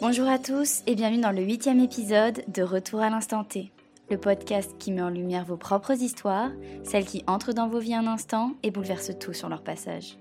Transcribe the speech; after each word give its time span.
Bonjour 0.00 0.28
à 0.28 0.38
tous 0.38 0.84
et 0.86 0.94
bienvenue 0.94 1.22
dans 1.22 1.32
le 1.32 1.42
huitième 1.42 1.80
épisode 1.80 2.44
de 2.46 2.62
Retour 2.62 3.00
à 3.00 3.10
l'instant 3.10 3.42
T, 3.42 3.72
le 4.08 4.16
podcast 4.16 4.76
qui 4.78 4.92
met 4.92 5.02
en 5.02 5.08
lumière 5.08 5.44
vos 5.44 5.56
propres 5.56 6.00
histoires, 6.00 6.52
celles 6.84 7.04
qui 7.04 7.24
entrent 7.26 7.52
dans 7.52 7.66
vos 7.66 7.80
vies 7.80 7.96
un 7.96 8.06
instant 8.06 8.52
et 8.62 8.70
bouleversent 8.70 9.18
tout 9.18 9.32
sur 9.32 9.48
leur 9.48 9.64
passage. 9.64 10.16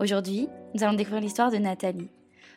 Aujourd'hui, 0.00 0.48
nous 0.74 0.82
allons 0.82 0.96
découvrir 0.96 1.22
l'histoire 1.22 1.52
de 1.52 1.58
Nathalie. 1.58 2.10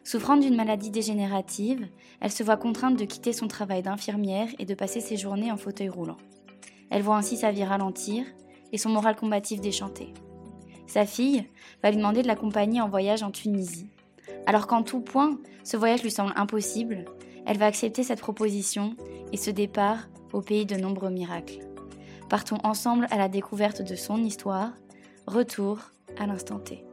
Souffrant 0.04 0.38
d'une 0.38 0.56
maladie 0.56 0.90
dégénérative, 0.90 1.88
elle 2.20 2.32
se 2.32 2.42
voit 2.42 2.58
contrainte 2.58 2.98
de 2.98 3.06
quitter 3.06 3.32
son 3.32 3.48
travail 3.48 3.84
d'infirmière 3.84 4.48
et 4.58 4.66
de 4.66 4.74
passer 4.74 5.02
ses 5.02 5.18
journées 5.18 5.52
en 5.52 5.58
fauteuil 5.58 5.90
roulant. 5.90 6.18
Elle 6.90 7.04
voit 7.04 7.18
ainsi 7.18 7.38
sa 7.38 7.52
vie 7.52 7.64
ralentir 7.64 8.26
et 8.72 8.80
son 8.80 8.90
moral 8.90 9.16
combatif 9.16 9.62
déchanter. 9.62 10.16
Sa 10.88 11.06
fille 11.06 11.46
va 11.84 11.92
lui 11.92 11.98
demander 11.98 12.24
de 12.24 12.28
l'accompagner 12.28 12.82
en 12.82 12.90
voyage 12.90 13.22
en 13.22 13.30
Tunisie. 13.30 13.88
Alors 14.46 14.68
qu'en 14.68 14.84
tout 14.84 15.02
point, 15.02 15.40
ce 15.64 15.78
voyage 15.78 16.04
lui 16.04 16.12
semble 16.12 16.34
impossible, 16.36 17.06
elle 17.46 17.58
va 17.58 17.66
accepter 17.66 18.04
cette 18.04 18.20
proposition 18.20 18.96
et 19.32 19.38
se 19.38 19.52
départ 19.52 20.08
au 20.34 20.42
pays 20.42 20.66
de 20.66 20.76
nombreux 20.76 21.10
miracles. 21.10 21.60
Partons 22.30 22.58
ensemble 22.64 23.08
à 23.12 23.18
la 23.18 23.30
découverte 23.30 23.82
de 23.82 23.96
son 23.96 24.24
histoire. 24.24 24.72
Retour 25.28 25.80
à 26.18 26.26
l'instant 26.28 26.60
T. 26.60 26.84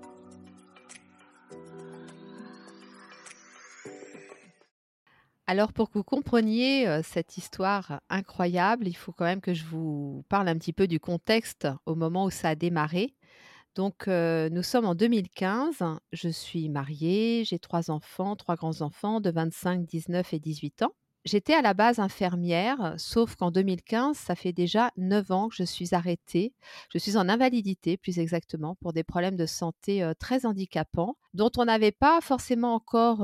Alors 5.46 5.72
pour 5.72 5.90
que 5.90 5.98
vous 5.98 6.04
compreniez 6.04 6.88
euh, 6.88 7.02
cette 7.02 7.36
histoire 7.36 8.00
incroyable, 8.08 8.86
il 8.86 8.94
faut 8.94 9.12
quand 9.12 9.24
même 9.24 9.40
que 9.40 9.52
je 9.52 9.64
vous 9.64 10.24
parle 10.28 10.48
un 10.48 10.56
petit 10.56 10.72
peu 10.72 10.86
du 10.86 11.00
contexte 11.00 11.68
au 11.84 11.94
moment 11.94 12.24
où 12.24 12.30
ça 12.30 12.50
a 12.50 12.54
démarré. 12.54 13.14
Donc 13.74 14.06
nous 14.06 14.62
sommes 14.62 14.84
en 14.84 14.94
2015, 14.94 15.82
je 16.12 16.28
suis 16.28 16.68
mariée, 16.68 17.44
j'ai 17.46 17.58
trois 17.58 17.90
enfants, 17.90 18.36
trois 18.36 18.56
grands-enfants 18.56 19.20
de 19.20 19.30
25, 19.30 19.86
19 19.86 20.34
et 20.34 20.38
18 20.38 20.82
ans. 20.82 20.92
J'étais 21.24 21.54
à 21.54 21.62
la 21.62 21.72
base 21.72 22.00
infirmière, 22.00 22.94
sauf 22.98 23.36
qu'en 23.36 23.52
2015, 23.52 24.16
ça 24.16 24.34
fait 24.34 24.52
déjà 24.52 24.90
9 24.96 25.30
ans 25.30 25.48
que 25.48 25.54
je 25.54 25.62
suis 25.62 25.94
arrêtée. 25.94 26.52
Je 26.92 26.98
suis 26.98 27.16
en 27.16 27.28
invalidité, 27.28 27.96
plus 27.96 28.18
exactement, 28.18 28.74
pour 28.82 28.92
des 28.92 29.04
problèmes 29.04 29.36
de 29.36 29.46
santé 29.46 30.10
très 30.18 30.44
handicapants, 30.46 31.16
dont 31.32 31.50
on 31.56 31.64
n'avait 31.64 31.92
pas 31.92 32.20
forcément 32.20 32.74
encore 32.74 33.18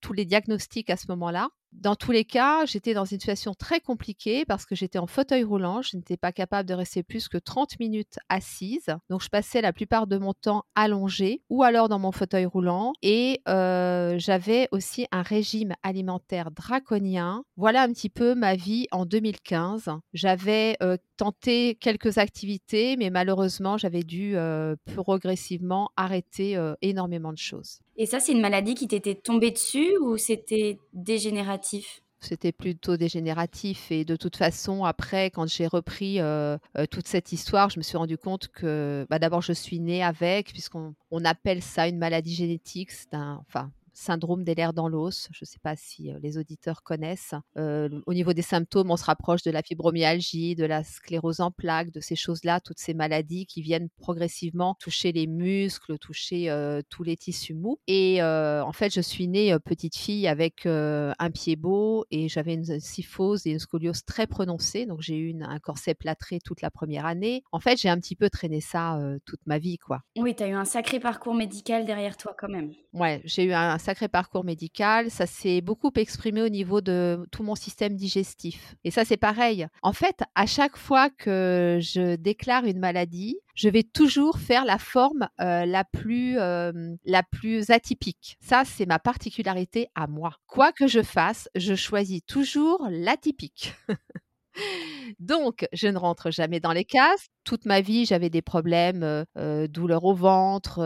tous 0.00 0.12
les 0.14 0.24
diagnostics 0.24 0.88
à 0.88 0.96
ce 0.96 1.06
moment-là. 1.08 1.50
Dans 1.72 1.96
tous 1.96 2.12
les 2.12 2.24
cas, 2.24 2.64
j'étais 2.66 2.94
dans 2.94 3.04
une 3.04 3.18
situation 3.18 3.54
très 3.54 3.80
compliquée 3.80 4.44
parce 4.44 4.66
que 4.66 4.74
j'étais 4.74 4.98
en 4.98 5.06
fauteuil 5.06 5.42
roulant. 5.42 5.82
Je 5.82 5.96
n'étais 5.96 6.16
pas 6.16 6.30
capable 6.30 6.68
de 6.68 6.74
rester 6.74 7.02
plus 7.02 7.28
que 7.28 7.38
30 7.38 7.80
minutes 7.80 8.18
assise. 8.28 8.94
Donc, 9.08 9.22
je 9.22 9.28
passais 9.28 9.60
la 9.62 9.72
plupart 9.72 10.06
de 10.06 10.18
mon 10.18 10.34
temps 10.34 10.64
allongée 10.74 11.42
ou 11.48 11.62
alors 11.62 11.88
dans 11.88 11.98
mon 11.98 12.12
fauteuil 12.12 12.44
roulant. 12.44 12.92
Et 13.02 13.40
euh, 13.48 14.14
j'avais 14.18 14.68
aussi 14.70 15.06
un 15.12 15.22
régime 15.22 15.72
alimentaire 15.82 16.50
draconien. 16.50 17.42
Voilà 17.56 17.82
un 17.82 17.92
petit 17.92 18.10
peu 18.10 18.34
ma 18.34 18.54
vie 18.54 18.86
en 18.92 19.06
2015. 19.06 19.90
J'avais 20.12 20.76
euh, 20.82 20.96
tenté 21.22 21.76
quelques 21.76 22.18
activités, 22.18 22.96
mais 22.96 23.10
malheureusement, 23.10 23.78
j'avais 23.78 24.02
dû 24.02 24.36
euh, 24.36 24.74
progressivement 24.94 25.90
arrêter 25.96 26.58
énormément 26.82 27.32
de 27.32 27.38
choses. 27.38 27.78
Et 27.96 28.06
ça, 28.06 28.20
c'est 28.20 28.32
une 28.32 28.40
maladie 28.40 28.74
qui 28.74 28.88
t'était 28.88 29.14
tombée 29.14 29.50
dessus 29.50 29.96
ou 29.98 30.16
c'était 30.16 30.78
dégénératif? 30.92 32.02
C'était 32.22 32.52
plutôt 32.52 32.96
dégénératif 32.96 33.90
et 33.90 34.04
de 34.04 34.14
toute 34.14 34.36
façon 34.36 34.84
après 34.84 35.30
quand 35.30 35.48
j'ai 35.48 35.66
repris 35.66 36.20
euh, 36.20 36.56
euh, 36.78 36.86
toute 36.88 37.08
cette 37.08 37.32
histoire 37.32 37.68
je 37.68 37.80
me 37.80 37.82
suis 37.82 37.96
rendu 37.96 38.16
compte 38.16 38.46
que 38.46 39.04
bah, 39.10 39.18
d'abord 39.18 39.42
je 39.42 39.52
suis 39.52 39.80
née 39.80 40.04
avec 40.04 40.52
puisqu'on 40.52 40.94
on 41.10 41.24
appelle 41.24 41.62
ça 41.62 41.88
une 41.88 41.98
maladie 41.98 42.32
génétique 42.32 42.92
c'est 42.92 43.14
un 43.14 43.42
enfin 43.48 43.72
syndrome 43.92 44.44
des 44.44 44.54
lèvres 44.54 44.72
dans 44.72 44.88
l'os. 44.88 45.28
Je 45.32 45.40
ne 45.42 45.46
sais 45.46 45.58
pas 45.62 45.76
si 45.76 46.10
les 46.22 46.38
auditeurs 46.38 46.82
connaissent. 46.82 47.34
au 47.56 48.14
niveau 48.14 48.32
des 48.32 48.42
symptômes, 48.42 48.90
on 48.90 48.96
se 48.96 49.04
rapproche 49.04 49.42
de 49.42 49.50
la 49.50 49.62
fibromyalgie, 49.62 50.54
de 50.54 50.64
la 50.64 50.84
sclérose 50.84 51.40
en 51.40 51.50
plaques, 51.50 51.90
de 51.90 52.00
ces 52.00 52.16
choses-là, 52.16 52.60
toutes 52.60 52.78
ces 52.78 52.94
maladies 52.94 53.46
qui 53.46 53.62
viennent 53.62 53.88
progressivement 53.98 54.76
toucher 54.80 55.12
les 55.12 55.26
muscles, 55.26 55.98
toucher 55.98 56.50
tous 56.88 57.02
les 57.02 57.16
tissus 57.16 57.54
mous. 57.54 57.78
Et 57.86 58.22
en 58.22 58.72
fait, 58.72 58.94
je 58.94 59.00
suis 59.00 59.28
née 59.28 59.56
petite 59.64 59.96
fille 59.96 60.26
avec 60.26 60.66
un 60.66 61.30
pied 61.32 61.56
beau 61.56 62.04
et 62.10 62.28
j'avais 62.28 62.54
une 62.54 62.80
syphose 62.80 63.46
et 63.46 63.50
une 63.50 63.58
scoliose 63.58 64.04
très 64.04 64.26
prononcée. 64.26 64.86
Donc 64.86 65.00
j'ai 65.00 65.16
eu 65.16 65.34
un 65.42 65.58
corset 65.58 65.94
plâtré 65.94 66.40
toute 66.40 66.62
la 66.62 66.70
première 66.70 67.06
année. 67.06 67.42
En 67.52 67.60
fait, 67.60 67.80
j'ai 67.80 67.88
un 67.88 67.98
petit 67.98 68.16
peu 68.16 68.30
traîné 68.30 68.60
ça 68.60 68.98
toute 69.24 69.40
ma 69.46 69.58
vie, 69.58 69.78
quoi. 69.78 70.00
Oui, 70.16 70.34
tu 70.34 70.42
as 70.42 70.48
eu 70.48 70.54
un 70.54 70.64
sacré 70.64 71.00
parcours 71.00 71.34
médical 71.34 71.84
derrière 71.84 72.16
toi 72.16 72.34
quand 72.38 72.48
même. 72.48 72.72
Ouais, 72.92 73.22
j'ai 73.24 73.44
eu 73.44 73.52
un 73.52 73.78
sacré 73.82 74.08
parcours 74.08 74.44
médical. 74.44 75.10
Ça 75.10 75.26
s'est 75.26 75.60
beaucoup 75.60 75.90
exprimé 75.96 76.42
au 76.42 76.48
niveau 76.48 76.80
de 76.80 77.26
tout 77.30 77.42
mon 77.42 77.54
système 77.54 77.96
digestif. 77.96 78.74
Et 78.84 78.90
ça, 78.90 79.04
c'est 79.04 79.16
pareil. 79.16 79.66
En 79.82 79.92
fait, 79.92 80.22
à 80.34 80.46
chaque 80.46 80.76
fois 80.76 81.10
que 81.10 81.78
je 81.80 82.16
déclare 82.16 82.64
une 82.64 82.78
maladie, 82.78 83.36
je 83.54 83.68
vais 83.68 83.82
toujours 83.82 84.38
faire 84.38 84.64
la 84.64 84.78
forme 84.78 85.28
euh, 85.40 85.66
la 85.66 85.84
plus 85.84 86.38
euh, 86.38 86.72
la 87.04 87.22
plus 87.22 87.70
atypique. 87.70 88.38
Ça, 88.40 88.64
c'est 88.64 88.86
ma 88.86 88.98
particularité 88.98 89.88
à 89.94 90.06
moi. 90.06 90.36
Quoi 90.46 90.72
que 90.72 90.86
je 90.86 91.02
fasse, 91.02 91.48
je 91.54 91.74
choisis 91.74 92.24
toujours 92.26 92.86
l'atypique. 92.90 93.74
Donc, 95.18 95.66
je 95.72 95.88
ne 95.88 95.98
rentre 95.98 96.30
jamais 96.30 96.60
dans 96.60 96.72
les 96.72 96.84
cases. 96.84 97.28
Toute 97.44 97.66
ma 97.66 97.80
vie, 97.80 98.04
j'avais 98.04 98.30
des 98.30 98.42
problèmes, 98.42 99.24
euh, 99.36 99.66
douleurs 99.66 100.04
au 100.04 100.14
ventre. 100.14 100.80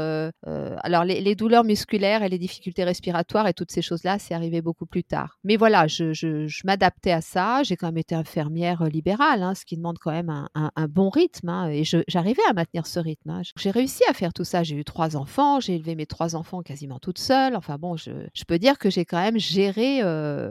alors, 0.82 1.04
les, 1.04 1.34
douleurs 1.34 1.64
musculaires 1.64 2.22
et 2.22 2.28
les 2.28 2.38
difficultés 2.38 2.84
respiratoires 2.84 3.46
et 3.46 3.54
toutes 3.54 3.70
ces 3.70 3.82
choses-là, 3.82 4.18
c'est 4.18 4.34
arrivé 4.34 4.62
beaucoup 4.62 4.86
plus 4.86 5.04
tard. 5.04 5.38
Mais 5.44 5.56
voilà, 5.56 5.86
je, 5.86 6.64
m'adaptais 6.64 7.12
à 7.12 7.20
ça. 7.20 7.62
J'ai 7.62 7.76
quand 7.76 7.88
même 7.88 7.98
été 7.98 8.14
infirmière 8.14 8.84
libérale, 8.84 9.42
hein, 9.42 9.54
ce 9.54 9.64
qui 9.64 9.76
demande 9.76 9.98
quand 9.98 10.12
même 10.12 10.30
un, 10.54 10.88
bon 10.88 11.10
rythme. 11.10 11.48
Hein, 11.48 11.68
et 11.70 11.84
j'arrivais 11.84 12.42
à 12.48 12.52
maintenir 12.52 12.86
ce 12.86 13.00
rythme. 13.00 13.30
Hein. 13.30 13.42
J'ai 13.56 13.70
réussi 13.70 14.02
à 14.08 14.12
faire 14.12 14.32
tout 14.32 14.44
ça. 14.44 14.62
J'ai 14.62 14.76
eu 14.76 14.84
trois 14.84 15.16
enfants. 15.16 15.60
J'ai 15.60 15.74
élevé 15.74 15.94
mes 15.94 16.06
trois 16.06 16.36
enfants 16.36 16.62
quasiment 16.62 16.98
toute 16.98 17.18
seule. 17.18 17.56
Enfin 17.56 17.76
bon, 17.78 17.96
je, 17.96 18.10
peux 18.46 18.58
dire 18.58 18.78
que 18.78 18.90
j'ai 18.90 19.04
quand 19.04 19.20
même 19.20 19.38
géré, 19.38 20.00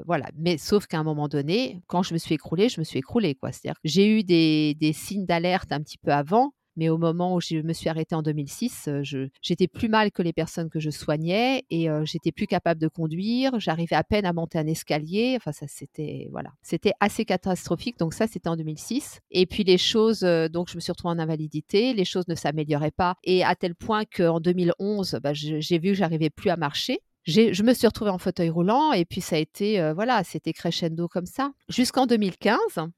voilà. 0.05 0.25
Mais 0.37 0.57
sauf 0.57 0.87
qu'à 0.87 0.99
un 0.99 1.03
moment 1.03 1.27
donné, 1.27 1.81
quand 1.87 2.03
je 2.03 2.13
me 2.13 2.17
suis 2.19 2.35
écroulée, 2.35 2.69
je 2.69 2.79
me 2.79 2.83
suis 2.83 2.99
écroulée, 2.99 3.35
quoi. 3.35 3.51
C'est-à-dire 3.51 3.79
j'ai 3.83 4.07
eu 4.07 4.23
des, 4.23 4.75
des 4.75 4.93
signes 4.93 5.25
d'alerte 5.25 5.71
un 5.71 5.81
petit 5.81 5.94
peu 5.97 6.11
avant. 6.11 6.51
Mais 6.77 6.89
au 6.89 6.97
moment 6.97 7.35
où 7.35 7.39
je 7.39 7.57
me 7.61 7.71
suis 7.71 7.87
arrêtée 7.87 8.15
en 8.15 8.21
2006, 8.21 8.89
j'étais 9.41 9.67
plus 9.67 9.87
mal 9.87 10.11
que 10.11 10.21
les 10.21 10.33
personnes 10.33 10.69
que 10.69 10.81
je 10.81 10.89
soignais 10.89 11.63
et 11.69 11.87
j'étais 12.03 12.33
plus 12.33 12.47
capable 12.47 12.81
de 12.81 12.89
conduire. 12.89 13.57
J'arrivais 13.61 13.95
à 13.95 14.03
peine 14.03 14.25
à 14.25 14.33
monter 14.33 14.59
un 14.59 14.67
escalier. 14.67 15.35
Enfin, 15.37 15.53
ça, 15.53 15.67
c'était 15.69 16.27
voilà, 16.31 16.49
c'était 16.61 16.91
assez 16.99 17.23
catastrophique. 17.23 17.97
Donc 17.97 18.13
ça, 18.13 18.27
c'était 18.27 18.49
en 18.49 18.57
2006. 18.57 19.21
Et 19.31 19.45
puis 19.45 19.63
les 19.63 19.77
choses, 19.77 20.19
donc 20.51 20.69
je 20.69 20.75
me 20.75 20.81
suis 20.81 20.91
retrouvée 20.91 21.13
en 21.13 21.19
invalidité. 21.19 21.93
Les 21.93 22.05
choses 22.05 22.27
ne 22.27 22.35
s'amélioraient 22.35 22.91
pas 22.91 23.15
et 23.23 23.43
à 23.45 23.55
tel 23.55 23.73
point 23.73 24.03
qu'en 24.03 24.41
2011, 24.41 25.19
bah, 25.23 25.31
j'ai 25.33 25.79
vu 25.79 25.91
que 25.91 25.95
j'arrivais 25.95 26.29
plus 26.29 26.49
à 26.49 26.57
marcher 26.57 26.99
je 27.25 27.63
me 27.63 27.73
suis 27.73 27.87
retrouvée 27.87 28.11
en 28.11 28.17
fauteuil 28.17 28.49
roulant 28.49 28.91
et 28.93 29.03
puis 29.03 29.21
ça 29.21 29.35
a 29.35 29.39
été, 29.39 29.81
euh, 29.81 29.93
voilà, 29.93 30.23
c'était 30.23 30.53
crescendo 30.53 31.07
comme 31.07 31.25
ça. 31.25 31.51
Jusqu'en 31.69 32.05
2015, 32.05 32.57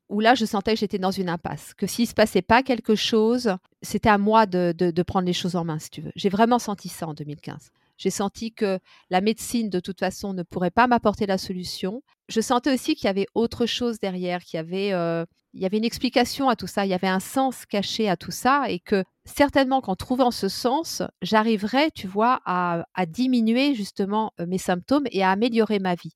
où 0.09 0.19
là, 0.19 0.35
je 0.35 0.45
sentais 0.45 0.73
que 0.73 0.79
j'étais 0.79 0.99
dans 0.99 1.11
une 1.11 1.29
impasse, 1.29 1.73
que 1.73 1.87
s'il 1.87 2.07
se 2.07 2.13
passait 2.13 2.41
pas 2.41 2.63
quelque 2.63 2.95
chose, 2.95 3.55
c'était 3.81 4.09
à 4.09 4.17
moi 4.17 4.45
de, 4.45 4.73
de, 4.77 5.03
prendre 5.03 5.25
les 5.25 5.33
choses 5.33 5.55
en 5.55 5.63
main, 5.63 5.79
si 5.79 5.89
tu 5.89 6.01
veux. 6.01 6.11
J'ai 6.15 6.29
vraiment 6.29 6.59
senti 6.59 6.89
ça 6.89 7.07
en 7.07 7.13
2015. 7.13 7.71
J'ai 7.97 8.09
senti 8.09 8.51
que 8.53 8.79
la 9.09 9.21
médecine, 9.21 9.69
de 9.69 9.79
toute 9.79 9.99
façon, 9.99 10.33
ne 10.33 10.43
pourrait 10.43 10.71
pas 10.71 10.87
m'apporter 10.87 11.25
la 11.25 11.37
solution. 11.37 12.03
Je 12.29 12.41
sentais 12.41 12.73
aussi 12.73 12.95
qu'il 12.95 13.05
y 13.05 13.09
avait 13.09 13.27
autre 13.33 13.65
chose 13.65 13.97
derrière, 13.99 14.43
qu'il 14.43 14.57
y 14.57 14.59
avait, 14.59 14.93
euh, 14.93 15.25
il 15.57 15.63
y 15.63 15.65
avait 15.65 15.77
une 15.77 15.85
explication 15.85 16.49
à 16.49 16.55
tout 16.55 16.67
ça, 16.67 16.85
il 16.85 16.89
y 16.89 16.93
avait 16.93 17.07
un 17.07 17.19
sens 17.19 17.65
caché 17.65 18.07
à 18.07 18.15
tout 18.15 18.31
ça, 18.31 18.69
et 18.69 18.79
que 18.79 19.03
certainement 19.25 19.81
qu'en 19.81 19.95
trouvant 19.95 20.29
ce 20.29 20.49
sens, 20.49 21.01
j'arriverais, 21.23 21.89
tu 21.91 22.07
vois, 22.07 22.41
à, 22.45 22.85
à 22.93 23.05
diminuer 23.07 23.73
justement 23.73 24.33
euh, 24.39 24.45
mes 24.45 24.59
symptômes 24.59 25.07
et 25.11 25.23
à 25.23 25.31
améliorer 25.31 25.79
ma 25.79 25.95
vie. 25.95 26.13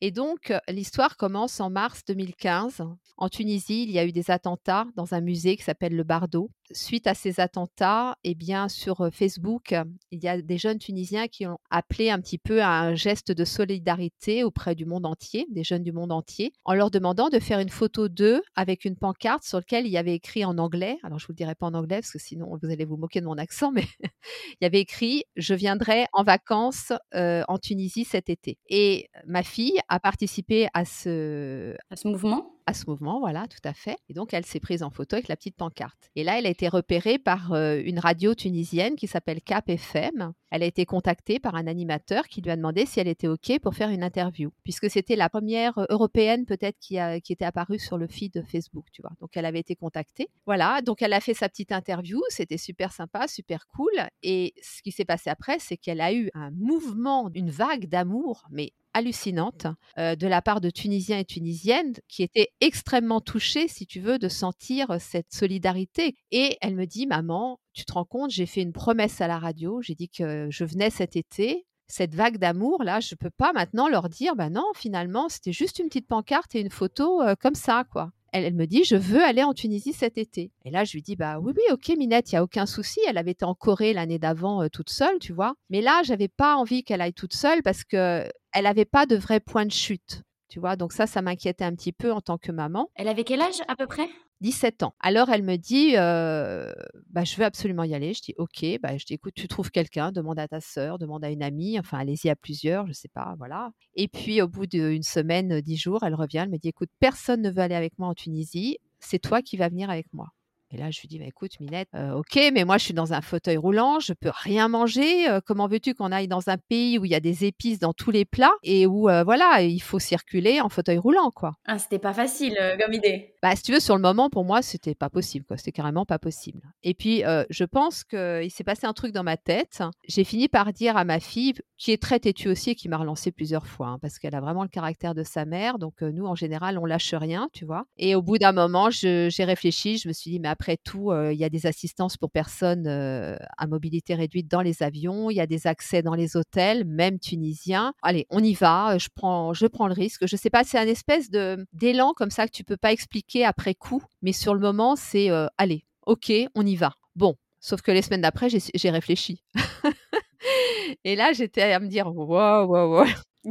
Et 0.00 0.10
donc, 0.12 0.52
l'histoire 0.68 1.16
commence 1.16 1.58
en 1.58 1.70
mars 1.70 2.02
2015. 2.06 2.84
En 3.16 3.28
Tunisie, 3.28 3.82
il 3.82 3.90
y 3.90 3.98
a 3.98 4.04
eu 4.04 4.12
des 4.12 4.30
attentats 4.30 4.86
dans 4.94 5.14
un 5.14 5.20
musée 5.20 5.56
qui 5.56 5.64
s'appelle 5.64 5.96
le 5.96 6.04
Bardo. 6.04 6.50
Suite 6.72 7.06
à 7.06 7.14
ces 7.14 7.40
attentats, 7.40 8.16
eh 8.24 8.34
bien, 8.34 8.68
sur 8.68 9.08
Facebook, 9.12 9.74
il 10.10 10.22
y 10.22 10.28
a 10.28 10.40
des 10.40 10.58
jeunes 10.58 10.78
Tunisiens 10.78 11.28
qui 11.28 11.46
ont 11.46 11.58
appelé 11.70 12.10
un 12.10 12.20
petit 12.20 12.38
peu 12.38 12.62
à 12.62 12.80
un 12.80 12.94
geste 12.94 13.32
de 13.32 13.44
solidarité 13.44 14.44
auprès 14.44 14.74
du 14.74 14.84
monde 14.84 15.06
entier, 15.06 15.46
des 15.50 15.64
jeunes 15.64 15.82
du 15.82 15.92
monde 15.92 16.12
entier, 16.12 16.52
en 16.64 16.74
leur 16.74 16.90
demandant 16.90 17.28
de 17.28 17.38
faire 17.38 17.60
une 17.60 17.68
photo 17.68 18.08
d'eux 18.08 18.42
avec 18.54 18.84
une 18.84 18.96
pancarte 18.96 19.44
sur 19.44 19.58
laquelle 19.58 19.86
il 19.86 19.92
y 19.92 19.98
avait 19.98 20.14
écrit 20.14 20.44
en 20.44 20.58
anglais. 20.58 20.98
Alors, 21.02 21.18
je 21.18 21.24
ne 21.24 21.28
vous 21.28 21.32
le 21.32 21.36
dirai 21.36 21.54
pas 21.54 21.66
en 21.66 21.74
anglais 21.74 21.96
parce 21.96 22.12
que 22.12 22.18
sinon 22.18 22.58
vous 22.60 22.70
allez 22.70 22.84
vous 22.84 22.96
moquer 22.96 23.20
de 23.20 23.26
mon 23.26 23.38
accent, 23.38 23.70
mais 23.72 23.84
il 24.02 24.56
y 24.62 24.66
avait 24.66 24.80
écrit 24.80 25.24
Je 25.36 25.54
viendrai 25.54 26.06
en 26.12 26.24
vacances 26.24 26.92
en 27.14 27.58
Tunisie 27.58 28.04
cet 28.04 28.28
été. 28.28 28.58
Et 28.68 29.08
ma 29.26 29.42
fille 29.42 29.78
a 29.88 30.00
participé 30.00 30.68
à 30.74 30.84
ce, 30.84 31.74
à 31.90 31.96
ce 31.96 32.08
mouvement? 32.08 32.55
À 32.66 32.74
ce 32.74 32.88
mouvement, 32.88 33.20
voilà, 33.20 33.46
tout 33.46 33.60
à 33.64 33.72
fait. 33.72 33.96
Et 34.08 34.14
donc, 34.14 34.34
elle 34.34 34.44
s'est 34.44 34.60
prise 34.60 34.82
en 34.82 34.90
photo 34.90 35.16
avec 35.16 35.28
la 35.28 35.36
petite 35.36 35.56
pancarte. 35.56 36.10
Et 36.16 36.24
là, 36.24 36.38
elle 36.38 36.46
a 36.46 36.50
été 36.50 36.68
repérée 36.68 37.18
par 37.18 37.52
euh, 37.52 37.80
une 37.84 37.98
radio 37.98 38.34
tunisienne 38.34 38.96
qui 38.96 39.06
s'appelle 39.06 39.40
Cap 39.40 39.68
FM. 39.68 40.32
Elle 40.50 40.62
a 40.62 40.66
été 40.66 40.84
contactée 40.84 41.38
par 41.38 41.54
un 41.54 41.66
animateur 41.66 42.26
qui 42.28 42.40
lui 42.40 42.50
a 42.50 42.56
demandé 42.56 42.84
si 42.84 42.98
elle 42.98 43.08
était 43.08 43.28
OK 43.28 43.58
pour 43.60 43.74
faire 43.74 43.90
une 43.90 44.02
interview, 44.02 44.52
puisque 44.64 44.90
c'était 44.90 45.16
la 45.16 45.28
première 45.28 45.78
euh, 45.78 45.84
européenne 45.90 46.44
peut-être 46.44 46.78
qui, 46.80 46.98
qui 47.22 47.32
était 47.32 47.44
apparue 47.44 47.78
sur 47.78 47.98
le 47.98 48.08
feed 48.08 48.32
de 48.32 48.42
Facebook, 48.42 48.86
tu 48.92 49.02
vois. 49.02 49.12
Donc, 49.20 49.36
elle 49.36 49.44
avait 49.44 49.60
été 49.60 49.76
contactée. 49.76 50.28
Voilà, 50.44 50.82
donc 50.82 51.02
elle 51.02 51.12
a 51.12 51.20
fait 51.20 51.34
sa 51.34 51.48
petite 51.48 51.72
interview. 51.72 52.20
C'était 52.28 52.58
super 52.58 52.92
sympa, 52.92 53.28
super 53.28 53.66
cool. 53.68 53.92
Et 54.22 54.54
ce 54.60 54.82
qui 54.82 54.90
s'est 54.90 55.04
passé 55.04 55.30
après, 55.30 55.58
c'est 55.58 55.76
qu'elle 55.76 56.00
a 56.00 56.12
eu 56.12 56.30
un 56.34 56.50
mouvement, 56.50 57.30
une 57.34 57.50
vague 57.50 57.86
d'amour, 57.86 58.44
mais 58.50 58.72
hallucinante 58.96 59.66
euh, 59.98 60.16
de 60.16 60.26
la 60.26 60.40
part 60.40 60.60
de 60.60 60.70
Tunisiens 60.70 61.18
et 61.18 61.24
Tunisiennes 61.24 61.94
qui 62.08 62.22
étaient 62.22 62.48
extrêmement 62.60 63.20
touchés, 63.20 63.68
si 63.68 63.86
tu 63.86 64.00
veux, 64.00 64.18
de 64.18 64.28
sentir 64.28 64.96
cette 64.98 65.32
solidarité. 65.32 66.16
Et 66.30 66.56
elle 66.62 66.74
me 66.74 66.86
dit, 66.86 67.06
maman, 67.06 67.60
tu 67.74 67.84
te 67.84 67.92
rends 67.92 68.06
compte, 68.06 68.30
j'ai 68.30 68.46
fait 68.46 68.62
une 68.62 68.72
promesse 68.72 69.20
à 69.20 69.28
la 69.28 69.38
radio, 69.38 69.82
j'ai 69.82 69.94
dit 69.94 70.08
que 70.08 70.48
je 70.50 70.64
venais 70.64 70.90
cet 70.90 71.14
été. 71.14 71.66
Cette 71.88 72.14
vague 72.14 72.38
d'amour, 72.38 72.82
là, 72.82 72.98
je 72.98 73.14
ne 73.14 73.16
peux 73.16 73.30
pas 73.30 73.52
maintenant 73.52 73.88
leur 73.88 74.08
dire, 74.08 74.34
bah 74.34 74.50
non, 74.50 74.66
finalement, 74.74 75.28
c'était 75.28 75.52
juste 75.52 75.78
une 75.78 75.86
petite 75.86 76.08
pancarte 76.08 76.54
et 76.54 76.60
une 76.60 76.70
photo 76.70 77.22
euh, 77.22 77.34
comme 77.38 77.54
ça, 77.54 77.84
quoi 77.92 78.10
elle, 78.44 78.54
me 78.54 78.66
dit 78.66 78.84
je 78.84 78.96
veux 78.96 79.22
aller 79.22 79.42
en 79.42 79.54
Tunisie 79.54 79.92
cet 79.92 80.18
été. 80.18 80.52
Et 80.64 80.70
là 80.70 80.84
je 80.84 80.92
lui 80.92 81.02
dis 81.02 81.16
bah 81.16 81.38
oui 81.40 81.52
oui 81.56 81.62
ok 81.72 81.96
Minette, 81.96 82.32
il 82.32 82.34
y 82.34 82.38
a 82.38 82.42
aucun 82.42 82.66
souci. 82.66 83.00
Elle 83.06 83.18
avait 83.18 83.32
été 83.32 83.44
en 83.44 83.54
Corée 83.54 83.92
l'année 83.92 84.18
d'avant 84.18 84.62
euh, 84.62 84.68
toute 84.68 84.90
seule, 84.90 85.18
tu 85.20 85.32
vois. 85.32 85.54
Mais 85.70 85.80
là 85.80 86.02
j'avais 86.04 86.28
pas 86.28 86.56
envie 86.56 86.84
qu'elle 86.84 87.00
aille 87.00 87.14
toute 87.14 87.34
seule 87.34 87.62
parce 87.62 87.84
que 87.84 88.28
elle 88.56 88.64
n'avait 88.64 88.86
pas 88.86 89.04
de 89.04 89.16
vrai 89.16 89.38
point 89.38 89.66
de 89.66 89.72
chute. 89.72 90.22
Tu 90.48 90.60
vois, 90.60 90.76
donc 90.76 90.92
ça, 90.92 91.06
ça 91.06 91.20
m'inquiétait 91.20 91.64
un 91.64 91.74
petit 91.74 91.92
peu 91.92 92.10
en 92.10 92.22
tant 92.22 92.38
que 92.38 92.50
maman. 92.50 92.88
Elle 92.94 93.08
avait 93.08 93.24
quel 93.24 93.42
âge 93.42 93.60
à 93.68 93.76
peu 93.76 93.86
près? 93.86 94.08
17 94.40 94.82
ans. 94.82 94.94
Alors 95.00 95.28
elle 95.28 95.42
me 95.42 95.56
dit, 95.56 95.94
euh, 95.96 96.72
bah, 97.10 97.24
je 97.24 97.36
veux 97.36 97.44
absolument 97.44 97.84
y 97.84 97.94
aller. 97.94 98.14
Je 98.14 98.22
dis, 98.22 98.34
ok. 98.38 98.64
Bah, 98.80 98.96
je 98.96 99.04
dis, 99.04 99.14
écoute, 99.14 99.34
tu 99.34 99.46
trouves 99.46 99.70
quelqu'un, 99.70 100.10
demande 100.10 100.38
à 100.38 100.48
ta 100.48 100.60
sœur, 100.60 100.98
demande 100.98 101.22
à 101.24 101.30
une 101.30 101.42
amie. 101.42 101.78
Enfin, 101.78 101.98
allez-y 101.98 102.30
à 102.30 102.36
plusieurs, 102.36 102.86
je 102.86 102.92
sais 102.92 103.08
pas, 103.08 103.34
voilà. 103.36 103.72
Et 103.94 104.08
puis 104.08 104.40
au 104.40 104.48
bout 104.48 104.66
d'une 104.66 105.02
semaine, 105.02 105.60
dix 105.60 105.76
jours, 105.76 106.02
elle 106.02 106.14
revient, 106.14 106.38
elle 106.38 106.50
me 106.50 106.58
dit, 106.58 106.68
écoute, 106.68 106.90
personne 106.98 107.42
ne 107.42 107.50
veut 107.50 107.60
aller 107.60 107.74
avec 107.74 107.98
moi 107.98 108.08
en 108.08 108.14
Tunisie. 108.14 108.78
C'est 109.00 109.18
toi 109.18 109.42
qui 109.42 109.58
vas 109.58 109.68
venir 109.68 109.90
avec 109.90 110.06
moi. 110.14 110.28
Et 110.76 110.78
là, 110.78 110.90
je 110.90 111.00
lui 111.00 111.08
dis, 111.08 111.18
bah, 111.18 111.24
écoute, 111.26 111.52
Minette, 111.58 111.88
euh, 111.94 112.12
ok, 112.12 112.38
mais 112.52 112.64
moi, 112.66 112.76
je 112.76 112.84
suis 112.84 112.92
dans 112.92 113.14
un 113.14 113.22
fauteuil 113.22 113.56
roulant, 113.56 113.98
je 113.98 114.12
peux 114.12 114.30
rien 114.30 114.68
manger. 114.68 115.26
Euh, 115.26 115.40
comment 115.42 115.68
veux-tu 115.68 115.94
qu'on 115.94 116.12
aille 116.12 116.28
dans 116.28 116.50
un 116.50 116.58
pays 116.58 116.98
où 116.98 117.06
il 117.06 117.10
y 117.10 117.14
a 117.14 117.20
des 117.20 117.46
épices 117.46 117.78
dans 117.78 117.94
tous 117.94 118.10
les 118.10 118.26
plats 118.26 118.52
et 118.62 118.86
où, 118.86 119.08
euh, 119.08 119.24
voilà, 119.24 119.62
il 119.62 119.80
faut 119.80 119.98
circuler 119.98 120.60
en 120.60 120.68
fauteuil 120.68 120.98
roulant, 120.98 121.30
quoi? 121.30 121.52
Ah, 121.64 121.78
c'était 121.78 121.98
pas 121.98 122.12
facile 122.12 122.58
comme 122.78 122.92
idée. 122.92 123.35
Bah, 123.46 123.54
si 123.54 123.62
tu 123.62 123.70
veux, 123.72 123.78
sur 123.78 123.94
le 123.94 124.02
moment, 124.02 124.28
pour 124.28 124.44
moi, 124.44 124.60
c'était 124.60 124.96
pas 124.96 125.08
possible, 125.08 125.46
quoi. 125.46 125.56
C'était 125.56 125.70
carrément 125.70 126.04
pas 126.04 126.18
possible. 126.18 126.62
Et 126.82 126.94
puis, 126.94 127.22
je 127.48 127.62
pense 127.62 128.02
qu'il 128.02 128.50
s'est 128.50 128.64
passé 128.64 128.88
un 128.88 128.92
truc 128.92 129.12
dans 129.12 129.22
ma 129.22 129.36
tête. 129.36 129.84
J'ai 130.08 130.24
fini 130.24 130.48
par 130.48 130.72
dire 130.72 130.96
à 130.96 131.04
ma 131.04 131.20
fille, 131.20 131.54
qui 131.78 131.92
est 131.92 132.02
très 132.02 132.18
têtue 132.18 132.48
aussi 132.48 132.70
et 132.70 132.74
qui 132.74 132.88
m'a 132.88 132.96
relancé 132.96 133.30
plusieurs 133.30 133.68
fois, 133.68 133.88
hein, 133.88 133.98
parce 134.00 134.18
qu'elle 134.18 134.34
a 134.34 134.40
vraiment 134.40 134.64
le 134.64 134.68
caractère 134.68 135.14
de 135.14 135.22
sa 135.22 135.44
mère. 135.44 135.78
Donc, 135.78 136.00
nous, 136.02 136.26
en 136.26 136.34
général, 136.34 136.76
on 136.76 136.86
lâche 136.86 137.14
rien, 137.14 137.48
tu 137.52 137.64
vois. 137.64 137.84
Et 137.98 138.16
au 138.16 138.22
bout 138.22 138.38
d'un 138.38 138.50
moment, 138.50 138.90
j'ai 138.90 139.30
réfléchi, 139.38 139.98
je 139.98 140.08
me 140.08 140.12
suis 140.12 140.32
dit, 140.32 140.40
mais 140.40 140.48
après 140.48 140.76
tout, 140.76 141.12
euh, 141.12 141.32
il 141.32 141.38
y 141.38 141.44
a 141.44 141.48
des 141.48 141.66
assistances 141.66 142.16
pour 142.16 142.32
personnes 142.32 142.88
euh, 142.88 143.36
à 143.58 143.68
mobilité 143.68 144.16
réduite 144.16 144.50
dans 144.50 144.62
les 144.62 144.82
avions, 144.82 145.30
il 145.30 145.36
y 145.36 145.40
a 145.40 145.46
des 145.46 145.68
accès 145.68 146.02
dans 146.02 146.14
les 146.14 146.36
hôtels, 146.36 146.84
même 146.84 147.20
tunisiens. 147.20 147.92
Allez, 148.02 148.26
on 148.30 148.42
y 148.42 148.54
va, 148.54 148.98
je 148.98 149.06
prends, 149.14 149.54
je 149.54 149.66
prends 149.66 149.86
le 149.86 149.94
risque. 149.94 150.26
Je 150.26 150.34
sais 150.34 150.50
pas, 150.50 150.64
c'est 150.64 150.78
un 150.78 150.88
espèce 150.88 151.30
d'élan 151.30 152.12
comme 152.12 152.30
ça 152.30 152.46
que 152.48 152.52
tu 152.52 152.64
peux 152.64 152.76
pas 152.76 152.90
expliquer 152.90 153.35
après 153.44 153.74
coup, 153.74 154.02
mais 154.22 154.32
sur 154.32 154.54
le 154.54 154.60
moment, 154.60 154.96
c'est 154.96 155.30
euh, 155.30 155.46
allez, 155.58 155.84
ok, 156.06 156.32
on 156.54 156.64
y 156.66 156.76
va. 156.76 156.92
Bon, 157.14 157.36
sauf 157.60 157.82
que 157.82 157.90
les 157.90 158.02
semaines 158.02 158.22
d'après, 158.22 158.48
j'ai 158.50 158.90
réfléchi. 158.90 159.42
Et 161.04 161.16
là, 161.16 161.32
j'étais 161.32 161.72
à 161.72 161.80
me 161.80 161.88
dire, 161.88 162.06
waouh, 162.14 162.66
waouh, 162.66 162.92
waouh. 162.92 163.06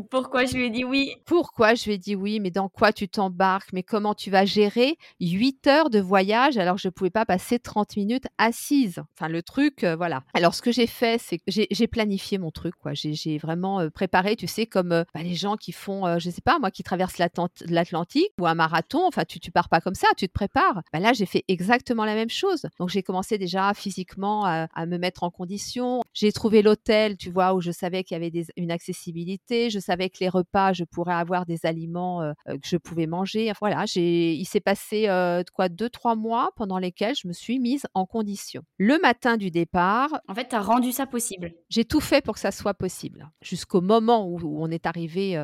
Pourquoi 0.10 0.46
je 0.46 0.56
lui 0.56 0.66
ai 0.66 0.70
dit 0.70 0.84
oui? 0.84 1.16
Pourquoi 1.26 1.74
je 1.74 1.86
lui 1.86 1.94
ai 1.94 1.98
dit 1.98 2.16
oui? 2.16 2.40
Mais 2.40 2.52
dans 2.52 2.70
quoi 2.70 2.92
tu 2.92 3.08
t'embarques? 3.08 3.72
Mais 3.72 3.84
comment 3.84 4.14
tu 4.14 4.30
vas 4.30 4.46
gérer 4.46 4.98
8 5.22 5.68
heures 5.68 5.90
de 5.90 6.00
voyage 6.00 6.58
alors 6.58 6.76
que 6.76 6.82
je 6.82 6.88
ne 6.88 6.92
pouvais 6.92 7.10
pas 7.10 7.26
passer 7.26 7.60
30 7.60 7.96
minutes 7.96 8.26
assise 8.38 9.02
Enfin, 9.18 9.30
le 9.30 9.42
truc, 9.42 9.84
euh, 9.84 9.96
voilà. 9.96 10.24
Alors, 10.34 10.54
ce 10.54 10.62
que 10.62 10.72
j'ai 10.72 10.88
fait, 10.88 11.20
c'est 11.22 11.38
que 11.38 11.44
j'ai 11.48 11.88
planifié 11.88 12.38
mon 12.38 12.52
truc, 12.52 12.76
quoi. 12.82 12.92
J'ai 12.94 13.38
vraiment 13.38 13.80
euh, 13.80 13.90
préparé, 13.90 14.36
tu 14.36 14.48
sais, 14.48 14.66
comme 14.66 14.92
euh, 14.92 15.04
bah, 15.14 15.24
les 15.24 15.36
gens 15.36 15.56
qui 15.56 15.72
font, 15.72 16.20
je 16.20 16.28
ne 16.28 16.34
sais 16.34 16.42
pas, 16.42 16.60
moi, 16.60 16.72
qui 16.72 16.84
traversent 16.84 17.18
l'Atlantique 17.18 18.32
ou 18.40 18.48
un 18.48 18.56
marathon. 18.56 19.06
Enfin, 19.08 19.24
tu, 19.26 19.40
tu 19.40 19.52
pars 19.52 19.70
pas 19.70 19.82
comme 19.82 19.96
ça, 19.96 20.08
tu 20.18 20.28
te 20.28 20.34
prépares. 20.34 20.82
Bah, 20.92 21.00
là, 21.00 21.14
j'ai 21.14 21.26
fait 21.26 21.44
exactement 21.48 22.06
la 22.06 22.16
même 22.16 22.30
chose. 22.30 22.66
Donc, 22.80 22.90
j'ai 22.90 23.04
commencé 23.04 23.38
déjà 23.38 23.74
physiquement 23.74 24.46
à, 24.46 24.68
me 24.86 24.98
mettre 24.98 25.24
en 25.24 25.32
condition. 25.32 26.02
J'ai 26.14 26.32
trouvé 26.32 26.62
l'hôtel, 26.62 27.18
tu 27.18 27.32
vois, 27.32 27.54
où 27.54 27.62
je 27.62 27.72
savais 27.72 28.04
qu'il 28.04 28.16
y 28.16 28.24
avait 28.24 28.46
une 28.58 28.72
accessibilité. 28.72 29.70
Savais 29.86 30.10
que 30.10 30.18
les 30.20 30.30
repas, 30.30 30.74
je 30.74 30.84
pourrais 30.84 31.14
avoir 31.14 31.46
des 31.46 31.66
aliments 31.66 32.34
que 32.46 32.68
je 32.68 32.78
pouvais 32.78 33.08
manger. 33.08 33.52
Voilà, 33.60 33.86
il 33.96 34.46
s'est 34.46 34.60
passé 34.60 35.08
quoi 35.54 35.70
deux 35.70 35.90
trois 35.90 36.16
mois 36.16 36.52
pendant 36.56 36.78
lesquels 36.78 37.16
je 37.16 37.28
me 37.28 37.34
suis 37.34 37.60
mise 37.60 37.86
en 37.94 38.06
condition. 38.06 38.64
Le 38.78 39.00
matin 39.00 39.38
du 39.38 39.52
départ, 39.52 40.10
en 40.28 40.36
fait, 40.36 40.50
tu 40.50 40.56
as 40.56 40.62
rendu 40.62 40.92
ça 40.92 41.06
possible. 41.06 41.54
J'ai 41.70 41.86
tout 41.86 42.02
fait 42.02 42.24
pour 42.24 42.34
que 42.34 42.40
ça 42.40 42.52
soit 42.52 42.74
possible. 42.74 43.30
Jusqu'au 43.42 43.82
moment 43.82 44.28
où, 44.28 44.40
on 44.44 44.70
est 44.72 44.86
arrivé 44.86 45.42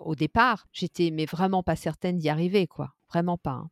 au 0.00 0.14
départ, 0.14 0.66
j'étais 0.72 1.10
mais 1.10 1.26
vraiment 1.26 1.62
pas 1.62 1.76
certaine 1.76 2.18
d'y 2.18 2.28
arriver, 2.28 2.66
quoi. 2.66 2.92
Vraiment 3.08 3.36
pas. 3.36 3.50
Hein. 3.50 3.70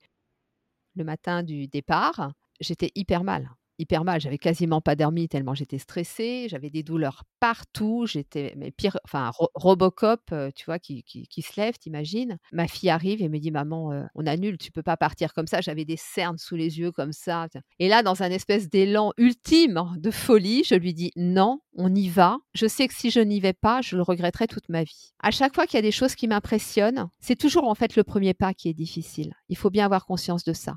Le 0.96 1.04
matin 1.04 1.42
du 1.42 1.68
départ, 1.68 2.32
j'étais 2.60 2.90
hyper 2.94 3.24
mal 3.24 3.50
hyper 3.80 4.04
mal. 4.04 4.20
J'avais 4.20 4.38
quasiment 4.38 4.80
pas 4.80 4.94
dormi 4.94 5.28
tellement 5.28 5.54
j'étais 5.54 5.78
stressée. 5.78 6.46
J'avais 6.48 6.70
des 6.70 6.82
douleurs 6.82 7.24
partout. 7.40 8.06
J'étais, 8.06 8.54
mais 8.56 8.70
pire, 8.70 8.98
enfin, 9.04 9.30
Robocop, 9.54 10.20
euh, 10.32 10.50
tu 10.54 10.66
vois, 10.66 10.78
qui, 10.78 11.02
qui, 11.02 11.42
se 11.42 11.60
lève, 11.60 11.78
t'imagines? 11.78 12.38
Ma 12.52 12.68
fille 12.68 12.90
arrive 12.90 13.22
et 13.22 13.28
me 13.28 13.38
dit 13.38 13.50
Maman, 13.50 13.92
euh, 13.92 14.04
on 14.14 14.26
annule, 14.26 14.58
tu 14.58 14.70
peux 14.70 14.82
pas 14.82 14.96
partir 14.96 15.32
comme 15.32 15.46
ça. 15.46 15.60
J'avais 15.60 15.84
des 15.84 15.96
cernes 15.96 16.38
sous 16.38 16.56
les 16.56 16.78
yeux 16.78 16.92
comme 16.92 17.12
ça. 17.12 17.46
Et 17.78 17.88
là, 17.88 18.02
dans 18.02 18.22
un 18.22 18.30
espèce 18.30 18.68
d'élan 18.68 19.12
ultime 19.16 19.92
de 19.96 20.10
folie, 20.10 20.62
je 20.64 20.74
lui 20.74 20.94
dis 20.94 21.12
Non, 21.16 21.60
on 21.74 21.94
y 21.94 22.08
va. 22.08 22.38
Je 22.54 22.66
sais 22.66 22.88
que 22.88 22.94
si 22.94 23.10
je 23.10 23.20
n'y 23.20 23.40
vais 23.40 23.52
pas, 23.52 23.80
je 23.80 23.96
le 23.96 24.02
regretterai 24.02 24.46
toute 24.46 24.68
ma 24.68 24.84
vie. 24.84 25.12
À 25.22 25.30
chaque 25.30 25.54
fois 25.54 25.66
qu'il 25.66 25.76
y 25.76 25.78
a 25.78 25.82
des 25.82 25.92
choses 25.92 26.14
qui 26.14 26.28
m'impressionnent, 26.28 27.08
c'est 27.20 27.36
toujours 27.36 27.68
en 27.68 27.74
fait 27.74 27.96
le 27.96 28.04
premier 28.04 28.34
pas 28.34 28.54
qui 28.54 28.68
est 28.68 28.74
difficile. 28.74 29.34
Il 29.48 29.56
faut 29.56 29.70
bien 29.70 29.84
avoir 29.84 30.06
conscience 30.06 30.44
de 30.44 30.52
ça. 30.52 30.76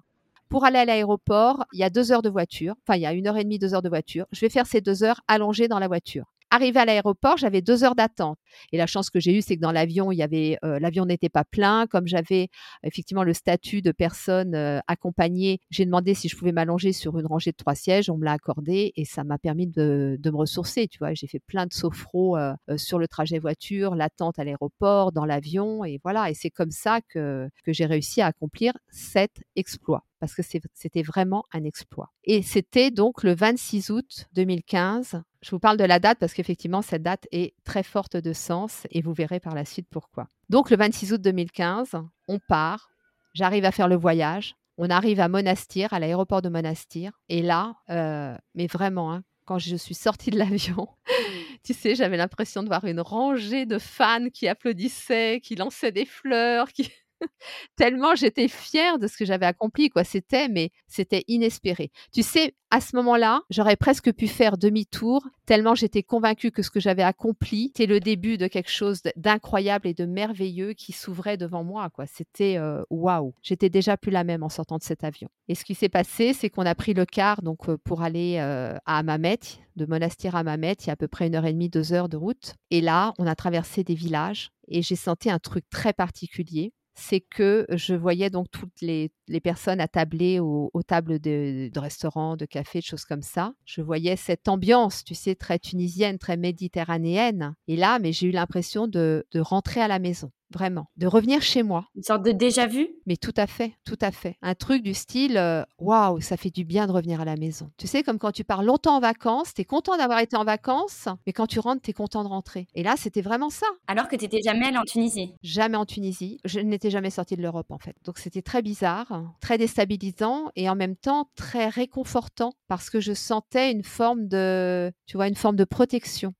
Pour 0.50 0.66
aller 0.66 0.80
à 0.80 0.86
l'aéroport, 0.86 1.66
il 1.74 1.80
y 1.80 1.84
a 1.84 1.90
deux 1.90 2.12
heures 2.12 2.22
de 2.22 2.30
voiture. 2.30 2.76
Enfin, 2.88 2.98
il 2.98 3.02
y 3.02 3.06
a 3.06 3.14
une 3.14 3.28
heure 3.28 3.38
et 3.38 3.44
demie, 3.44 3.60
deux 3.60 3.74
heures 3.74 3.82
de 3.82 3.90
voiture. 3.90 4.26
Je 4.32 4.40
vais 4.42 4.50
faire 4.50 4.68
ces 4.68 4.82
deux 4.82 5.04
heures 5.04 5.22
allongées 5.28 5.68
dans 5.68 5.80
la 5.80 5.88
voiture. 5.88 6.33
Arrivé 6.54 6.80
à 6.80 6.86
l'aéroport, 6.86 7.36
j'avais 7.38 7.64
deux 7.64 7.84
heures 7.84 7.96
d'attente. 7.96 8.38
Et 8.72 8.78
la 8.78 8.86
chance 8.86 9.10
que 9.10 9.20
j'ai 9.20 9.36
eue, 9.36 9.42
c'est 9.42 9.56
que 9.56 9.62
dans 9.62 9.72
l'avion, 9.72 10.12
il 10.12 10.18
y 10.18 10.22
avait 10.22 10.60
euh, 10.64 10.78
l'avion 10.78 11.08
n'était 11.08 11.28
pas 11.28 11.44
plein. 11.44 11.88
Comme 11.88 12.06
j'avais 12.06 12.50
effectivement 12.84 13.24
le 13.24 13.34
statut 13.34 13.82
de 13.82 13.92
personne 13.92 14.54
euh, 14.54 14.80
accompagnée, 14.86 15.62
j'ai 15.72 15.84
demandé 15.84 16.14
si 16.14 16.30
je 16.30 16.38
pouvais 16.38 16.52
m'allonger 16.52 16.94
sur 16.94 17.18
une 17.18 17.26
rangée 17.26 17.50
de 17.50 17.58
trois 17.58 17.74
sièges. 17.74 18.08
On 18.12 18.18
me 18.18 18.26
l'a 18.26 18.34
accordé 18.34 18.94
et 18.96 19.04
ça 19.04 19.24
m'a 19.24 19.40
permis 19.40 19.66
de, 19.66 20.20
me 20.24 20.38
ressourcer. 20.38 20.88
Tu 20.88 21.00
vois, 21.00 21.16
j'ai 21.16 21.26
fait 21.26 21.40
plein 21.40 21.66
de 21.66 21.74
sophro 21.74 22.38
euh, 22.38 22.54
sur 22.78 23.00
le 23.00 23.08
trajet 23.08 23.40
voiture, 23.40 23.96
l'attente 23.96 24.38
à 24.38 24.44
l'aéroport, 24.44 25.12
dans 25.12 25.26
l'avion, 25.26 25.84
et 25.84 26.00
voilà. 26.04 26.30
Et 26.30 26.36
c'est 26.36 26.52
comme 26.52 26.70
ça 26.70 27.02
que, 27.02 27.50
que 27.64 27.74
j'ai 27.74 27.88
réussi 27.88 28.22
à 28.22 28.28
accomplir 28.28 28.74
cet 28.92 29.42
exploit 29.56 30.06
parce 30.20 30.36
que 30.36 30.42
c'était 30.74 31.02
vraiment 31.02 31.44
un 31.52 31.66
exploit. 31.66 32.14
Et 32.24 32.44
c'était 32.44 32.92
donc 32.92 33.24
le 33.24 33.36
26 33.36 33.90
août 33.90 34.28
2015. 34.36 35.22
Je 35.44 35.52
vous 35.52 35.60
parle 35.60 35.76
de 35.76 35.84
la 35.84 36.00
date 36.00 36.20
parce 36.20 36.34
qu'effectivement, 36.34 36.82
cette 36.82 37.04
date 37.04 37.28
est 37.34 37.54
très 37.66 37.84
forte 37.84 38.16
de 38.16 38.32
sens 38.32 38.88
et 38.92 39.02
vous 39.02 39.14
verrez 39.14 39.42
par 39.42 39.54
la 39.54 39.66
suite 39.66 39.88
pourquoi. 39.90 40.28
Donc 40.50 40.70
le 40.70 40.78
26 40.78 41.12
août 41.12 41.22
2015, 41.22 41.96
on 42.30 42.40
part, 42.40 42.90
j'arrive 43.34 43.66
à 43.66 43.72
faire 43.72 43.90
le 43.90 43.98
voyage, 43.98 44.56
on 44.78 44.90
arrive 44.90 45.20
à 45.20 45.28
Monastir, 45.28 45.92
à 45.92 46.00
l'aéroport 46.00 46.42
de 46.42 46.48
Monastir. 46.48 47.12
Et 47.28 47.42
là, 47.42 47.76
euh, 47.90 48.38
mais 48.56 48.68
vraiment, 48.68 49.14
hein, 49.14 49.24
quand 49.46 49.60
je 49.60 49.76
suis 49.76 49.96
sortie 49.96 50.32
de 50.32 50.40
l'avion, 50.40 50.88
tu 51.64 51.74
sais, 51.74 51.94
j'avais 51.94 52.18
l'impression 52.18 52.64
de 52.64 52.68
voir 52.70 52.86
une 52.86 53.02
rangée 53.02 53.66
de 53.66 53.80
fans 53.80 54.30
qui 54.34 54.48
applaudissaient, 54.48 55.42
qui 55.44 55.56
lançaient 55.56 55.92
des 55.92 56.06
fleurs, 56.06 56.72
qui... 56.72 56.90
tellement 57.76 58.16
j'étais 58.16 58.48
fière 58.48 59.00
de 59.00 59.08
ce 59.08 59.18
que 59.18 59.26
j'avais 59.26 59.46
accompli, 59.46 59.90
quoi. 59.90 60.04
C'était, 60.04 60.48
mais 60.48 60.72
c'était 60.88 61.24
inespéré. 61.28 61.92
Tu 62.12 62.24
sais, 62.24 62.56
à 62.74 62.82
ce 62.82 62.96
moment-là, 62.96 63.42
j'aurais 63.52 63.76
presque 63.76 64.12
pu 64.14 64.28
faire 64.28 64.58
demi-tour, 64.58 65.28
tellement 65.46 65.76
j'étais 65.76 66.02
convaincue 66.02 66.50
que 66.50 66.64
ce 66.64 66.72
que 66.72 66.80
j'avais 66.80 67.04
accompli 67.04 67.66
était 67.66 67.86
le 67.86 68.00
début 68.00 68.38
de 68.38 68.48
quelque 68.48 68.72
chose 68.72 69.02
d'incroyable 69.16 69.88
et 69.88 69.94
de 69.94 70.06
merveilleux 70.06 70.74
qui 70.74 70.92
s'ouvrait 70.92 71.38
devant 71.38 71.64
moi, 71.64 71.92
quoi. 71.92 72.06
C'était 72.08 72.58
euh, 72.58 72.82
waouh. 72.90 73.36
J'étais 73.44 73.70
déjà 73.70 73.96
plus 73.96 74.10
la 74.10 74.24
même 74.24 74.42
en 74.42 74.50
sortant 74.50 74.78
de 74.78 74.84
cet 74.84 75.04
avion. 75.04 75.30
Et 75.48 75.56
ce 75.56 75.66
qui 75.66 75.76
s'est 75.76 75.90
passé, 75.90 76.34
c'est 76.34 76.50
qu'on 76.50 76.66
a 76.66 76.74
pris 76.74 76.96
le 76.96 77.06
car 77.06 77.44
donc 77.44 77.70
euh, 77.70 77.78
pour 77.78 78.02
aller 78.02 78.38
euh, 78.40 78.76
à 78.86 78.98
Amamet, 78.98 79.40
de 79.76 79.86
Monastir 79.86 80.36
à 80.36 80.40
Amamet, 80.40 80.74
il 80.80 80.88
y 80.88 80.90
a 80.90 80.94
à 80.94 80.96
peu 80.96 81.08
près 81.08 81.28
une 81.28 81.36
heure 81.36 81.46
et 81.46 81.54
demie, 81.54 81.70
deux 81.70 81.94
heures 81.94 82.10
de 82.10 82.18
route. 82.18 82.56
Et 82.72 82.82
là, 82.82 83.14
on 83.20 83.28
a 83.28 83.36
traversé 83.36 83.84
des 83.84 83.96
villages 83.96 84.50
et 84.68 84.82
j'ai 84.82 84.96
senti 84.96 85.30
un 85.30 85.40
truc 85.40 85.70
très 85.70 85.94
particulier 85.94 86.74
c'est 86.96 87.22
que 87.22 87.66
je 87.70 87.96
voyais 87.96 88.30
donc 88.30 88.48
toutes 88.52 88.82
les, 88.82 89.12
personnes 89.44 89.82
attablées 89.82 90.40
aux, 90.40 90.70
tables 90.86 91.20
de, 91.20 91.80
restaurants, 91.80 92.38
de 92.38 92.46
cafés, 92.46 92.80
de 92.80 92.86
choses 92.86 93.06
comme 93.06 93.22
ça. 93.22 93.54
Je 93.66 93.82
voyais 93.82 94.16
cette 94.16 94.48
ambiance, 94.48 95.04
tu 95.04 95.16
sais, 95.16 95.36
très 95.36 95.60
tunisienne, 95.60 96.20
très 96.20 96.38
méditerranéenne. 96.38 97.56
Et 97.68 97.76
là, 97.76 98.00
mais 98.00 98.12
j'ai 98.12 98.28
eu 98.28 98.32
l'impression 98.32 98.88
de 98.88 99.26
rentrer 99.36 99.82
à 99.82 99.88
la 99.88 100.00
maison 100.00 100.32
vraiment, 100.54 100.88
de 100.98 101.08
revenir 101.08 101.42
chez 101.42 101.64
moi. 101.64 101.88
Une 101.96 102.04
sorte 102.04 102.24
de 102.24 102.32
déjà 102.32 102.68
vu? 102.68 102.88
Mais 103.06 103.18
tout 103.18 103.34
à 103.38 103.48
fait, 103.48 103.74
tout 103.86 103.98
à 104.02 104.12
fait. 104.12 104.38
Un 104.42 104.56
truc 104.56 104.84
du 104.84 104.94
style, 104.94 105.38
euh, 105.38 105.64
waouh, 105.80 106.22
ça 106.22 106.38
fait 106.38 106.50
du 106.50 106.64
bien 106.64 106.88
de 106.88 106.92
revenir 106.92 107.22
à 107.22 107.26
la 107.26 107.36
maison. 107.36 107.72
Tu 107.78 107.88
sais, 107.88 108.04
comme 108.04 108.20
quand 108.20 108.32
tu 108.32 108.44
pars 108.44 108.64
longtemps 108.64 108.98
en 108.98 109.00
vacances, 109.00 109.54
tu 109.54 109.62
es 109.62 109.66
content 109.66 109.98
d'avoir 109.98 110.20
été 110.20 110.38
en 110.38 110.44
vacances, 110.44 111.08
mais 111.26 111.34
quand 111.34 111.48
tu 111.48 111.60
rentres, 111.60 111.82
tu 111.82 111.92
es 111.92 111.94
content 111.94 112.24
de 112.24 112.30
rentrer. 112.30 112.68
Et 112.76 112.84
là, 112.84 112.96
c'était 112.98 113.22
vraiment 113.22 113.50
ça. 113.50 113.68
Alors 113.88 114.08
que 114.08 114.16
tu 114.16 114.24
n'étais 114.24 114.42
jamais 114.42 114.68
allé 114.68 114.78
en 114.78 114.84
Tunisie? 114.84 115.34
Jamais 115.42 115.78
en 115.78 115.86
Tunisie. 115.86 116.40
Je 116.46 116.60
n'étais 116.60 116.90
jamais 116.90 117.10
sortie 117.10 117.36
de 117.36 117.42
l'Europe, 117.42 117.72
en 117.72 117.80
fait. 117.80 117.96
Donc 118.06 118.18
c'était 118.20 118.42
très 118.42 118.62
bizarre, 118.62 119.24
très 119.42 119.58
déstabilisant 119.58 120.52
et 120.56 120.70
en 120.70 120.76
même 120.76 120.96
temps 120.96 121.30
très 121.36 121.68
réconfortant 121.68 122.54
parce 122.68 122.90
que 122.90 123.00
je 123.00 123.14
sentais 123.14 123.72
une 123.72 123.84
forme 123.84 124.28
de, 124.28 124.92
tu 125.06 125.18
vois, 125.18 125.28
une 125.28 125.36
forme 125.36 125.56
de 125.56 125.66
protection. 125.66 126.34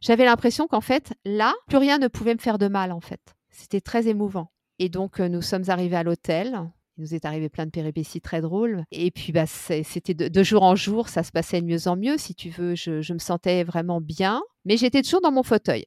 J'avais 0.00 0.24
l'impression 0.24 0.66
qu'en 0.66 0.80
fait, 0.80 1.14
là, 1.24 1.54
plus 1.68 1.78
rien 1.78 1.98
ne 1.98 2.08
pouvait 2.08 2.34
me 2.34 2.38
faire 2.38 2.58
de 2.58 2.68
mal, 2.68 2.92
en 2.92 3.00
fait. 3.00 3.35
C'était 3.56 3.80
très 3.80 4.06
émouvant. 4.06 4.52
Et 4.78 4.90
donc, 4.90 5.18
nous 5.18 5.40
sommes 5.40 5.64
arrivés 5.68 5.96
à 5.96 6.02
l'hôtel. 6.02 6.60
Il 6.98 7.02
nous 7.02 7.14
est 7.14 7.24
arrivé 7.24 7.48
plein 7.48 7.64
de 7.64 7.70
péripéties 7.70 8.20
très 8.20 8.42
drôles. 8.42 8.84
Et 8.90 9.10
puis, 9.10 9.32
bah, 9.32 9.46
c'était 9.46 10.14
de, 10.14 10.42
jour 10.42 10.62
en 10.62 10.76
jour, 10.76 11.08
ça 11.08 11.22
se 11.22 11.32
passait 11.32 11.62
de 11.62 11.66
mieux 11.66 11.88
en 11.88 11.96
mieux, 11.96 12.18
si 12.18 12.34
tu 12.34 12.50
veux. 12.50 12.74
Je, 12.74 13.12
me 13.12 13.18
sentais 13.18 13.64
vraiment 13.64 14.00
bien, 14.02 14.42
mais 14.66 14.76
j'étais 14.76 15.00
toujours 15.00 15.22
dans 15.22 15.32
mon 15.32 15.42
fauteuil. 15.42 15.86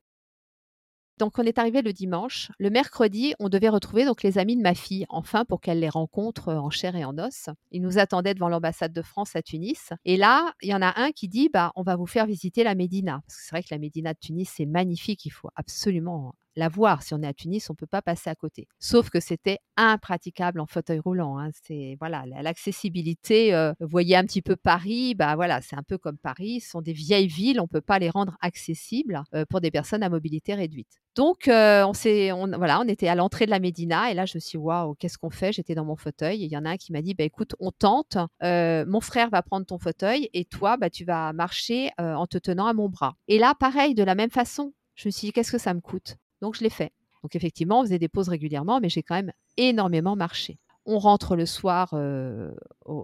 Donc, 1.20 1.38
on 1.38 1.44
est 1.44 1.60
arrivé 1.60 1.82
le 1.84 1.94
dimanche. 1.94 2.50
Le 2.58 2.70
mercredi, 2.72 3.34
on 3.40 3.50
devait 3.50 3.70
retrouver 3.70 4.06
donc 4.06 4.24
les 4.24 4.38
amis 4.38 4.56
de 4.56 4.62
ma 4.62 4.74
fille, 4.74 5.06
enfin, 5.10 5.46
pour 5.46 5.62
qu'elle 5.62 5.80
les 5.80 5.90
rencontre 5.90 6.54
en 6.54 6.72
chair 6.72 6.96
et 6.96 7.06
en 7.06 7.18
os. 7.20 7.50
Ils 7.72 7.82
nous 7.82 8.00
attendaient 8.00 8.34
devant 8.34 8.50
l'ambassade 8.50 8.94
de 8.94 9.02
France 9.02 9.36
à 9.36 9.44
Tunis. 9.44 9.90
Et 10.06 10.18
là, 10.18 10.54
il 10.64 10.70
y 10.70 10.74
en 10.74 10.82
a 10.82 11.00
un 11.00 11.12
qui 11.12 11.28
dit, 11.28 11.50
bah, 11.54 11.72
on 11.76 11.84
va 11.84 11.98
vous 11.98 12.08
faire 12.08 12.26
visiter 12.26 12.64
la 12.64 12.74
Médina. 12.74 13.22
Parce 13.28 13.38
que 13.38 13.44
c'est 13.44 13.52
vrai 13.52 13.64
que 13.64 13.68
la 13.72 13.80
Médina 13.80 14.14
de 14.14 14.20
Tunis, 14.20 14.50
c'est 14.56 14.66
magnifique. 14.66 15.26
Il 15.26 15.32
faut 15.32 15.50
absolument 15.56 16.34
la 16.60 16.70
voir. 16.70 17.02
Si 17.02 17.14
on 17.16 17.24
est 17.24 17.28
à 17.28 17.34
Tunis, 17.34 17.68
on 17.70 17.74
ne 17.74 17.78
peut 17.78 17.88
pas 17.88 18.04
passer 18.04 18.30
à 18.30 18.36
côté. 18.36 18.68
Sauf 18.78 19.10
que 19.10 19.20
c'était 19.20 19.58
impraticable 19.78 20.60
en 20.60 20.66
fauteuil 20.66 21.00
roulant. 21.00 21.40
Hein. 21.40 21.50
C'est 21.64 21.98
voilà, 22.00 22.26
l'accessibilité. 22.42 23.54
Euh, 23.54 23.74
vous 23.80 23.88
voyez 23.88 24.16
un 24.16 24.24
petit 24.24 24.42
peu 24.42 24.56
Paris, 24.56 25.16
bah 25.16 25.36
voilà, 25.36 25.62
c'est 25.62 25.76
un 25.76 25.84
peu 25.84 25.98
comme 25.98 26.18
Paris. 26.18 26.60
Ce 26.60 26.70
sont 26.70 26.82
des 26.82 26.94
vieilles 26.94 27.28
villes, 27.28 27.60
on 27.60 27.64
ne 27.64 27.68
peut 27.68 27.82
pas 27.82 27.98
les 27.98 28.10
rendre 28.10 28.38
accessibles 28.42 29.24
euh, 29.34 29.46
pour 29.50 29.62
des 29.62 29.72
personnes 29.72 30.04
à 30.04 30.10
mobilité 30.10 30.54
réduite. 30.54 31.00
Donc 31.16 31.48
euh, 31.48 31.86
on 31.86 31.94
s'est, 31.94 32.32
voilà, 32.32 32.80
on 32.82 32.88
était 32.88 33.08
à 33.08 33.16
l'entrée 33.16 33.46
de 33.46 33.52
la 33.52 33.60
Médina 33.60 34.12
et 34.12 34.14
là 34.14 34.26
je 34.26 34.38
me 34.38 34.40
suis 34.40 34.58
waouh, 34.58 34.96
qu'est-ce 34.96 35.18
qu'on 35.18 35.30
fait? 35.30 35.52
J'étais 35.54 35.76
dans 35.76 35.86
mon 35.86 35.96
fauteuil 35.96 36.44
et 36.44 36.46
il 36.46 36.52
y 36.52 36.58
en 36.58 36.66
a 36.66 36.72
un 36.72 36.78
qui 36.78 36.92
m'a 36.92 37.02
dit 37.02 37.14
bah 37.14 37.24
écoute, 37.24 37.56
on 37.60 37.72
tente. 37.72 38.18
mon 38.42 39.02
frère 39.02 39.30
va 39.30 39.42
prendre 39.42 39.66
ton 39.66 39.80
fauteuil 39.80 40.30
et 40.34 40.46
toi 40.46 40.78
bah 40.78 40.90
tu 40.90 41.06
vas 41.06 41.34
marcher 41.34 41.90
en 41.98 42.28
te 42.28 42.38
tenant 42.38 42.68
à 42.68 42.74
mon 42.74 42.90
bras. 42.90 43.16
Et 43.28 43.40
là 43.40 43.54
pareil, 43.60 43.96
de 43.96 44.04
la 44.04 44.16
même 44.16 44.30
façon, 44.30 44.74
je 44.96 45.08
me 45.08 45.12
suis 45.12 45.28
dit 45.28 45.34
qu'est-ce 45.34 45.52
que 45.52 45.58
ça 45.58 45.74
me 45.74 45.82
coûte? 45.82 46.18
Donc 46.42 46.56
je 46.56 46.64
l'ai 46.64 46.70
fait. 46.70 46.92
Donc 47.24 47.36
effectivement, 47.36 47.82
on 47.82 47.84
faisait 47.84 48.00
des 48.00 48.08
pauses 48.08 48.30
régulièrement, 48.30 48.80
mais 48.80 48.90
j'ai 48.90 49.04
quand 49.04 49.16
même 49.16 49.32
énormément 49.58 50.16
marché. 50.16 50.60
On 50.86 51.00
rentre 51.00 51.36
le 51.36 51.46
soir 51.46 51.90
euh, 51.94 52.52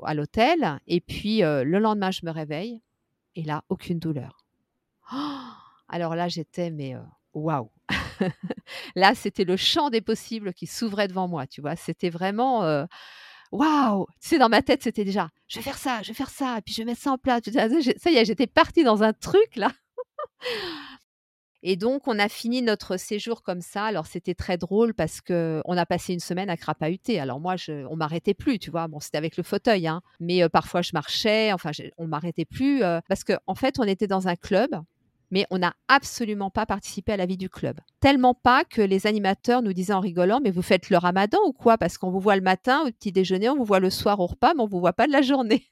à 0.04 0.14
l'hôtel 0.14 0.80
et 0.88 1.02
puis 1.02 1.44
euh, 1.44 1.64
le 1.64 1.80
lendemain, 1.80 2.12
je 2.12 2.26
me 2.26 2.32
réveille 2.32 2.82
et 3.36 3.44
là, 3.44 3.64
aucune 3.70 4.00
douleur. 4.00 4.46
alors 5.90 6.16
là, 6.16 6.28
j'étais 6.28 6.72
mais 6.72 6.96
euh, 6.96 7.02
waouh. 7.34 7.70
là, 8.96 9.14
c'était 9.14 9.44
le 9.44 9.58
champ 9.58 9.90
des 9.90 10.02
possibles 10.02 10.54
qui 10.54 10.66
s'ouvrait 10.66 11.08
devant 11.08 11.28
moi, 11.28 11.46
tu 11.46 11.62
vois? 11.62 11.76
C'était 11.76 12.10
vraiment 12.10 12.88
waouh 13.52 14.08
Tu 14.22 14.30
sais, 14.30 14.38
dans 14.40 14.50
ma 14.50 14.62
tête, 14.62 14.82
c'était 14.82 15.04
déjà, 15.06 15.30
je 15.48 15.58
vais 15.60 15.64
faire 15.64 15.78
ça, 15.78 16.02
je 16.02 16.08
vais 16.08 16.14
faire 16.14 16.30
ça, 16.30 16.60
puis 16.66 16.74
je 16.74 16.82
vais 16.82 16.86
mettre 16.86 17.02
ça 17.02 17.12
en 17.12 17.18
place. 17.18 17.42
Ça 17.44 18.10
y 18.10 18.16
est, 18.16 18.26
j'étais 18.26 18.48
partie 18.48 18.84
dans 18.84 19.04
un 19.04 19.14
truc 19.14 19.56
là. 19.58 19.72
Et 21.68 21.78
donc, 21.78 22.08
on 22.08 22.20
a 22.20 22.30
fini 22.30 22.62
notre 22.62 22.96
séjour 22.96 23.42
comme 23.42 23.62
ça. 23.62 23.86
Alors, 23.86 24.06
c'était 24.06 24.36
très 24.36 24.56
drôle 24.56 24.94
parce 24.94 25.20
que 25.20 25.64
on 25.66 25.76
a 25.76 25.88
passé 25.88 26.14
une 26.14 26.20
semaine 26.20 26.48
à 26.48 26.58
crapahuter. 26.58 27.20
Alors 27.20 27.40
moi, 27.40 27.56
je, 27.56 27.88
on 27.90 27.96
m'arrêtait 27.96 28.36
plus, 28.36 28.60
tu 28.60 28.70
vois. 28.70 28.88
Bon, 28.88 29.00
c'était 29.00 29.18
avec 29.18 29.36
le 29.36 29.42
fauteuil, 29.42 29.88
hein. 29.88 30.02
mais 30.20 30.48
parfois 30.48 30.84
je 30.84 30.92
marchais. 30.94 31.52
Enfin, 31.54 31.72
on 31.98 32.06
m'arrêtait 32.06 32.46
plus 32.46 32.82
parce 33.08 33.24
qu'en 33.24 33.38
en 33.48 33.56
fait, 33.56 33.80
on 33.80 33.84
était 33.84 34.06
dans 34.06 34.28
un 34.28 34.36
club 34.36 34.76
mais 35.32 35.46
on 35.50 35.58
n'a 35.58 35.74
absolument 35.88 36.50
pas 36.50 36.66
participé 36.66 37.14
à 37.14 37.18
la 37.18 37.26
vie 37.26 37.38
du 37.38 37.50
club. 37.50 37.80
Tellement 38.00 38.34
pas 38.34 38.64
que 38.64 38.82
les 38.82 39.08
animateurs 39.08 39.62
nous 39.62 39.74
disaient 39.74 39.94
en 39.94 40.00
rigolant, 40.00 40.40
mais 40.42 40.52
vous 40.52 40.62
faites 40.62 40.90
le 40.90 40.98
ramadan 40.98 41.40
ou 41.46 41.52
quoi? 41.52 41.78
Parce 41.78 41.98
qu'on 41.98 42.12
vous 42.12 42.20
voit 42.20 42.36
le 42.36 42.42
matin 42.42 42.84
au 42.86 42.92
petit 42.92 43.12
déjeuner, 43.12 43.50
on 43.50 43.58
vous 43.58 43.66
voit 43.66 43.80
le 43.80 43.90
soir 43.90 44.20
au 44.20 44.28
repas, 44.28 44.54
mais 44.54 44.62
on 44.62 44.68
vous 44.68 44.80
voit 44.80 44.94
pas 44.94 45.08
de 45.08 45.12
la 45.12 45.22
journée. 45.22 45.66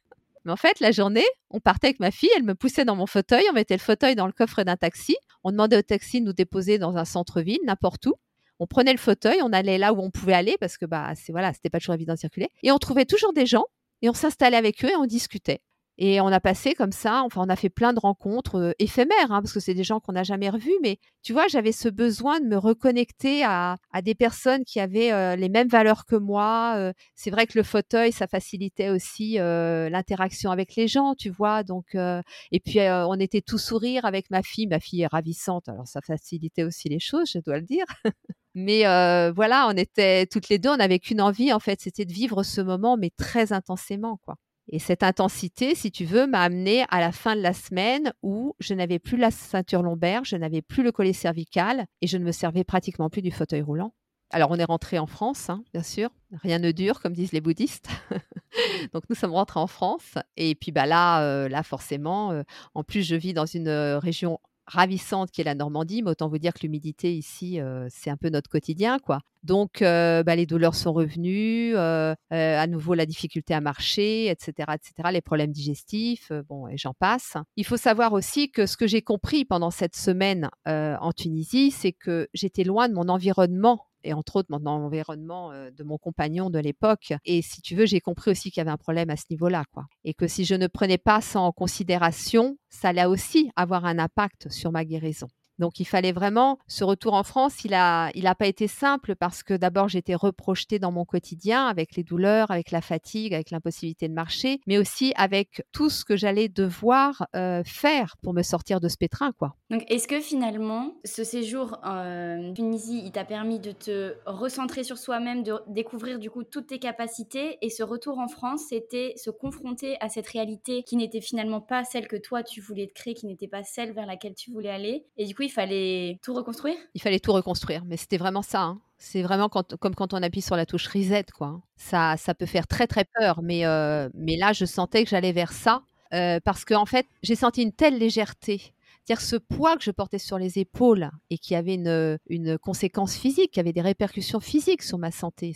Mais 0.46 0.52
en 0.52 0.58
fait, 0.58 0.80
la 0.80 0.92
journée, 0.92 1.26
on 1.50 1.60
partait 1.60 1.88
avec 1.88 2.00
ma 2.00 2.12
fille, 2.12 2.30
elle 2.36 2.44
me 2.44 2.56
poussait 2.56 2.86
dans 2.86 2.96
mon 2.96 3.06
fauteuil, 3.06 3.44
on 3.50 3.54
mettait 3.54 3.76
le 3.76 3.82
fauteuil 3.82 4.16
dans 4.16 4.26
le 4.26 4.34
coffre 4.34 4.64
d'un 4.64 4.76
taxi, 4.76 5.16
on 5.44 5.52
demandait 5.52 5.78
au 5.78 5.82
taxi 5.82 6.20
de 6.20 6.26
nous 6.26 6.34
déposer 6.34 6.78
dans 6.78 6.98
un 6.98 7.06
centre-ville, 7.06 7.60
n'importe 7.66 8.06
où. 8.08 8.14
On 8.60 8.68
prenait 8.68 8.92
le 8.92 9.00
fauteuil, 9.00 9.40
on 9.42 9.52
allait 9.52 9.78
là 9.78 9.94
où 9.94 10.02
on 10.02 10.12
pouvait 10.12 10.34
aller 10.34 10.56
parce 10.60 10.78
que 10.78 10.86
bah 10.86 11.14
c'est 11.16 11.32
voilà, 11.32 11.54
c'était 11.54 11.70
pas 11.70 11.80
toujours 11.80 11.96
évident 11.96 12.14
de 12.14 12.20
circuler 12.20 12.50
et 12.62 12.72
on 12.72 12.78
trouvait 12.78 13.06
toujours 13.06 13.34
des 13.34 13.46
gens 13.46 13.66
et 14.02 14.10
on 14.10 14.14
s'installait 14.14 14.58
avec 14.58 14.84
eux 14.86 14.90
et 14.90 14.96
on 14.96 15.06
discutait. 15.06 15.62
Et 16.00 16.20
on 16.22 16.28
a 16.28 16.40
passé 16.40 16.74
comme 16.74 16.92
ça, 16.92 17.22
enfin, 17.24 17.42
on 17.46 17.50
a 17.50 17.56
fait 17.56 17.70
plein 17.70 17.94
de 17.94 18.00
rencontres 18.00 18.56
euh, 18.56 18.72
éphémères, 18.80 19.32
hein, 19.32 19.42
parce 19.42 19.54
que 19.54 19.60
c'est 19.60 19.76
des 19.76 19.84
gens 19.84 20.00
qu'on 20.00 20.14
n'a 20.14 20.24
jamais 20.24 20.50
revus. 20.50 20.74
Mais 20.82 20.98
tu 21.22 21.34
vois, 21.34 21.48
j'avais 21.48 21.72
ce 21.72 21.88
besoin 21.88 22.40
de 22.40 22.46
me 22.46 22.58
reconnecter 22.58 23.44
à, 23.44 23.78
des 24.04 24.16
personnes 24.16 24.64
qui 24.66 24.80
avaient 24.80 25.12
euh, 25.12 25.36
les 25.36 25.50
mêmes 25.50 25.68
valeurs 25.68 26.06
que 26.06 26.16
moi. 26.16 26.76
Euh. 26.78 26.94
c'est 27.16 27.30
vrai 27.30 27.46
que 27.46 27.58
le 27.60 27.64
fauteuil, 27.64 28.12
ça 28.12 28.26
facilitait 28.28 28.90
aussi 28.90 29.36
l'interaction 29.38 30.52
avec 30.52 30.76
les 30.76 30.88
gens, 30.88 31.14
tu 31.16 31.30
vois. 31.30 31.64
Donc, 31.64 31.96
et 31.96 32.60
puis, 32.60 32.80
on 32.80 33.16
était 33.20 33.42
tout 33.42 33.58
sourire 33.58 34.06
avec 34.06 34.30
ma 34.32 34.42
fille. 34.42 34.68
Ma 34.68 34.80
fille 34.80 35.02
est 35.02 35.08
ravissante, 35.08 35.70
alors 35.70 35.88
ça 35.88 36.02
facilitait 36.02 36.64
aussi 36.64 36.90
les 36.90 37.00
choses, 37.00 37.30
je 37.32 37.40
dois 37.40 37.58
le 37.58 37.66
dire. 37.66 37.86
Mais 38.56 38.84
voilà, 39.32 39.68
on 39.70 39.78
était 39.78 40.26
toutes 40.26 40.50
les 40.50 40.60
deux, 40.60 40.70
on 40.70 40.78
n'avait 40.78 41.00
qu'une 41.00 41.22
envie, 41.22 41.54
en 41.54 41.60
fait, 41.60 41.82
c'était 41.82 42.06
de 42.06 42.14
vivre 42.14 42.44
ce 42.44 42.62
moment, 42.62 42.98
mais 42.98 43.12
très 43.18 43.54
intensément, 43.54 44.20
quoi. 44.26 44.36
Et 44.70 44.80
cette 44.80 45.04
intensité, 45.04 45.76
si 45.76 45.92
tu 45.92 46.06
veux, 46.06 46.26
m'a 46.26 46.42
amené 46.42 46.86
à 46.90 47.00
la 47.00 47.12
fin 47.12 47.36
de 47.36 47.42
la 47.42 47.54
semaine 47.54 48.14
où 48.24 48.56
je 48.60 48.74
n'avais 48.74 49.00
plus 49.00 49.18
la 49.18 49.32
ceinture 49.32 49.84
lombaire, 49.84 50.24
je 50.24 50.38
n'avais 50.38 50.62
plus 50.62 50.84
le 50.84 50.92
collet 50.92 51.14
cervical 51.14 51.86
et 52.02 52.08
je 52.08 52.18
ne 52.18 52.24
me 52.24 52.32
servais 52.32 52.64
pratiquement 52.64 53.10
plus 53.10 53.22
du 53.22 53.32
fauteuil 53.32 53.62
roulant. 53.62 53.94
Alors 54.34 54.50
on 54.50 54.56
est 54.56 54.64
rentré 54.64 54.98
en 54.98 55.06
France, 55.06 55.52
hein, 55.52 55.64
bien 55.74 55.84
sûr. 55.84 56.10
Rien 56.42 56.58
ne 56.58 56.72
dure, 56.72 57.02
comme 57.02 57.14
disent 57.14 57.34
les 57.34 57.42
bouddhistes. 57.42 57.90
Donc 58.94 59.04
nous 59.08 59.16
sommes 59.16 59.34
rentrés 59.34 59.60
en 59.60 59.68
France. 59.68 60.16
Et 60.38 60.56
puis 60.56 60.72
bah 60.72 60.88
là, 60.88 61.22
euh, 61.22 61.48
là 61.48 61.62
forcément, 61.62 62.32
euh, 62.32 62.42
en 62.74 62.84
plus 62.84 63.04
je 63.04 63.16
vis 63.16 63.34
dans 63.34 63.46
une 63.46 63.68
euh, 63.68 64.00
région 64.00 64.40
ravissante 64.66 65.32
qui 65.32 65.42
est 65.42 65.44
la 65.44 65.56
Normandie, 65.56 66.04
mais 66.04 66.12
autant 66.12 66.30
vous 66.30 66.38
dire 66.38 66.54
que 66.54 66.62
l'humidité 66.62 67.16
ici, 67.16 67.60
c'est 67.90 68.10
un 68.10 68.18
peu 68.18 68.30
notre 68.30 68.50
quotidien, 68.50 69.00
quoi. 69.00 69.20
Donc, 69.44 69.80
bah, 69.82 70.36
les 70.36 70.46
douleurs 70.46 70.76
sont 70.76 70.94
revenues, 70.94 71.76
à 71.76 72.68
nouveau 72.68 72.94
la 72.94 73.06
difficulté 73.06 73.54
à 73.54 73.62
marcher, 73.62 74.30
etc., 74.30 74.54
etc., 74.74 75.10
les 75.12 75.22
problèmes 75.22 75.52
digestifs, 75.52 76.32
bon, 76.48 76.68
et 76.68 76.78
j'en 76.78 76.94
passe. 76.94 77.36
Il 77.58 77.66
faut 77.66 77.78
savoir 77.78 78.14
aussi 78.14 78.52
que 78.52 78.66
ce 78.66 78.78
que 78.78 78.88
j'ai 78.88 79.02
compris 79.02 79.44
pendant 79.46 79.72
cette 79.72 79.96
semaine 79.96 80.50
en 80.66 81.12
Tunisie, 81.12 81.72
c'est 81.72 81.92
que 81.92 82.30
j'étais 82.34 82.64
loin 82.64 82.88
de 82.88 82.94
mon 82.94 83.10
environnement 83.10 83.88
et 84.04 84.14
entre 84.14 84.38
autres 84.38 84.50
mon 84.52 84.66
environnement 84.66 85.52
de 85.54 85.84
mon 85.84 85.98
compagnon 85.98 86.50
de 86.50 86.60
l'époque. 86.60 87.14
Et 87.26 87.42
si 87.42 87.62
tu 87.62 87.76
veux, 87.76 87.86
j'ai 87.86 88.02
compris 88.02 88.32
aussi 88.32 88.52
qu'il 88.52 88.60
y 88.60 88.62
avait 88.62 88.72
un 88.72 88.78
problème 88.78 89.10
à 89.10 89.18
ce 89.18 89.26
niveau-là, 89.30 89.64
quoi. 89.74 89.86
Et 90.04 90.14
que 90.14 90.28
si 90.28 90.46
je 90.46 90.56
ne 90.56 90.68
prenais 90.68 90.98
pas 90.98 91.22
ça 91.22 91.40
en 91.40 91.52
considération, 91.52 92.58
ça 92.70 92.90
allait 92.90 93.06
aussi 93.06 93.52
avoir 93.56 93.86
un 93.86 94.00
impact 94.00 94.50
sur 94.50 94.72
ma 94.72 94.86
guérison. 94.86 95.28
Donc 95.60 95.80
il 95.80 95.86
fallait 95.86 96.12
vraiment 96.12 96.58
ce 96.68 96.84
retour 96.84 97.14
en 97.14 97.24
France. 97.24 97.64
Il 97.64 97.72
n'a 97.72 98.10
il 98.16 98.28
a 98.28 98.36
pas 98.36 98.48
été 98.48 98.68
simple 98.68 99.16
parce 99.16 99.44
que 99.44 99.54
d'abord 99.54 99.88
j'étais 99.88 100.16
reprojetée 100.16 100.80
dans 100.80 100.92
mon 100.92 101.06
quotidien 101.06 101.68
avec 101.68 101.96
les 101.96 102.04
douleurs, 102.04 102.52
avec 102.52 102.72
la 102.72 102.82
fatigue, 102.82 103.34
avec 103.34 103.52
l'impossibilité 103.52 104.08
de 104.08 104.14
marcher, 104.14 104.60
mais 104.68 104.78
aussi 104.78 105.14
avec 105.16 105.64
tout 105.72 105.90
ce 105.90 106.06
que 106.06 106.18
j'allais 106.18 106.50
devoir 106.50 107.28
euh, 107.36 107.64
faire 107.66 108.16
pour 108.22 108.34
me 108.34 108.42
sortir 108.42 108.80
de 108.80 108.88
ce 108.88 108.98
pétrin, 108.98 109.32
quoi. 109.34 109.56
Donc 109.74 109.86
est-ce 109.90 110.08
que 110.08 110.20
finalement 110.20 110.94
ce 111.04 111.24
séjour 111.24 111.80
en 111.82 112.54
Tunisie, 112.54 113.02
il 113.04 113.12
t'a 113.12 113.26
permis 113.26 113.60
de 113.60 113.72
te 113.72 114.14
recentrer 114.28 114.84
sur 114.84 115.00
soi-même, 115.00 115.42
de 115.42 115.56
découvrir 115.66 116.20
du 116.20 116.30
coup 116.30 116.44
toutes 116.44 116.68
tes 116.68 116.78
capacités, 116.78 117.58
et 117.64 117.72
ce 117.72 117.82
retour 117.82 118.20
en 118.20 118.28
France, 118.28 118.66
c'était 118.70 119.16
se 119.18 119.32
confronter 119.32 119.98
à 120.00 120.10
cette 120.10 120.28
réalité 120.28 120.84
qui 120.84 120.96
n'était 120.96 121.22
finalement 121.22 121.60
pas 121.60 121.84
celle 121.86 122.08
que 122.08 122.18
toi 122.18 122.44
tu 122.44 122.62
voulais 122.62 122.86
te 122.86 122.94
créer, 122.94 123.16
qui 123.16 123.26
n'était 123.26 123.48
pas 123.48 123.64
celle 123.64 123.94
vers 123.94 124.06
laquelle 124.06 124.36
tu 124.36 124.52
voulais 124.52 124.70
aller, 124.70 125.08
et 125.18 125.26
du 125.26 125.34
coup 125.34 125.42
il 125.42 125.52
fallait 125.52 126.20
tout 126.22 126.36
reconstruire? 126.36 126.78
Il 126.94 127.02
fallait 127.02 127.20
tout 127.20 127.34
reconstruire, 127.34 127.84
mais 127.84 127.98
c'était 127.98 128.18
vraiment 128.18 128.44
ça. 128.44 128.62
Hein. 128.62 128.82
C'est 129.00 129.24
vraiment 129.24 129.50
comme 129.50 129.96
quand 129.96 130.14
on 130.14 130.22
appuie 130.22 130.42
sur 130.42 130.56
la 130.56 130.68
touche 130.68 130.88
reset, 130.88 131.26
quoi. 131.36 131.48
Hein. 131.48 131.62
Ça, 131.78 132.16
ça 132.18 132.36
peut 132.36 132.46
faire 132.46 132.68
très 132.68 132.86
très 132.86 133.06
peur, 133.06 133.42
mais, 133.42 133.66
euh, 133.66 134.08
mais 134.14 134.38
là, 134.38 134.54
je 134.54 134.66
sentais 134.66 135.04
que 135.04 135.10
j'allais 135.10 135.32
vers 135.32 135.52
ça 135.52 135.82
euh, 136.14 136.40
parce 136.44 136.64
qu'en 136.64 136.84
en 136.84 136.86
fait, 136.86 137.08
j'ai 137.24 137.36
senti 137.36 137.64
une 137.64 137.74
telle 137.74 137.98
légèreté 137.98 138.73
C'est-à-dire 139.06 139.22
ce 139.22 139.36
poids 139.36 139.76
que 139.76 139.84
je 139.84 139.92
portais 139.92 140.18
sur 140.18 140.38
les 140.38 140.60
épaules 140.60 141.12
et 141.30 141.38
qui 141.38 141.56
avait 141.56 141.76
une, 141.76 142.18
une 142.28 142.58
conséquence 142.58 143.18
physique, 143.18 143.52
qui 143.52 143.60
avait 143.60 143.74
des 143.74 143.82
répercussions 143.82 144.40
physiques 144.40 144.82
sur 144.82 144.98
ma 144.98 145.12
santé. 145.12 145.54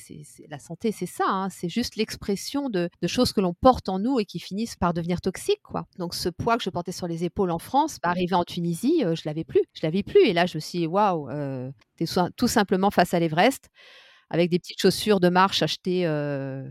La 0.49 0.59
santé, 0.59 0.91
c'est 0.91 1.05
ça, 1.05 1.23
hein. 1.27 1.49
c'est 1.49 1.69
juste 1.69 1.95
l'expression 1.95 2.69
de, 2.69 2.89
de, 3.01 3.07
choses 3.07 3.31
que 3.31 3.39
l'on 3.39 3.53
porte 3.53 3.87
en 3.87 3.99
nous 3.99 4.19
et 4.19 4.25
qui 4.25 4.39
finissent 4.39 4.75
par 4.75 4.93
devenir 4.93 5.21
toxiques. 5.21 5.61
Quoi. 5.63 5.85
Donc 5.97 6.13
ce 6.13 6.27
poids 6.27 6.57
que 6.57 6.63
je 6.63 6.69
portais 6.69 6.91
sur 6.91 7.07
les 7.07 7.23
épaules 7.23 7.51
en 7.51 7.59
France, 7.59 7.99
bah, 8.03 8.09
arrivé 8.09 8.35
en 8.35 8.43
Tunisie, 8.43 9.05
euh, 9.05 9.15
je 9.15 9.21
l'avais 9.25 9.45
plus. 9.45 9.61
Je 9.73 9.81
l'avais 9.83 10.03
plus. 10.03 10.25
Et 10.25 10.33
là, 10.33 10.45
je 10.45 10.57
me 10.57 10.59
suis 10.59 10.79
dit, 10.79 10.87
waouh, 10.87 11.29
euh, 11.29 11.71
tout 12.35 12.47
simplement 12.47 12.91
face 12.91 13.13
à 13.13 13.19
l'Everest, 13.19 13.69
avec 14.29 14.49
des 14.49 14.59
petites 14.59 14.81
chaussures 14.81 15.21
de 15.21 15.29
marche 15.29 15.61
achetées 15.63 16.05
euh, 16.05 16.69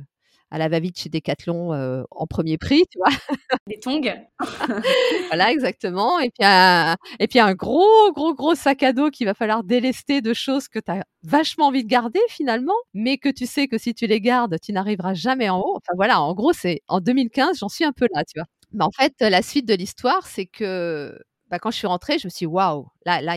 à 0.51 0.59
la 0.59 0.69
va-vite 0.69 0.99
chez 0.99 1.09
Decathlon 1.09 1.73
euh, 1.75 2.03
en 2.11 2.27
premier 2.27 2.59
prix, 2.59 2.85
tu 2.91 2.99
vois. 2.99 3.09
Des 3.69 3.79
tongs. 3.79 4.01
voilà, 5.29 5.51
exactement. 5.53 6.19
Et 6.21 6.31
puis, 6.31 6.45
un, 6.45 6.97
et 7.19 7.27
puis 7.29 7.39
un 7.41 7.55
gros, 7.55 8.13
gros, 8.13 8.35
gros 8.35 8.55
sac 8.55 8.83
à 8.83 8.93
dos 8.93 9.11
qu'il 9.11 9.27
va 9.27 9.35
falloir 9.35 9.65
délester 9.65 10.21
de 10.21 10.35
choses 10.35 10.69
que 10.69 10.79
tu 10.79 10.91
as 10.91 11.05
vachement 11.23 11.67
envie 11.67 11.83
de 11.85 11.89
garder 11.89 12.21
finalement, 12.29 12.75
mais 12.95 13.19
que 13.19 13.29
tu 13.29 13.47
sais 13.47 13.69
que 13.69 13.79
si 13.79 13.95
tu 13.95 14.07
les 14.07 14.21
gardes, 14.21 14.57
tu 14.63 14.73
n'arriveras 14.73 15.15
jamais 15.15 15.49
en 15.49 15.61
haut. 15.61 15.77
Enfin 15.77 15.93
voilà, 15.97 16.21
en 16.21 16.35
gros, 16.35 16.53
c'est 16.53 16.83
en 16.89 17.01
2015, 17.01 17.59
j'en 17.59 17.69
suis 17.69 17.85
un 17.85 17.93
peu 17.93 18.07
là, 18.15 18.25
tu 18.25 18.39
vois. 18.39 18.47
Mais 18.73 18.85
en 18.85 18.91
fait, 18.91 19.15
la 19.21 19.43
suite 19.43 19.67
de 19.67 19.75
l'histoire, 19.75 20.27
c'est 20.27 20.47
que 20.47 21.19
bah, 21.51 21.59
quand 21.59 21.71
je 21.71 21.77
suis 21.77 21.87
rentrée, 21.87 22.19
je 22.19 22.27
me 22.27 22.31
suis 22.31 22.47
dit, 22.47 22.53
waouh, 22.53 22.89
là, 23.05 23.21
là, 23.21 23.37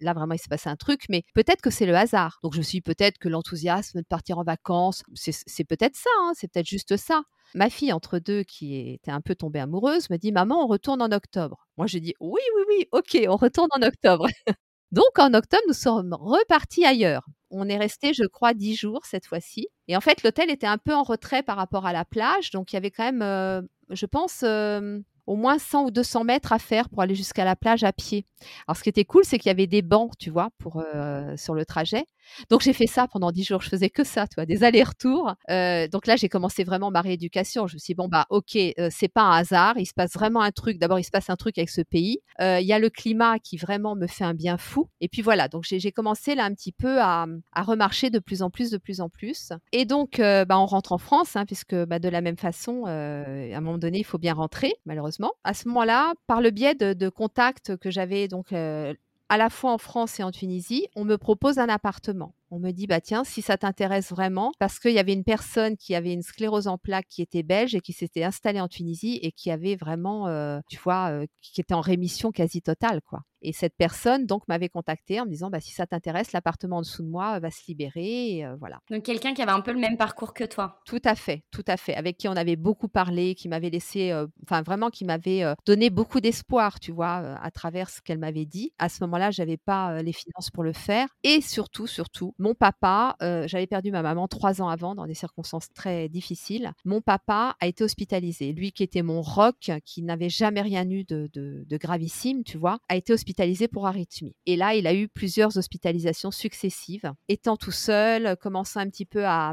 là, 0.00 0.12
vraiment, 0.12 0.34
il 0.34 0.38
s'est 0.38 0.48
passé 0.48 0.68
un 0.68 0.76
truc, 0.76 1.04
mais 1.08 1.24
peut-être 1.34 1.62
que 1.62 1.70
c'est 1.70 1.86
le 1.86 1.96
hasard. 1.96 2.38
Donc, 2.42 2.52
je 2.52 2.58
me 2.58 2.62
suis 2.62 2.76
dit, 2.78 2.82
peut-être 2.82 3.18
que 3.18 3.28
l'enthousiasme 3.28 4.00
de 4.00 4.06
partir 4.06 4.38
en 4.38 4.44
vacances, 4.44 5.02
c'est 5.14 5.64
peut-être 5.64 5.96
ça, 5.96 6.10
hein, 6.20 6.32
c'est 6.34 6.52
peut-être 6.52 6.68
juste 6.68 6.96
ça. 6.96 7.22
Ma 7.54 7.70
fille, 7.70 7.92
entre 7.92 8.18
deux, 8.18 8.42
qui 8.42 8.92
était 8.92 9.10
un 9.10 9.22
peu 9.22 9.34
tombée 9.34 9.60
amoureuse, 9.60 10.10
me 10.10 10.16
dit, 10.16 10.32
maman, 10.32 10.62
on 10.62 10.66
retourne 10.66 11.00
en 11.00 11.10
octobre. 11.10 11.66
Moi, 11.78 11.86
je 11.86 11.98
dis, 11.98 12.14
oui, 12.20 12.40
oui, 12.56 12.62
oui, 12.68 12.88
ok, 12.92 13.26
on 13.28 13.36
retourne 13.36 13.70
en 13.72 13.82
octobre. 13.82 14.26
Donc, 14.92 15.18
en 15.18 15.32
octobre, 15.34 15.62
nous 15.66 15.74
sommes 15.74 16.14
repartis 16.18 16.84
ailleurs. 16.84 17.26
On 17.50 17.68
est 17.68 17.78
resté, 17.78 18.12
je 18.12 18.24
crois, 18.24 18.54
dix 18.54 18.74
jours 18.74 19.00
cette 19.04 19.26
fois-ci. 19.26 19.68
Et 19.86 19.96
en 19.96 20.00
fait, 20.00 20.22
l'hôtel 20.22 20.50
était 20.50 20.66
un 20.66 20.78
peu 20.78 20.94
en 20.94 21.02
retrait 21.02 21.42
par 21.42 21.56
rapport 21.56 21.86
à 21.86 21.92
la 21.92 22.04
plage. 22.04 22.50
Donc, 22.50 22.72
il 22.72 22.76
y 22.76 22.78
avait 22.78 22.90
quand 22.90 23.04
même, 23.04 23.22
euh, 23.22 23.62
je 23.90 24.06
pense, 24.06 24.42
euh, 24.44 25.00
au 25.28 25.36
moins 25.36 25.58
100 25.58 25.84
ou 25.84 25.90
200 25.90 26.24
mètres 26.24 26.52
à 26.52 26.58
faire 26.58 26.88
pour 26.88 27.02
aller 27.02 27.14
jusqu'à 27.14 27.44
la 27.44 27.54
plage 27.54 27.84
à 27.84 27.92
pied. 27.92 28.24
Alors, 28.66 28.76
ce 28.76 28.82
qui 28.82 28.88
était 28.88 29.04
cool, 29.04 29.24
c'est 29.24 29.38
qu'il 29.38 29.50
y 29.50 29.50
avait 29.50 29.66
des 29.66 29.82
bancs, 29.82 30.12
tu 30.18 30.30
vois, 30.30 30.48
pour, 30.58 30.82
euh, 30.82 31.36
sur 31.36 31.54
le 31.54 31.66
trajet. 31.66 32.06
Donc 32.50 32.62
j'ai 32.62 32.72
fait 32.72 32.86
ça 32.86 33.06
pendant 33.08 33.32
dix 33.32 33.44
jours. 33.44 33.62
Je 33.62 33.68
faisais 33.68 33.90
que 33.90 34.04
ça, 34.04 34.26
tu 34.26 34.34
vois, 34.36 34.46
des 34.46 34.64
allers-retours. 34.64 35.34
Euh, 35.50 35.88
donc 35.88 36.06
là, 36.06 36.16
j'ai 36.16 36.28
commencé 36.28 36.64
vraiment 36.64 36.90
ma 36.90 37.00
rééducation. 37.00 37.66
Je 37.66 37.74
me 37.74 37.78
suis 37.78 37.92
dit, 37.92 37.96
bon, 37.96 38.08
bah, 38.08 38.26
ok, 38.30 38.56
euh, 38.56 38.88
c'est 38.90 39.08
pas 39.08 39.22
un 39.22 39.38
hasard. 39.38 39.78
Il 39.78 39.86
se 39.86 39.94
passe 39.94 40.12
vraiment 40.12 40.40
un 40.40 40.50
truc. 40.50 40.78
D'abord, 40.78 40.98
il 40.98 41.04
se 41.04 41.10
passe 41.10 41.30
un 41.30 41.36
truc 41.36 41.58
avec 41.58 41.70
ce 41.70 41.82
pays. 41.82 42.20
Euh, 42.40 42.60
il 42.60 42.66
y 42.66 42.72
a 42.72 42.78
le 42.78 42.90
climat 42.90 43.38
qui 43.38 43.56
vraiment 43.56 43.94
me 43.94 44.06
fait 44.06 44.24
un 44.24 44.34
bien 44.34 44.58
fou. 44.58 44.88
Et 45.00 45.08
puis 45.08 45.22
voilà, 45.22 45.48
donc 45.48 45.64
j'ai 45.64 45.92
commencé 45.92 46.34
là 46.34 46.44
un 46.44 46.54
petit 46.54 46.72
peu 46.72 47.00
à, 47.00 47.26
à, 47.52 47.62
remarcher 47.62 48.10
de 48.10 48.18
plus 48.18 48.42
en 48.42 48.50
plus, 48.50 48.70
de 48.70 48.78
plus 48.78 49.00
en 49.00 49.08
plus. 49.08 49.52
Et 49.72 49.84
donc, 49.84 50.18
bah, 50.18 50.58
on 50.58 50.66
rentre 50.66 50.92
en 50.92 50.98
France, 50.98 51.36
hein, 51.36 51.44
puisque 51.46 51.74
bah, 51.74 51.98
de 51.98 52.08
la 52.08 52.20
même 52.20 52.36
façon, 52.36 52.84
à 52.86 52.90
un 52.90 53.60
moment 53.60 53.78
donné, 53.78 53.98
il 53.98 54.04
faut 54.04 54.18
bien 54.18 54.34
rentrer, 54.34 54.74
malheureusement. 54.86 55.17
À 55.44 55.54
ce 55.54 55.68
moment-là, 55.68 56.12
par 56.26 56.40
le 56.40 56.50
biais 56.50 56.74
de, 56.74 57.08
contacts 57.08 57.76
que 57.76 57.90
j'avais 57.90 58.28
donc 58.28 58.52
à 58.52 59.36
la 59.36 59.50
fois 59.50 59.72
en 59.72 59.78
France 59.78 60.20
et 60.20 60.22
en 60.22 60.30
Tunisie, 60.30 60.86
on 60.96 61.04
me 61.04 61.16
propose 61.16 61.58
un 61.58 61.68
appartement 61.68 62.34
on 62.50 62.58
me 62.58 62.70
dit 62.70 62.86
bah 62.86 63.00
tiens 63.00 63.24
si 63.24 63.42
ça 63.42 63.58
t'intéresse 63.58 64.10
vraiment 64.10 64.52
parce 64.58 64.78
qu'il 64.78 64.92
y 64.92 64.98
avait 64.98 65.12
une 65.12 65.24
personne 65.24 65.76
qui 65.76 65.94
avait 65.94 66.12
une 66.12 66.22
sclérose 66.22 66.66
en 66.66 66.78
plaques 66.78 67.08
qui 67.08 67.22
était 67.22 67.42
belge 67.42 67.74
et 67.74 67.80
qui 67.80 67.92
s'était 67.92 68.24
installée 68.24 68.60
en 68.60 68.68
Tunisie 68.68 69.18
et 69.22 69.32
qui 69.32 69.50
avait 69.50 69.76
vraiment 69.76 70.28
euh, 70.28 70.60
tu 70.68 70.78
vois 70.78 71.10
euh, 71.10 71.26
qui 71.42 71.60
était 71.60 71.74
en 71.74 71.80
rémission 71.80 72.32
quasi 72.32 72.62
totale 72.62 73.00
quoi. 73.02 73.22
Et 73.42 73.52
cette 73.52 73.74
personne 73.76 74.26
donc 74.26 74.46
m'avait 74.48 74.68
contacté 74.68 75.20
en 75.20 75.24
me 75.24 75.30
disant 75.30 75.50
bah 75.50 75.60
si 75.60 75.72
ça 75.72 75.86
t'intéresse 75.86 76.32
l'appartement 76.32 76.78
en 76.78 76.80
dessous 76.80 77.02
de 77.02 77.08
moi 77.08 77.38
va 77.38 77.50
se 77.50 77.62
libérer 77.68 78.44
euh, 78.44 78.56
voilà. 78.58 78.80
Donc 78.90 79.02
quelqu'un 79.02 79.34
qui 79.34 79.42
avait 79.42 79.52
un 79.52 79.60
peu 79.60 79.72
le 79.72 79.78
même 79.78 79.96
parcours 79.96 80.34
que 80.34 80.44
toi. 80.44 80.80
Tout 80.84 81.00
à 81.04 81.14
fait, 81.14 81.44
tout 81.50 81.64
à 81.66 81.76
fait, 81.76 81.94
avec 81.94 82.16
qui 82.16 82.28
on 82.28 82.36
avait 82.36 82.56
beaucoup 82.56 82.88
parlé, 82.88 83.34
qui 83.34 83.48
m'avait 83.48 83.70
laissé 83.70 84.12
enfin 84.44 84.62
vraiment 84.62 84.90
qui 84.90 85.04
m'avait 85.04 85.44
donné 85.66 85.90
beaucoup 85.90 86.20
d'espoir, 86.20 86.80
tu 86.80 86.92
vois, 86.92 87.36
à 87.40 87.50
travers 87.50 87.90
ce 87.90 88.00
qu'elle 88.00 88.18
m'avait 88.18 88.46
dit. 88.46 88.72
À 88.78 88.88
ce 88.88 89.02
moment-là, 89.04 89.30
j'avais 89.30 89.56
pas 89.56 90.02
les 90.02 90.12
finances 90.12 90.50
pour 90.50 90.64
le 90.64 90.72
faire 90.72 91.08
et 91.22 91.40
surtout 91.40 91.86
surtout 91.86 92.34
mon 92.38 92.54
papa, 92.54 93.16
j'avais 93.20 93.66
perdu 93.66 93.90
ma 93.90 94.02
maman 94.02 94.28
trois 94.28 94.60
ans 94.62 94.68
avant 94.68 94.94
dans 94.94 95.06
des 95.06 95.14
circonstances 95.14 95.72
très 95.72 96.08
difficiles. 96.08 96.72
Mon 96.84 97.00
papa 97.00 97.56
a 97.60 97.66
été 97.66 97.84
hospitalisé. 97.84 98.52
Lui 98.52 98.72
qui 98.72 98.82
était 98.82 99.02
mon 99.02 99.22
rock, 99.22 99.70
qui 99.84 100.02
n'avait 100.02 100.28
jamais 100.28 100.62
rien 100.62 100.88
eu 100.88 101.04
de, 101.04 101.76
gravissime, 101.78 102.44
tu 102.44 102.58
vois, 102.58 102.78
a 102.88 102.96
été 102.96 103.12
hospitalisé 103.12 103.27
pour 103.70 103.86
arythmie. 103.86 104.34
Et 104.46 104.56
là, 104.56 104.74
il 104.74 104.86
a 104.86 104.94
eu 104.94 105.08
plusieurs 105.08 105.56
hospitalisations 105.56 106.30
successives. 106.30 107.12
Étant 107.28 107.56
tout 107.56 107.72
seul, 107.72 108.36
commençant 108.36 108.80
un 108.80 108.88
petit 108.88 109.04
peu 109.04 109.24
à, 109.24 109.52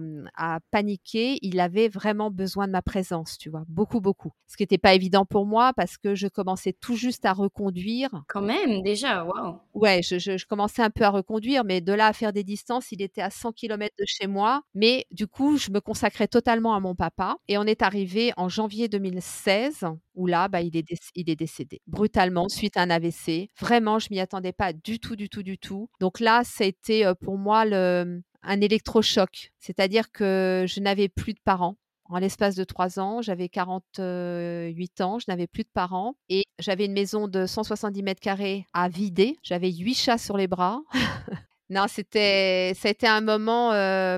paniquer, 0.72 1.38
il 1.42 1.60
avait 1.60 1.90
vraiment 1.90 2.32
besoin 2.32 2.68
de 2.68 2.72
ma 2.72 2.82
présence, 2.82 3.38
tu 3.38 3.50
vois, 3.50 3.64
beaucoup, 3.68 4.02
beaucoup. 4.02 4.32
Ce 4.48 4.58
qui 4.58 4.64
n'était 4.64 4.78
pas 4.78 4.94
évident 4.94 5.26
pour 5.26 5.46
moi 5.46 5.74
parce 5.74 5.98
que 5.98 6.16
je 6.16 6.28
commençais 6.28 6.74
tout 6.74 6.96
juste 6.96 7.26
à 7.26 7.34
reconduire. 7.34 8.10
Quand 8.28 8.42
même, 8.42 8.82
déjà, 8.82 9.24
waouh. 9.24 9.60
Ouais, 9.74 10.02
je, 10.02 10.20
je 10.20 10.46
commençais 10.46 10.82
un 10.82 10.90
peu 10.90 11.04
à 11.04 11.10
reconduire, 11.10 11.64
mais 11.64 11.82
de 11.82 11.94
là 11.94 12.08
à 12.08 12.14
faire 12.14 12.34
des 12.34 12.44
distances, 12.44 12.92
il 12.92 13.02
était 13.02 13.22
à 13.22 13.30
100 13.30 13.54
km 13.54 13.94
de 13.98 14.06
chez 14.08 14.28
moi. 14.28 14.62
Mais 14.74 15.06
du 15.12 15.28
coup, 15.28 15.58
je 15.58 15.72
me 15.72 15.80
consacrais 15.80 16.28
totalement 16.28 16.76
à 16.76 16.80
mon 16.80 16.96
papa. 16.96 17.38
Et 17.48 17.58
on 17.58 17.64
est 17.64 17.82
arrivé 17.82 18.34
en 18.38 18.50
janvier 18.50 18.88
2016, 18.88 19.86
où 20.16 20.28
là, 20.28 20.48
bah, 20.48 20.62
il, 20.62 20.76
est 20.78 20.86
il 21.16 21.30
est 21.30 21.36
décédé 21.36 21.82
brutalement 21.88 22.50
suite 22.50 22.78
à 22.78 22.82
un 22.82 22.90
AVC. 22.90 23.50
Vraiment, 23.60 24.00
je 24.00 24.08
m'y 24.12 24.20
attendais 24.20 24.54
pas 24.54 24.74
du 24.74 25.00
tout, 25.00 25.16
du 25.16 25.30
tout, 25.30 25.44
du 25.44 25.58
tout. 25.58 25.90
Donc 26.00 26.20
là, 26.20 26.44
ça 26.44 26.64
a 26.64 26.68
été 26.68 27.12
pour 27.22 27.38
moi 27.38 27.66
le, 27.66 28.22
un 28.46 28.62
électrochoc. 28.62 29.52
C'est-à-dire 29.60 30.12
que 30.12 30.66
je 30.68 30.80
n'avais 30.80 31.10
plus 31.10 31.34
de 31.34 31.40
parents. 31.44 31.78
En 32.08 32.20
l'espace 32.20 32.56
de 32.56 32.64
trois 32.64 33.00
ans, 33.00 33.24
j'avais 33.24 33.50
48 33.50 35.02
ans, 35.02 35.18
je 35.18 35.26
n'avais 35.28 35.48
plus 35.48 35.64
de 35.64 35.70
parents 35.74 36.14
et 36.30 36.44
j'avais 36.60 36.86
une 36.86 36.94
maison 36.94 37.28
de 37.28 37.48
170 37.48 38.04
mètres 38.04 38.22
carrés 38.22 38.68
à 38.74 38.90
vider. 38.90 39.38
J'avais 39.42 39.72
huit 39.72 39.96
chats 39.96 40.20
sur 40.20 40.38
les 40.38 40.48
bras. 40.48 40.82
Non, 41.72 41.86
c'était, 41.88 42.74
ça 42.76 42.90
a 42.90 42.92
été 42.92 43.08
un 43.08 43.22
moment 43.22 43.70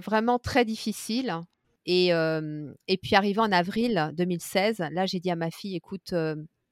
vraiment 0.01 0.37
très 0.37 0.65
difficile. 0.65 1.33
Et, 1.87 2.97
puis 3.01 3.15
arrivé 3.15 3.39
en 3.39 3.51
avril 3.51 4.11
2016, 4.15 4.79
là 4.91 5.05
j'ai 5.05 5.19
dit 5.19 5.31
à 5.31 5.35
ma 5.35 5.49
fille, 5.49 5.75
écoute, 5.75 6.13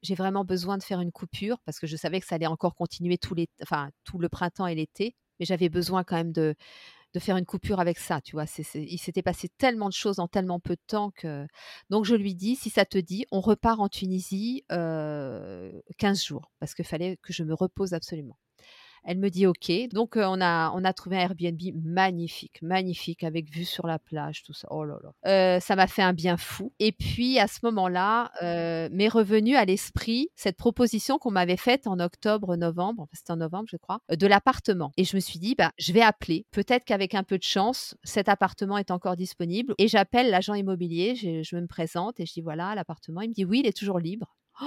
j'ai 0.02 0.14
vraiment 0.14 0.44
besoin 0.44 0.76
de 0.78 0.82
faire 0.82 1.00
une 1.00 1.12
coupure 1.12 1.58
parce 1.64 1.80
que 1.80 1.86
je 1.86 1.96
savais 1.96 2.20
que 2.20 2.26
ça 2.26 2.36
allait 2.36 2.46
encore 2.46 2.74
continuer 2.74 3.18
tout, 3.18 3.34
le 3.34 4.28
printemps 4.28 4.66
et 4.66 4.74
l'été, 4.74 5.16
mais 5.40 5.46
j'avais 5.46 5.68
besoin 5.68 6.04
quand 6.04 6.16
même 6.16 6.32
de, 6.32 6.54
faire 7.18 7.38
une 7.38 7.46
coupure 7.46 7.80
avec 7.80 7.98
ça, 7.98 8.20
tu 8.20 8.32
vois. 8.32 8.44
il 8.74 8.98
s'était 8.98 9.22
passé 9.22 9.48
tellement 9.56 9.88
de 9.88 9.94
choses 9.94 10.20
en 10.20 10.28
tellement 10.28 10.60
peu 10.60 10.74
de 10.74 10.82
temps 10.86 11.10
que... 11.12 11.46
Donc 11.88 12.04
je 12.04 12.14
lui 12.14 12.34
dis, 12.34 12.56
si 12.56 12.68
ça 12.68 12.84
te 12.84 12.98
dit, 12.98 13.24
on 13.32 13.40
repart 13.40 13.80
en 13.80 13.88
Tunisie 13.88 14.64
15 14.68 15.82
jours 16.22 16.52
parce 16.60 16.74
qu'il 16.74 16.84
fallait 16.84 17.16
que 17.22 17.32
je 17.32 17.42
me 17.42 17.54
repose 17.54 17.94
absolument. 17.94 18.36
Elle 19.06 19.18
me 19.18 19.30
dit 19.30 19.46
OK. 19.46 19.72
Donc, 19.92 20.16
on, 20.16 20.40
a, 20.40 20.72
on 20.74 20.84
a 20.84 20.92
trouvé 20.92 21.16
un 21.16 21.20
Airbnb 21.20 21.60
magnifique, 21.82 22.60
magnifique, 22.60 23.24
avec 23.24 23.50
vue 23.50 23.64
sur 23.64 23.86
la 23.86 23.98
plage, 23.98 24.42
tout 24.42 24.52
ça. 24.52 24.68
Oh 24.70 24.84
là 24.84 24.98
là. 25.02 25.60
ça 25.60 25.76
m'a 25.76 25.86
fait 25.86 26.02
un 26.02 26.12
bien 26.12 26.36
fou. 26.36 26.72
Et 26.78 26.92
puis, 26.92 27.38
à 27.38 27.46
ce 27.46 27.60
moment-là, 27.64 28.30
m'est 28.90 29.08
revenu 29.08 29.56
à 29.56 29.64
l'esprit 29.64 30.28
cette 30.34 30.56
proposition 30.56 31.18
qu'on 31.18 31.30
m'avait 31.30 31.56
faite 31.56 31.86
en 31.86 32.00
octobre, 32.00 32.56
novembre, 32.56 33.08
c'était 33.12 33.32
en 33.32 33.36
novembre, 33.36 33.66
je 33.70 33.76
crois, 33.76 34.00
de 34.10 34.26
l'appartement. 34.26 34.92
Et 34.96 35.04
je 35.04 35.16
me 35.16 35.20
suis 35.20 35.38
dit, 35.38 35.54
bah, 35.56 35.72
je 35.78 35.92
vais 35.92 36.02
appeler. 36.02 36.46
Peut-être 36.50 36.84
qu'avec 36.84 37.14
un 37.14 37.22
peu 37.22 37.38
de 37.38 37.42
chance, 37.42 37.96
cet 38.04 38.28
appartement 38.28 38.78
est 38.78 38.90
encore 38.90 39.16
disponible. 39.16 39.74
Et 39.78 39.88
j'appelle 39.88 40.30
l'agent 40.30 40.54
immobilier, 40.54 41.14
je, 41.14 41.42
je 41.42 41.56
me 41.56 41.66
présente 41.66 42.20
et 42.20 42.26
je 42.26 42.32
dis, 42.32 42.40
voilà, 42.40 42.74
l'appartement. 42.74 43.20
Il 43.20 43.28
me 43.28 43.34
dit, 43.34 43.44
oui, 43.44 43.60
il 43.60 43.66
est 43.66 43.76
toujours 43.76 43.98
libre. 43.98 44.36
Oh 44.60 44.66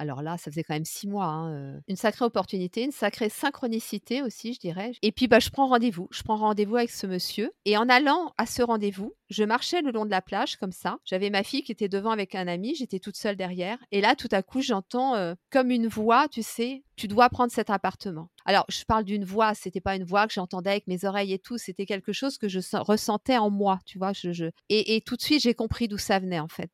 alors 0.00 0.22
là, 0.22 0.38
ça 0.38 0.50
faisait 0.50 0.64
quand 0.64 0.72
même 0.72 0.86
six 0.86 1.06
mois. 1.06 1.26
Hein, 1.26 1.82
une 1.86 1.96
sacrée 1.96 2.24
opportunité, 2.24 2.82
une 2.82 2.90
sacrée 2.90 3.28
synchronicité 3.28 4.22
aussi, 4.22 4.54
je 4.54 4.58
dirais. 4.58 4.92
Et 5.02 5.12
puis, 5.12 5.28
bah, 5.28 5.40
je 5.40 5.50
prends 5.50 5.66
rendez-vous. 5.68 6.08
Je 6.10 6.22
prends 6.22 6.36
rendez-vous 6.36 6.76
avec 6.76 6.90
ce 6.90 7.06
monsieur. 7.06 7.52
Et 7.66 7.76
en 7.76 7.86
allant 7.86 8.32
à 8.38 8.46
ce 8.46 8.62
rendez-vous, 8.62 9.14
je 9.28 9.44
marchais 9.44 9.82
le 9.82 9.90
long 9.92 10.06
de 10.06 10.10
la 10.10 10.22
plage 10.22 10.56
comme 10.56 10.72
ça. 10.72 10.96
J'avais 11.04 11.28
ma 11.28 11.42
fille 11.42 11.62
qui 11.62 11.70
était 11.70 11.90
devant 11.90 12.12
avec 12.12 12.34
un 12.34 12.48
ami. 12.48 12.74
J'étais 12.74 12.98
toute 12.98 13.16
seule 13.16 13.36
derrière. 13.36 13.78
Et 13.92 14.00
là, 14.00 14.16
tout 14.16 14.28
à 14.32 14.42
coup, 14.42 14.62
j'entends 14.62 15.34
comme 15.50 15.70
une 15.70 15.86
voix, 15.86 16.28
tu 16.28 16.42
sais, 16.42 16.82
tu 16.96 17.08
dois 17.08 17.28
prendre 17.30 17.52
cet 17.52 17.70
appartement. 17.70 18.28
Alors, 18.44 18.64
je 18.68 18.84
parle 18.84 19.04
d'une 19.04 19.24
voix, 19.24 19.54
c'était 19.54 19.80
pas 19.80 19.96
une 19.96 20.04
voix 20.04 20.26
que 20.26 20.32
j'entendais 20.32 20.70
avec 20.70 20.86
mes 20.86 21.04
oreilles 21.04 21.32
et 21.32 21.38
tout, 21.38 21.56
c'était 21.56 21.86
quelque 21.86 22.12
chose 22.12 22.36
que 22.36 22.48
je 22.48 22.60
ressentais 22.76 23.38
en 23.38 23.50
moi, 23.50 23.78
tu 23.86 23.98
vois. 23.98 24.12
Je, 24.12 24.50
Et, 24.68 24.96
et, 24.96 25.00
tout 25.00 25.16
de 25.16 25.22
suite, 25.22 25.42
j'ai 25.42 25.54
compris 25.54 25.88
d'où 25.88 25.98
ça 25.98 26.18
venait, 26.18 26.40
en 26.40 26.48
fait. 26.48 26.70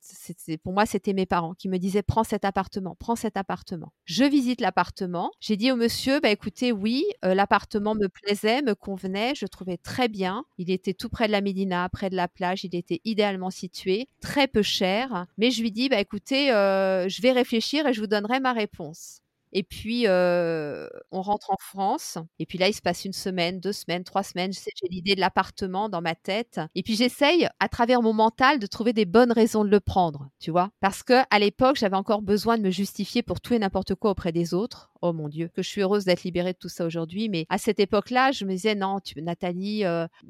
Pour 0.65 0.73
moi, 0.73 0.87
c'était 0.87 1.13
mes 1.13 1.27
parents 1.27 1.55
qui 1.55 1.69
me 1.69 1.79
disaient 1.79 2.03
prends 2.03 2.25
cet 2.25 2.45
appartement, 2.45 2.97
prends 2.99 3.16
cet 3.17 3.37
appartement. 3.37 3.93
Je 4.05 4.25
visite 4.25 4.61
l'appartement. 4.61 5.31
J'ai 5.41 5.57
dit 5.57 5.73
au 5.73 5.77
monsieur, 5.77 6.21
bah 6.21 6.31
écoutez, 6.31 6.73
oui, 6.73 7.05
euh, 7.25 7.35
l'appartement 7.35 7.95
me 7.95 8.09
plaisait, 8.09 8.63
me 8.63 8.75
convenait, 8.75 9.35
je 9.35 9.47
trouvais 9.47 9.77
très 9.77 10.09
bien. 10.09 10.45
Il 10.59 10.71
était 10.71 10.95
tout 10.95 11.09
près 11.09 11.27
de 11.27 11.33
la 11.33 11.41
Médina, 11.41 11.89
près 11.89 12.11
de 12.11 12.17
la 12.17 12.29
plage, 12.29 12.65
il 12.65 12.75
était 12.75 13.01
idéalement 13.05 13.51
situé, 13.51 14.09
très 14.21 14.47
peu 14.47 14.63
cher. 14.63 15.27
Mais 15.39 15.51
je 15.51 15.63
lui 15.63 15.73
dis, 15.73 15.89
bah 15.89 16.01
écoutez, 16.01 16.53
euh, 16.53 17.09
je 17.09 17.23
vais 17.23 17.33
réfléchir 17.33 17.87
et 17.87 17.93
je 17.93 18.01
vous 18.01 18.07
donnerai 18.07 18.41
ma 18.41 18.53
réponse. 18.53 19.23
Et 19.53 19.63
puis, 19.63 20.07
on 20.09 21.23
rentre 21.23 21.51
en 21.51 21.57
France. 21.61 22.19
Et 22.39 22.47
puis 22.47 22.59
là, 22.59 22.69
il 22.69 22.75
se 22.75 22.83
passe 22.83 23.05
une 23.05 23.13
semaine, 23.13 23.61
deux 23.61 23.73
semaines, 23.73 24.05
trois 24.05 24.23
semaines. 24.23 24.53
J'ai 24.53 24.89
l'idée 24.91 25.15
de 25.15 25.21
l'appartement 25.21 25.89
dans 25.89 26.03
ma 26.03 26.15
tête. 26.15 26.61
Et 26.75 26.83
puis, 26.83 26.97
j'essaye, 26.97 27.49
à 27.61 27.69
travers 27.69 28.03
mon 28.03 28.13
mental, 28.13 28.59
de 28.59 28.67
trouver 28.67 28.93
des 28.93 29.05
bonnes 29.05 29.33
raisons 29.33 29.65
de 29.65 29.71
le 29.71 29.81
prendre, 29.81 30.29
tu 30.39 30.51
vois? 30.51 30.71
Parce 30.81 31.03
que 31.03 31.23
à 31.31 31.39
l'époque, 31.39 31.77
j'avais 31.77 31.97
encore 31.97 32.23
besoin 32.23 32.59
de 32.59 32.63
me 32.63 32.71
justifier 32.71 33.23
pour 33.23 33.41
tout 33.41 33.55
et 33.55 33.59
n'importe 33.59 33.95
quoi 33.95 34.11
auprès 34.11 34.33
des 34.33 34.55
autres. 34.55 34.91
Oh 35.03 35.13
mon 35.13 35.29
Dieu, 35.29 35.49
que 35.55 35.63
je 35.63 35.69
suis 35.69 35.83
heureuse 35.83 36.05
d'être 36.05 36.25
libérée 36.25 36.55
de 36.55 36.59
tout 36.59 36.71
ça 36.71 36.85
aujourd'hui. 36.87 37.29
Mais 37.29 37.47
à 37.51 37.59
cette 37.59 37.79
époque-là, 37.79 38.33
je 38.33 38.45
me 38.45 38.53
disais, 38.53 38.75
non, 38.75 38.99
Nathalie, 39.17 39.85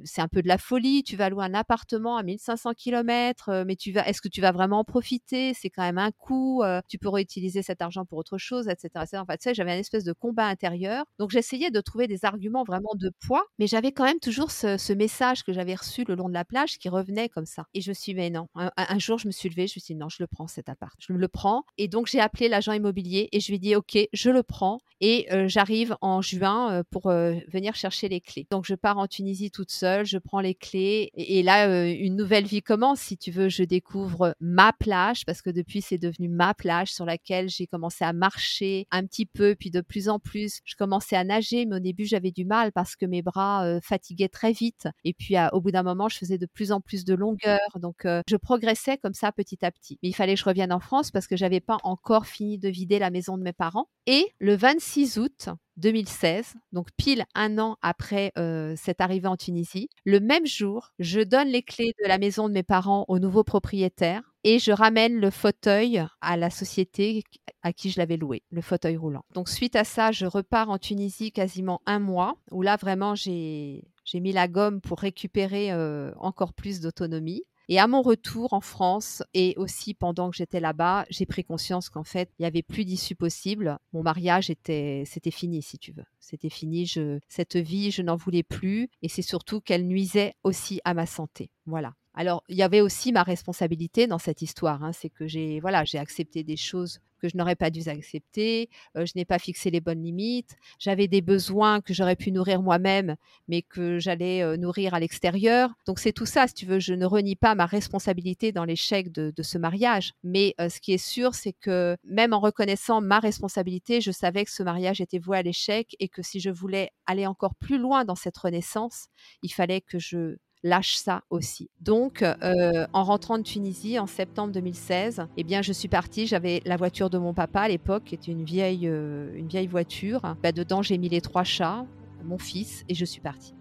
c'est 0.05 0.21
un 0.21 0.29
peu 0.29 0.43
de 0.43 0.49
la 0.49 0.59
folie. 0.59 1.03
Tu 1.05 1.17
vas 1.17 1.31
louer 1.31 1.45
un 1.45 1.55
appartement 1.55 2.17
à 2.17 2.23
1500 2.23 2.75
km, 2.75 3.65
mais 3.67 3.77
tu 3.77 3.93
vas, 3.93 4.07
est-ce 4.07 4.21
que 4.21 4.29
tu 4.29 4.41
vas 4.41 4.53
vraiment 4.53 4.81
en 4.81 4.85
profiter? 4.85 5.55
C'est 5.55 5.71
quand 5.71 5.83
même 5.83 5.99
un 5.99 6.11
coût. 6.11 6.63
tu 6.89 6.99
pourrais 6.99 7.23
utiliser 7.23 7.63
cet 7.63 7.81
argent 7.81 8.05
pour 8.05 8.19
autre 8.19 8.39
chose, 8.39 8.69
etc. 8.69 9.06
En 9.15 9.25
fait, 9.25 9.55
j'avais 9.55 9.73
un 9.73 9.79
espèce 9.79 10.05
de 10.05 10.13
combat 10.13 10.47
intérieur. 10.47 11.05
Donc, 11.19 11.31
j'essayais 11.31 11.71
de 11.71 11.81
trouver 11.81 12.07
des 12.07 12.25
arguments 12.25 12.65
vraiment 12.65 12.95
de 12.95 13.11
poids, 13.27 13.45
mais 13.59 13.67
j'avais 13.67 13.93
quand 13.93 14.05
même 14.05 14.21
toujours 14.21 14.51
ce, 14.51 14.93
message 14.97 15.43
que 15.43 15.53
j'avais 15.53 15.75
reçu 15.75 16.05
le 16.09 16.15
long 16.15 16.29
de 16.29 16.35
la 16.35 16.45
plage 16.45 16.79
qui 16.79 16.89
revenait 16.89 17.29
comme 17.29 17.45
ça. 17.45 17.67
Et 17.75 17.83
je 17.83 17.91
me 17.91 17.95
suis 17.95 18.13
dit, 18.13 18.17
mais 18.17 18.31
non. 18.31 18.49
Un, 18.55 18.99
jour, 18.99 19.19
je 19.19 19.27
me 19.27 19.33
suis 19.33 19.49
levée, 19.49 19.67
je 19.67 19.75
me 19.77 19.81
suis 19.81 19.95
dit, 19.95 19.95
non, 19.95 20.09
je 20.09 20.17
le 20.21 20.27
prends 20.27 20.47
cet 20.47 20.69
appart. 20.69 20.95
Je 20.99 21.13
le 21.13 21.29
prends. 21.29 21.65
Et 21.77 21.87
donc, 21.89 22.07
j'ai 22.07 22.21
appelé 22.21 22.49
l'agent 22.49 22.73
immobilier 22.73 23.29
et 23.33 23.41
je 23.41 23.49
lui 23.49 23.57
ai 23.57 23.59
dit, 23.59 23.77
OK, 23.77 23.99
je 24.13 24.31
le 24.31 24.43
prends 24.43 24.79
et 25.01 25.27
j'arrive 25.47 25.97
en 26.01 26.23
juin 26.23 26.83
pour 26.91 27.11
venir 27.11 27.75
chercher 27.75 28.09
les 28.09 28.21
clés. 28.21 28.47
Donc 28.51 28.65
je 28.67 28.75
pars 28.75 28.99
en 28.99 29.07
Tunisie 29.07 29.51
toute 29.51 29.71
seule, 29.71 30.07
je 30.07 30.19
prends 30.19 30.41
les 30.41 30.55
clés 30.55 31.11
et, 31.15 31.43
là 31.43 31.87
une 31.87 32.17
nouvelle 32.17 32.47
vie 32.47 32.63
commence 32.63 33.01
si 33.01 33.17
tu 33.17 33.31
veux. 33.31 33.49
Je 33.49 33.63
découvre 33.63 34.35
ma 34.41 34.73
plage 34.73 35.25
parce 35.25 35.43
que 35.43 35.51
depuis 35.51 35.83
c'est 35.83 35.99
devenu 35.99 36.29
ma 36.29 36.55
plage 36.55 36.93
sur 36.93 37.05
laquelle 37.05 37.49
j'ai 37.49 37.67
commencé 37.67 38.05
à 38.05 38.13
marcher 38.13 38.87
un 38.97 39.07
petit 39.07 39.27
peu 39.27 39.55
puis 39.55 39.71
de 39.71 39.81
plus 39.81 40.09
en 40.09 40.19
plus 40.19 40.61
je 40.65 40.75
commençais 40.77 41.17
à 41.17 41.25
nager 41.25 41.67
mais 41.67 41.77
au 41.77 41.81
début 41.81 42.05
j'avais 42.05 42.31
du 42.31 42.45
mal 42.45 42.73
parce 42.73 42.97
que 42.97 43.07
mes 43.07 43.23
bras 43.23 43.81
fatiguaient 43.83 44.29
très 44.29 44.53
vite. 44.53 44.89
Et 45.05 45.13
puis 45.13 45.37
au 45.53 45.61
bout 45.61 45.71
d'un 45.71 45.83
moment 45.83 46.09
je 46.09 46.19
faisais 46.19 46.39
de 46.39 46.47
plus 46.47 46.73
en 46.73 46.81
plus 46.81 47.05
de 47.05 47.15
longueur. 47.15 47.61
Donc 47.81 48.07
je 48.29 48.37
progressais 48.37 48.99
comme 48.99 49.15
ça 49.15 49.33
petit 49.33 49.65
à 49.65 49.71
petit. 49.71 49.99
Mais 50.03 50.09
il 50.11 50.15
fallait 50.15 50.35
que 50.35 50.41
je 50.41 50.45
revienne 50.45 50.73
en 50.73 50.81
France 50.81 51.11
parce 51.11 51.27
que 51.27 51.37
j'avais 51.37 51.61
pas 51.61 51.79
encore 51.83 52.27
fini 52.27 52.59
de 52.59 52.69
vider 52.69 52.99
la 52.99 53.11
maison 53.11 53.39
de 53.39 53.43
mes 53.43 53.53
parents. 53.53 53.89
Et 54.07 54.27
le 54.39 54.55
26 54.57 55.19
août 55.19 55.49
2016, 55.79 56.55
donc 56.73 56.89
pile 56.97 57.25
un 57.35 57.59
an 57.59 57.77
après 57.83 58.33
cette 58.77 59.01
arrivée 59.01 59.29
en 59.29 59.37
Tunisie, 59.37 59.89
le 60.05 60.21
même 60.21 60.47
jour, 60.47 60.93
je 60.99 61.21
donne 61.21 61.49
les 61.49 61.63
clés 61.63 61.93
de 62.03 62.09
la 62.09 62.19
maison 62.19 62.49
de 62.49 62.55
mes 62.55 62.63
parents 62.63 63.05
au 63.09 63.19
nouveau 63.19 63.45
propriétaire 63.45 64.23
et 64.47 64.61
je 64.61 64.71
ramène 64.71 65.19
le 65.19 65.31
fauteuil 65.31 66.05
à 66.21 66.37
la 66.37 66.51
société 66.51 67.25
à 67.63 67.73
qui 67.73 67.91
je 67.91 67.99
l'avais 67.99 68.17
loué, 68.17 68.45
le 68.53 68.63
fauteuil 68.63 68.97
roulant. 68.97 69.25
Donc 69.35 69.49
suite 69.49 69.75
à 69.75 69.83
ça, 69.83 70.13
je 70.13 70.25
repars 70.25 70.71
en 70.71 70.79
Tunisie 70.79 71.33
quasiment 71.33 71.83
un 71.85 71.99
mois, 71.99 72.37
où 72.53 72.63
là 72.63 72.77
vraiment 72.77 73.17
j'ai 73.17 73.83
mis 74.15 74.33
la 74.33 74.47
gomme 74.47 74.81
pour 74.81 75.01
récupérer 75.01 75.73
encore 76.17 76.55
plus 76.55 76.81
d'autonomie. 76.81 77.43
Et 77.69 77.81
à 77.81 77.89
mon 77.89 78.03
retour 78.03 78.53
en 78.53 78.61
France 78.61 79.25
et 79.35 79.55
aussi 79.57 79.93
pendant 79.93 80.31
que 80.31 80.37
j'étais 80.37 80.61
là-bas, 80.61 81.05
j'ai 81.11 81.27
pris 81.27 81.43
conscience 81.43 81.89
qu'en 81.89 82.05
fait, 82.05 82.31
il 82.39 82.43
n'y 82.43 82.47
avait 82.47 82.63
plus 82.63 82.85
d'issue 82.85 83.17
possible. 83.17 83.77
Mon 83.93 84.05
mariage 84.05 84.51
était, 84.51 85.03
c'était 85.05 85.33
fini, 85.33 85.63
si 85.63 85.77
tu 85.77 85.91
veux. 85.91 86.05
C'était 86.21 86.49
fini. 86.49 86.87
Je, 86.87 87.19
cette 87.27 87.57
vie, 87.57 87.91
je 87.91 88.03
n'en 88.03 88.15
voulais 88.15 88.45
plus. 88.45 88.89
Et 89.03 89.09
c'est 89.09 89.23
surtout 89.23 89.61
qu'elle 89.61 89.89
nuisait 89.89 90.35
aussi 90.45 90.81
à 90.85 90.95
ma 90.95 91.07
santé. 91.07 91.51
Voilà. 91.67 91.95
Alors, 92.17 92.43
il 92.49 92.57
y 92.57 92.63
avait 92.63 92.81
aussi 92.81 93.13
ma 93.13 93.23
responsabilité 93.23 94.07
dans 94.07 94.19
cette 94.19 94.41
histoire. 94.41 94.83
Hein. 94.83 94.93
c'est 94.93 95.11
que 95.11 95.27
j'ai 95.27 95.61
voilà, 95.61 95.85
j'ai 95.85 95.99
accepté 95.99 96.43
des 96.43 96.57
choses 96.57 97.01
que 97.21 97.29
je 97.29 97.37
n'aurais 97.37 97.57
pas 97.57 97.71
dû 97.71 97.81
accepter. 97.89 98.69
je 98.95 99.13
n'ai 99.17 99.25
pas 99.25 99.39
fixé 99.39 99.71
les 99.71 99.81
bonnes 99.81 100.03
limites. 100.03 100.57
J'avais 100.79 101.09
des 101.09 101.23
besoins 101.23 101.81
que 101.81 101.95
j'aurais 101.95 102.17
pu 102.17 102.31
nourrir 102.31 102.63
moi-même, 102.63 103.17
mais 103.49 103.63
que 103.63 103.99
j'allais 103.99 104.57
nourrir 104.59 104.95
à 104.95 105.01
l'extérieur. 105.01 105.71
Donc 105.87 105.99
c'est 105.99 106.13
tout 106.13 106.27
ça, 106.27 106.47
si 106.47 106.55
tu 106.55 106.67
veux. 106.67 106.79
Je 106.79 106.95
ne 106.95 107.07
renie 107.07 107.37
pas 107.37 107.55
ma 107.55 107.67
responsabilité 107.67 108.53
dans 108.53 108.65
l'échec 108.65 109.13
de, 109.13 109.33
ce 109.43 109.59
mariage. 109.59 110.13
Mais 110.25 110.55
ce 110.59 110.81
qui 110.81 110.93
est 110.93 110.99
sûr, 110.99 111.35
c'est 111.35 111.55
que 111.55 111.97
même 112.05 112.33
en 112.35 112.41
reconnaissant 112.41 113.01
ma 113.01 113.19
responsabilité, 113.19 114.01
je 114.01 114.11
savais 114.11 114.45
que 114.45 114.51
ce 114.51 114.63
mariage 114.63 115.01
était 115.01 115.19
voué 115.19 115.39
à 115.39 115.43
l'échec 115.43 115.97
et 116.01 116.09
que 116.09 116.23
si 116.23 116.41
je 116.41 116.51
voulais 116.51 116.91
aller 117.07 117.27
encore 117.27 117.55
plus 117.55 117.79
loin 117.79 118.05
dans 118.05 118.15
cette 118.15 118.37
renaissance, 118.37 119.07
il 119.43 119.53
fallait 119.53 119.81
que 119.81 119.99
je 119.99 120.37
lâche 120.67 120.97
ça 120.97 121.23
aussi. 121.31 121.71
Donc, 121.81 122.23
euh, 122.23 122.87
en 122.93 123.05
rentrant 123.05 123.39
de 123.39 123.43
Tunisie 123.43 123.99
en 123.99 124.07
septembre 124.07 124.53
2016, 124.53 125.27
eh 125.37 125.45
bien, 125.45 125.63
je 125.63 125.73
suis 125.73 125.89
partie. 125.89 126.27
J'avais 126.27 126.63
la 126.65 126.77
voiture 126.77 127.11
de 127.11 127.19
mon 127.19 127.35
papa 127.35 127.63
à 127.63 127.69
l'époque, 127.69 128.05
qui 128.05 128.15
était 128.15 128.33
une 128.33 128.45
vieille, 128.45 128.89
euh, 128.89 129.31
une 129.35 129.49
vieille 129.49 129.67
voiture. 129.67 130.37
Bah, 130.43 130.53
dedans, 130.53 130.83
j'ai 130.83 130.99
mis 130.99 131.09
les 131.09 131.21
trois 131.21 131.45
chats, 131.45 131.87
mon 132.25 132.39
fils, 132.39 132.85
et 132.89 132.95
je 132.95 133.05
suis 133.05 133.21
partie 133.21 133.55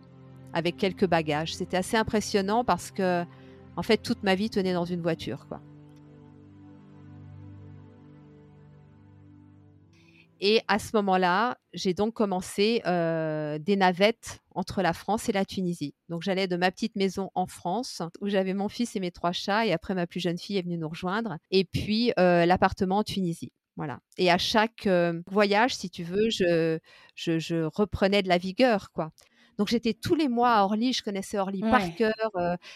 avec 0.53 0.77
quelques 0.77 1.07
bagages. 1.07 1.55
C'était 1.55 1.77
assez 1.77 1.97
impressionnant 1.97 2.63
parce 2.63 2.91
que, 2.91 3.23
en 3.75 3.83
fait, 3.83 3.97
toute 3.97 4.23
ma 4.23 4.35
vie 4.35 4.49
tenait 4.49 4.73
dans 4.73 4.85
une 4.85 5.01
voiture, 5.01 5.47
quoi. 5.47 5.61
Et 10.41 10.61
à 10.67 10.79
ce 10.79 10.89
moment-là, 10.95 11.57
j'ai 11.73 11.93
donc 11.93 12.13
commencé 12.13 12.81
des 12.85 13.75
navettes 13.75 14.41
entre 14.53 14.81
la 14.81 14.93
France 14.93 15.29
et 15.29 15.31
la 15.31 15.45
Tunisie. 15.45 15.93
Donc 16.09 16.23
j'allais 16.23 16.47
de 16.47 16.55
ma 16.55 16.71
petite 16.71 16.95
maison 16.95 17.29
en 17.35 17.47
France, 17.47 18.01
où 18.21 18.27
j'avais 18.27 18.53
mon 18.53 18.69
fils 18.69 18.95
et 18.95 18.99
mes 18.99 19.11
trois 19.11 19.31
chats, 19.31 19.65
et 19.65 19.73
après 19.73 19.95
ma 19.95 20.07
plus 20.07 20.19
jeune 20.19 20.37
fille 20.37 20.57
est 20.57 20.61
venue 20.61 20.77
nous 20.77 20.89
rejoindre, 20.89 21.37
et 21.51 21.63
puis 21.65 22.11
l'appartement 22.17 22.97
en 22.97 23.03
Tunisie. 23.03 23.51
Voilà. 23.77 23.99
Et 24.17 24.31
à 24.31 24.37
chaque 24.37 24.87
voyage, 25.27 25.75
si 25.75 25.89
tu 25.89 26.03
veux, 26.03 26.29
je, 26.29 26.79
je, 27.15 27.63
reprenais 27.63 28.23
de 28.23 28.29
la 28.29 28.37
vigueur, 28.37 28.91
quoi. 28.91 29.11
Donc 29.57 29.69
j'étais 29.69 29.93
tous 29.93 30.15
les 30.15 30.27
mois 30.27 30.51
à 30.51 30.63
Orly, 30.63 30.91
je 30.91 31.01
connaissais 31.01 31.37
Orly 31.37 31.61
par 31.61 31.95
cœur. 31.95 32.13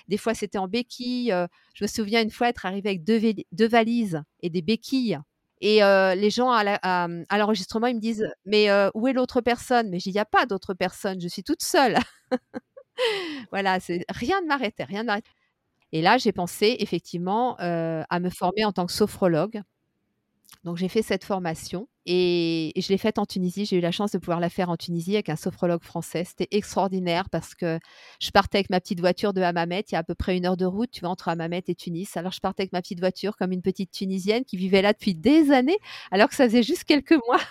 des 0.08 0.18
fois 0.18 0.34
c'était 0.34 0.58
en 0.58 0.70
béquille. 0.70 1.34
je 1.74 1.84
me 1.84 1.88
souviens 1.88 2.22
une 2.22 2.32
fois 2.32 2.48
être 2.48 2.66
arrivée 2.66 2.90
avec 2.90 3.04
deux, 3.04 3.20
deux 3.52 3.68
valises 3.68 4.24
et 4.42 4.50
des 4.50 4.62
béquilles 4.62 5.20
et 5.62 5.80
les 5.82 6.30
gens 6.30 6.52
à 6.52 7.38
l'enregistrement, 7.38 7.88
ils 7.88 7.96
me 7.96 8.02
disent 8.02 8.28
Mais 8.46 8.70
où 8.94 9.08
est 9.08 9.14
l'autre 9.14 9.42
personne? 9.42 9.90
Mais 9.90 10.00
il 10.00 10.14
n'y 10.14 10.20
a 10.20 10.26
pas 10.26 10.46
d'autre 10.46 10.74
personne, 10.74 11.20
je 11.22 11.28
suis 11.28 11.44
toute 11.44 11.62
seule. 11.62 11.98
voilà, 13.52 13.80
rien 14.10 14.42
ne 14.42 14.48
m'arrêtait, 14.48 14.84
rien 14.84 15.06
Et 15.92 16.02
là, 16.02 16.18
j'ai 16.18 16.32
pensé 16.32 16.78
effectivement 16.80 17.56
à 17.58 18.20
me 18.20 18.30
former 18.30 18.66
en 18.66 18.72
tant 18.72 18.86
que 18.86 18.94
sophrologue. 18.94 19.62
Donc 20.64 20.78
j'ai 20.78 20.90
fait 20.90 21.02
cette 21.02 21.24
formation 21.24 21.88
et, 22.12 22.72
je 22.76 22.90
l'ai 22.90 22.98
faite 22.98 23.20
en 23.20 23.28
Tunisie. 23.28 23.66
J'ai 23.66 23.78
eu 23.78 23.82
la 23.82 23.92
chance 23.92 24.12
de 24.12 24.18
pouvoir 24.18 24.40
la 24.40 24.50
faire 24.50 24.70
en 24.70 24.78
Tunisie 24.78 25.14
avec 25.14 25.30
un 25.30 25.36
sophrologue 25.36 25.84
français. 25.84 26.24
C'était 26.24 26.48
extraordinaire 26.50 27.30
parce 27.30 27.54
que 27.54 27.80
je 28.20 28.32
partais 28.32 28.58
avec 28.58 28.72
ma 28.72 28.80
petite 28.80 29.00
voiture 29.00 29.32
de 29.32 29.42
Hammamet. 29.42 29.86
Il 29.90 29.94
y 29.94 29.96
a 29.96 30.00
à 30.00 30.04
peu 30.04 30.16
près 30.16 30.36
une 30.36 30.48
heure 30.48 30.58
de 30.58 30.66
route, 30.66 30.90
tu 30.90 31.02
vois, 31.02 31.10
entre 31.10 31.28
Hammamet 31.28 31.64
et 31.68 31.76
Tunis. 31.76 32.18
Alors 32.18 32.32
je 32.32 32.40
partais 32.40 32.64
avec 32.64 32.74
ma 32.74 32.82
petite 32.82 33.00
voiture 33.00 33.38
comme 33.38 33.52
une 33.52 33.62
petite 33.62 33.92
Tunisienne 33.92 34.44
qui 34.44 34.58
vivait 34.58 34.82
là 34.82 34.94
depuis 34.94 35.14
des 35.14 35.52
années, 35.52 35.78
alors 36.10 36.30
que 36.30 36.36
ça 36.36 36.46
faisait 36.46 36.64
juste 36.64 36.86
quelques 36.86 37.12
mois. 37.28 37.42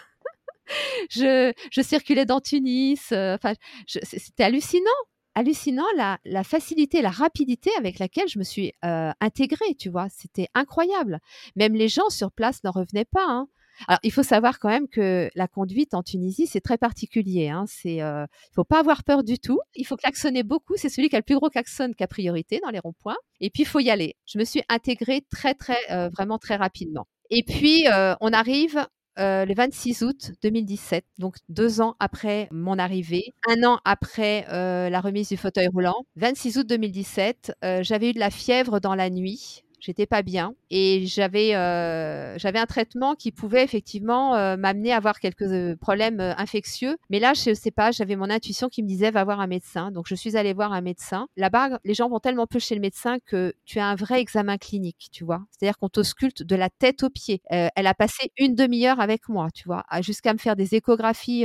je, 1.10 1.52
circulais 1.80 2.24
dans 2.24 2.40
Tunis. 2.40 3.12
Euh, 3.12 3.36
enfin, 3.36 3.54
c'était 3.86 4.42
hallucinant 4.42 4.90
hallucinant 5.36 5.86
la, 5.96 6.18
la, 6.24 6.42
facilité, 6.42 7.00
la 7.00 7.10
rapidité 7.10 7.70
avec 7.78 8.00
laquelle 8.00 8.26
je 8.26 8.40
me 8.40 8.44
suis 8.44 8.72
euh, 8.84 9.12
intégrée, 9.20 9.76
tu 9.78 9.88
vois. 9.88 10.08
C'était 10.10 10.48
incroyable. 10.52 11.20
Même 11.54 11.74
les 11.74 11.86
gens 11.86 12.10
sur 12.10 12.32
place 12.32 12.64
n'en 12.64 12.72
revenaient 12.72 13.04
pas. 13.04 13.24
Hein. 13.24 13.46
Alors, 13.86 13.98
il 14.02 14.12
faut 14.12 14.22
savoir 14.22 14.58
quand 14.58 14.68
même 14.68 14.88
que 14.88 15.30
la 15.34 15.48
conduite 15.48 15.94
en 15.94 16.02
Tunisie, 16.02 16.46
c'est 16.46 16.60
très 16.60 16.78
particulier. 16.78 17.48
Hein. 17.48 17.64
C'est, 17.68 18.02
euh, 18.02 18.24
il 18.50 18.54
faut 18.54 18.64
pas 18.64 18.80
avoir 18.80 19.04
peur 19.04 19.22
du 19.22 19.38
tout. 19.38 19.60
Il 19.74 19.86
faut 19.86 19.96
klaxonner 19.96 20.42
beaucoup. 20.42 20.74
C'est 20.76 20.88
celui 20.88 21.08
qui 21.08 21.16
a 21.16 21.18
le 21.18 21.24
plus 21.24 21.36
gros 21.36 21.50
klaxon 21.50 21.92
qui 21.96 22.02
a 22.02 22.08
priorité 22.08 22.60
dans 22.62 22.70
les 22.70 22.80
ronds-points. 22.80 23.16
Et 23.40 23.50
puis, 23.50 23.62
il 23.62 23.66
faut 23.66 23.80
y 23.80 23.90
aller. 23.90 24.16
Je 24.26 24.38
me 24.38 24.44
suis 24.44 24.62
intégrée 24.68 25.24
très, 25.30 25.54
très, 25.54 25.78
euh, 25.90 26.08
vraiment 26.08 26.38
très 26.38 26.56
rapidement. 26.56 27.06
Et 27.30 27.44
puis, 27.46 27.84
on 28.20 28.32
arrive 28.32 28.86
euh, 29.18 29.44
le 29.44 29.52
26 29.52 30.02
août 30.02 30.32
2017, 30.42 31.04
donc 31.18 31.34
deux 31.48 31.80
ans 31.80 31.96
après 31.98 32.48
mon 32.52 32.78
arrivée, 32.78 33.34
un 33.48 33.64
an 33.64 33.80
après 33.84 34.46
euh, 34.48 34.88
la 34.90 35.00
remise 35.00 35.28
du 35.28 35.36
fauteuil 35.36 35.66
roulant. 35.66 36.06
26 36.14 36.58
août 36.58 36.66
2017, 36.68 37.52
euh, 37.64 37.82
j'avais 37.82 38.10
eu 38.10 38.12
de 38.12 38.20
la 38.20 38.30
fièvre 38.30 38.78
dans 38.78 38.94
la 38.94 39.10
nuit 39.10 39.64
j'étais 39.80 40.06
pas 40.06 40.22
bien 40.22 40.54
et 40.70 41.06
j'avais 41.06 41.54
euh, 41.54 42.36
j'avais 42.38 42.58
un 42.58 42.66
traitement 42.66 43.14
qui 43.14 43.32
pouvait 43.32 43.64
effectivement 43.64 44.34
euh, 44.34 44.56
m'amener 44.56 44.92
à 44.92 44.96
avoir 44.96 45.20
quelques 45.20 45.42
euh, 45.42 45.76
problèmes 45.76 46.20
infectieux. 46.20 46.96
Mais 47.10 47.20
là 47.20 47.32
je 47.34 47.54
sais 47.54 47.70
pas 47.70 47.90
j'avais 47.90 48.16
mon 48.16 48.30
intuition 48.30 48.68
qui 48.68 48.82
me 48.82 48.88
disait 48.88 49.10
va 49.10 49.24
voir 49.24 49.40
un 49.40 49.46
médecin. 49.46 49.90
Donc 49.90 50.06
je 50.08 50.14
suis 50.14 50.36
allée 50.36 50.52
voir 50.52 50.72
un 50.72 50.80
médecin. 50.80 51.28
Là-bas 51.36 51.78
les 51.84 51.94
gens 51.94 52.08
vont 52.08 52.20
tellement 52.20 52.46
peu 52.46 52.58
chez 52.58 52.74
le 52.74 52.80
médecin 52.80 53.18
que 53.24 53.54
tu 53.64 53.78
as 53.78 53.86
un 53.86 53.94
vrai 53.94 54.20
examen 54.20 54.58
clinique 54.58 55.08
tu 55.12 55.24
vois. 55.24 55.42
C'est-à-dire 55.50 55.78
qu'on 55.78 55.88
t'ausculte 55.88 56.42
de 56.42 56.56
la 56.56 56.70
tête 56.70 57.02
aux 57.02 57.10
pieds. 57.10 57.40
Elle 57.48 57.86
a 57.86 57.94
passé 57.94 58.32
une 58.38 58.54
demi-heure 58.54 59.00
avec 59.00 59.28
moi 59.28 59.48
tu 59.54 59.64
vois 59.64 59.84
jusqu'à 60.00 60.32
me 60.32 60.38
faire 60.38 60.56
des 60.56 60.74
échographies 60.74 61.44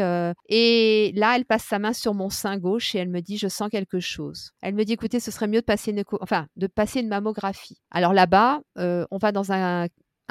et 0.50 1.12
là 1.15 1.36
elle 1.36 1.46
passe 1.46 1.63
sa 1.63 1.80
main 1.80 1.93
sur 1.93 2.13
mon 2.13 2.30
sein 2.30 2.58
gauche 2.58 2.96
et 2.96 3.00
elle 3.00 3.10
me 3.10 3.22
dit 3.22 3.38
je 3.38 3.48
sens 3.48 3.69
quelque 3.69 4.00
chose. 4.00 4.52
Elle 4.62 4.76
me 4.76 4.84
dit 4.84 4.93
écoutez 4.93 5.19
ce 5.19 5.32
serait 5.32 5.48
mieux 5.48 5.62
de 5.62 5.65
passer 5.65 5.91
une 5.91 6.04
enfin 6.22 6.48
de 6.56 6.67
passer 6.67 7.02
une 7.02 7.08
mammographie. 7.08 7.78
Alors 7.91 8.13
là 8.13 8.23
là-bas, 8.24 8.62
on 8.78 9.18
va 9.18 9.32
dans 9.32 9.52
un 9.52 9.88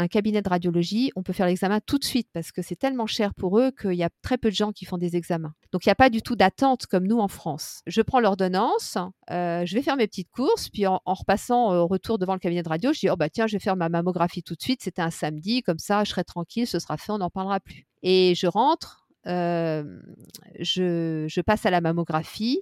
cabinet 0.08 0.42
de 0.42 0.48
radiologie, 0.48 1.10
on 1.16 1.22
peut 1.22 1.32
faire 1.32 1.46
l'examen 1.46 1.80
tout 1.80 1.98
de 1.98 2.04
suite 2.04 2.28
parce 2.32 2.52
que 2.52 2.62
c'est 2.62 2.76
tellement 2.76 3.06
cher 3.06 3.34
pour 3.34 3.58
eux 3.58 3.70
qu'il 3.70 3.94
y 3.94 4.02
a 4.02 4.10
très 4.22 4.38
peu 4.38 4.48
de 4.48 4.54
gens 4.54 4.72
qui 4.72 4.84
font 4.84 4.98
des 4.98 5.16
examens. 5.16 5.52
Donc 5.72 5.84
il 5.84 5.88
n'y 5.88 5.92
a 5.92 5.96
pas 5.96 6.10
du 6.10 6.22
tout 6.22 6.36
d'attente 6.36 6.86
comme 6.86 7.06
nous 7.06 7.18
en 7.18 7.28
France. 7.28 7.82
Je 7.86 8.02
prends 8.02 8.20
l'ordonnance, 8.20 8.96
euh, 9.30 9.64
je 9.66 9.74
vais 9.74 9.82
faire 9.82 9.96
mes 9.96 10.06
petites 10.06 10.30
courses, 10.30 10.68
puis 10.68 10.86
en, 10.86 11.00
repassant 11.04 11.74
au 11.74 11.86
retour 11.86 12.18
devant 12.18 12.34
le 12.34 12.38
cabinet 12.38 12.62
de 12.62 12.68
radio, 12.68 12.92
je 12.92 13.00
dis 13.00 13.10
oh 13.10 13.16
bah 13.16 13.28
tiens 13.28 13.46
je 13.46 13.56
vais 13.56 13.60
faire 13.60 13.76
ma 13.76 13.88
mammographie 13.88 14.42
tout 14.42 14.54
de 14.54 14.62
suite. 14.62 14.82
C'était 14.82 15.02
un 15.02 15.10
samedi, 15.10 15.62
comme 15.62 15.78
ça 15.78 16.04
je 16.04 16.10
serai 16.10 16.24
tranquille, 16.24 16.66
ce 16.66 16.78
sera 16.78 16.96
fait, 16.96 17.12
on 17.12 17.18
n'en 17.18 17.30
parlera 17.30 17.60
plus. 17.60 17.86
Et 18.02 18.34
je 18.34 18.46
rentre, 18.46 19.06
euh, 19.26 19.84
je, 20.58 21.40
passe 21.42 21.66
à 21.66 21.70
la 21.70 21.80
mammographie. 21.80 22.60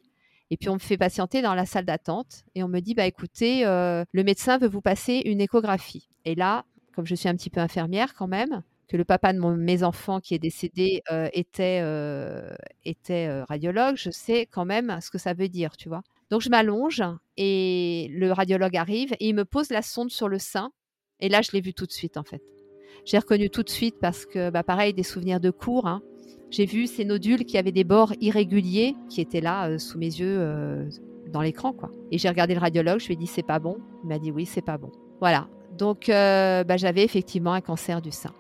Et 0.51 0.57
puis 0.57 0.69
on 0.69 0.75
me 0.75 0.79
fait 0.79 0.99
patienter 0.99 1.43
dans 1.43 1.55
la 1.55 1.65
salle 1.65 1.85
d'attente 1.85 2.45
et 2.55 2.63
on 2.63 2.69
me 2.69 2.81
dit 2.81 2.95
bah 2.95 3.07
écoutez, 3.07 3.65
euh, 3.67 4.05
le 4.13 4.25
médecin 4.25 4.59
veut 4.59 4.69
vous 4.69 4.81
passer 4.81 5.23
une 5.25 5.41
échographie. 5.41 6.09
Et 6.25 6.35
là, 6.35 6.65
comme 6.95 7.07
je 7.07 7.15
suis 7.15 7.29
un 7.29 7.37
petit 7.37 7.51
peu 7.51 7.61
infirmière 7.61 8.15
quand 8.15 8.27
même, 8.27 8.63
que 8.89 8.97
le 8.97 9.05
papa 9.05 9.33
de 9.33 9.39
mes 9.39 9.85
enfants 9.85 10.19
qui 10.19 10.35
est 10.35 10.41
décédé 10.41 11.03
euh, 11.13 11.29
était, 11.33 11.81
était 12.85 13.43
radiologue, 13.45 13.95
je 13.97 14.11
sais 14.11 14.47
quand 14.47 14.65
même 14.65 14.99
ce 15.01 15.11
que 15.11 15.19
ça 15.19 15.33
veut 15.33 15.49
dire, 15.49 15.77
tu 15.77 15.89
vois. 15.89 16.03
Donc 16.31 16.41
je 16.41 16.49
m'allonge 16.49 17.03
et 17.37 18.09
le 18.13 18.33
radiologue 18.33 18.77
arrive 18.77 19.13
et 19.21 19.29
il 19.29 19.35
me 19.35 19.45
pose 19.45 19.71
la 19.71 19.83
sonde 19.83 20.11
sur 20.11 20.29
le 20.29 20.39
sein. 20.39 20.73
Et 21.21 21.29
là, 21.29 21.43
je 21.43 21.53
l'ai 21.53 21.61
vu 21.61 21.75
tout 21.75 21.87
de 21.87 21.93
suite 21.93 22.17
en 22.17 22.25
fait. 22.25 22.43
J'ai 23.05 23.19
reconnu 23.19 23.51
tout 23.51 23.63
de 23.63 23.71
suite 23.71 23.97
parce 24.01 24.27
que, 24.27 24.51
bah, 24.51 24.63
pareil, 24.63 24.93
des 24.93 25.03
souvenirs 25.03 25.41
de 25.41 25.51
cours. 25.51 25.87
Hein 25.87 26.03
j'ai 26.51 26.66
vu 26.66 26.87
ces 26.87 27.05
nodules 27.05 27.45
qui 27.45 27.57
avaient 27.59 27.73
des 27.73 27.85
bords 27.85 28.12
irréguliers 28.21 28.97
qui 29.09 29.21
étaient 29.21 29.40
là 29.40 29.69
euh, 29.69 29.79
sous 29.79 29.99
mes 29.99 30.07
yeux 30.07 30.37
euh, 30.38 30.88
dans 31.33 31.43
l'écran 31.43 31.73
quoi. 31.73 31.90
Et 32.11 32.19
j'ai 32.19 32.29
regardé 32.29 32.55
le 32.55 32.61
radiologue, 32.61 32.99
je 32.99 33.07
lui 33.07 33.14
ai 33.14 33.16
dit 33.16 33.29
c'est 33.29 33.45
pas 33.45 33.61
bon. 33.61 33.79
Il 34.03 34.09
m'a 34.09 34.19
dit 34.19 34.33
oui 34.33 34.47
c'est 34.47 34.61
pas 34.61 34.77
bon. 34.77 34.90
Voilà. 35.21 35.49
Donc 35.79 36.09
euh, 36.09 36.64
bah, 36.64 36.77
j'avais 36.77 37.05
effectivement 37.05 37.53
un 37.53 37.61
cancer 37.61 38.03
du 38.03 38.11
sein. 38.11 38.35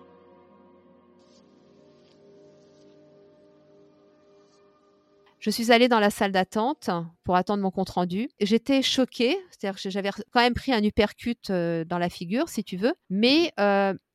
Je 5.38 5.48
suis 5.48 5.72
allée 5.72 5.88
dans 5.88 6.00
la 6.00 6.10
salle 6.10 6.32
d'attente 6.32 6.90
pour 7.24 7.34
attendre 7.34 7.62
mon 7.62 7.70
compte 7.70 7.88
rendu. 7.88 8.28
J'étais 8.40 8.82
choquée, 8.82 9.38
c'est-à-dire 9.50 9.80
que 9.80 9.88
j'avais 9.88 10.10
quand 10.10 10.40
même 10.40 10.52
pris 10.52 10.70
un 10.74 10.82
uppercut 10.84 11.50
dans 11.50 11.98
la 11.98 12.10
figure, 12.10 12.50
si 12.50 12.62
tu 12.62 12.76
veux, 12.76 12.92
mais 13.08 13.50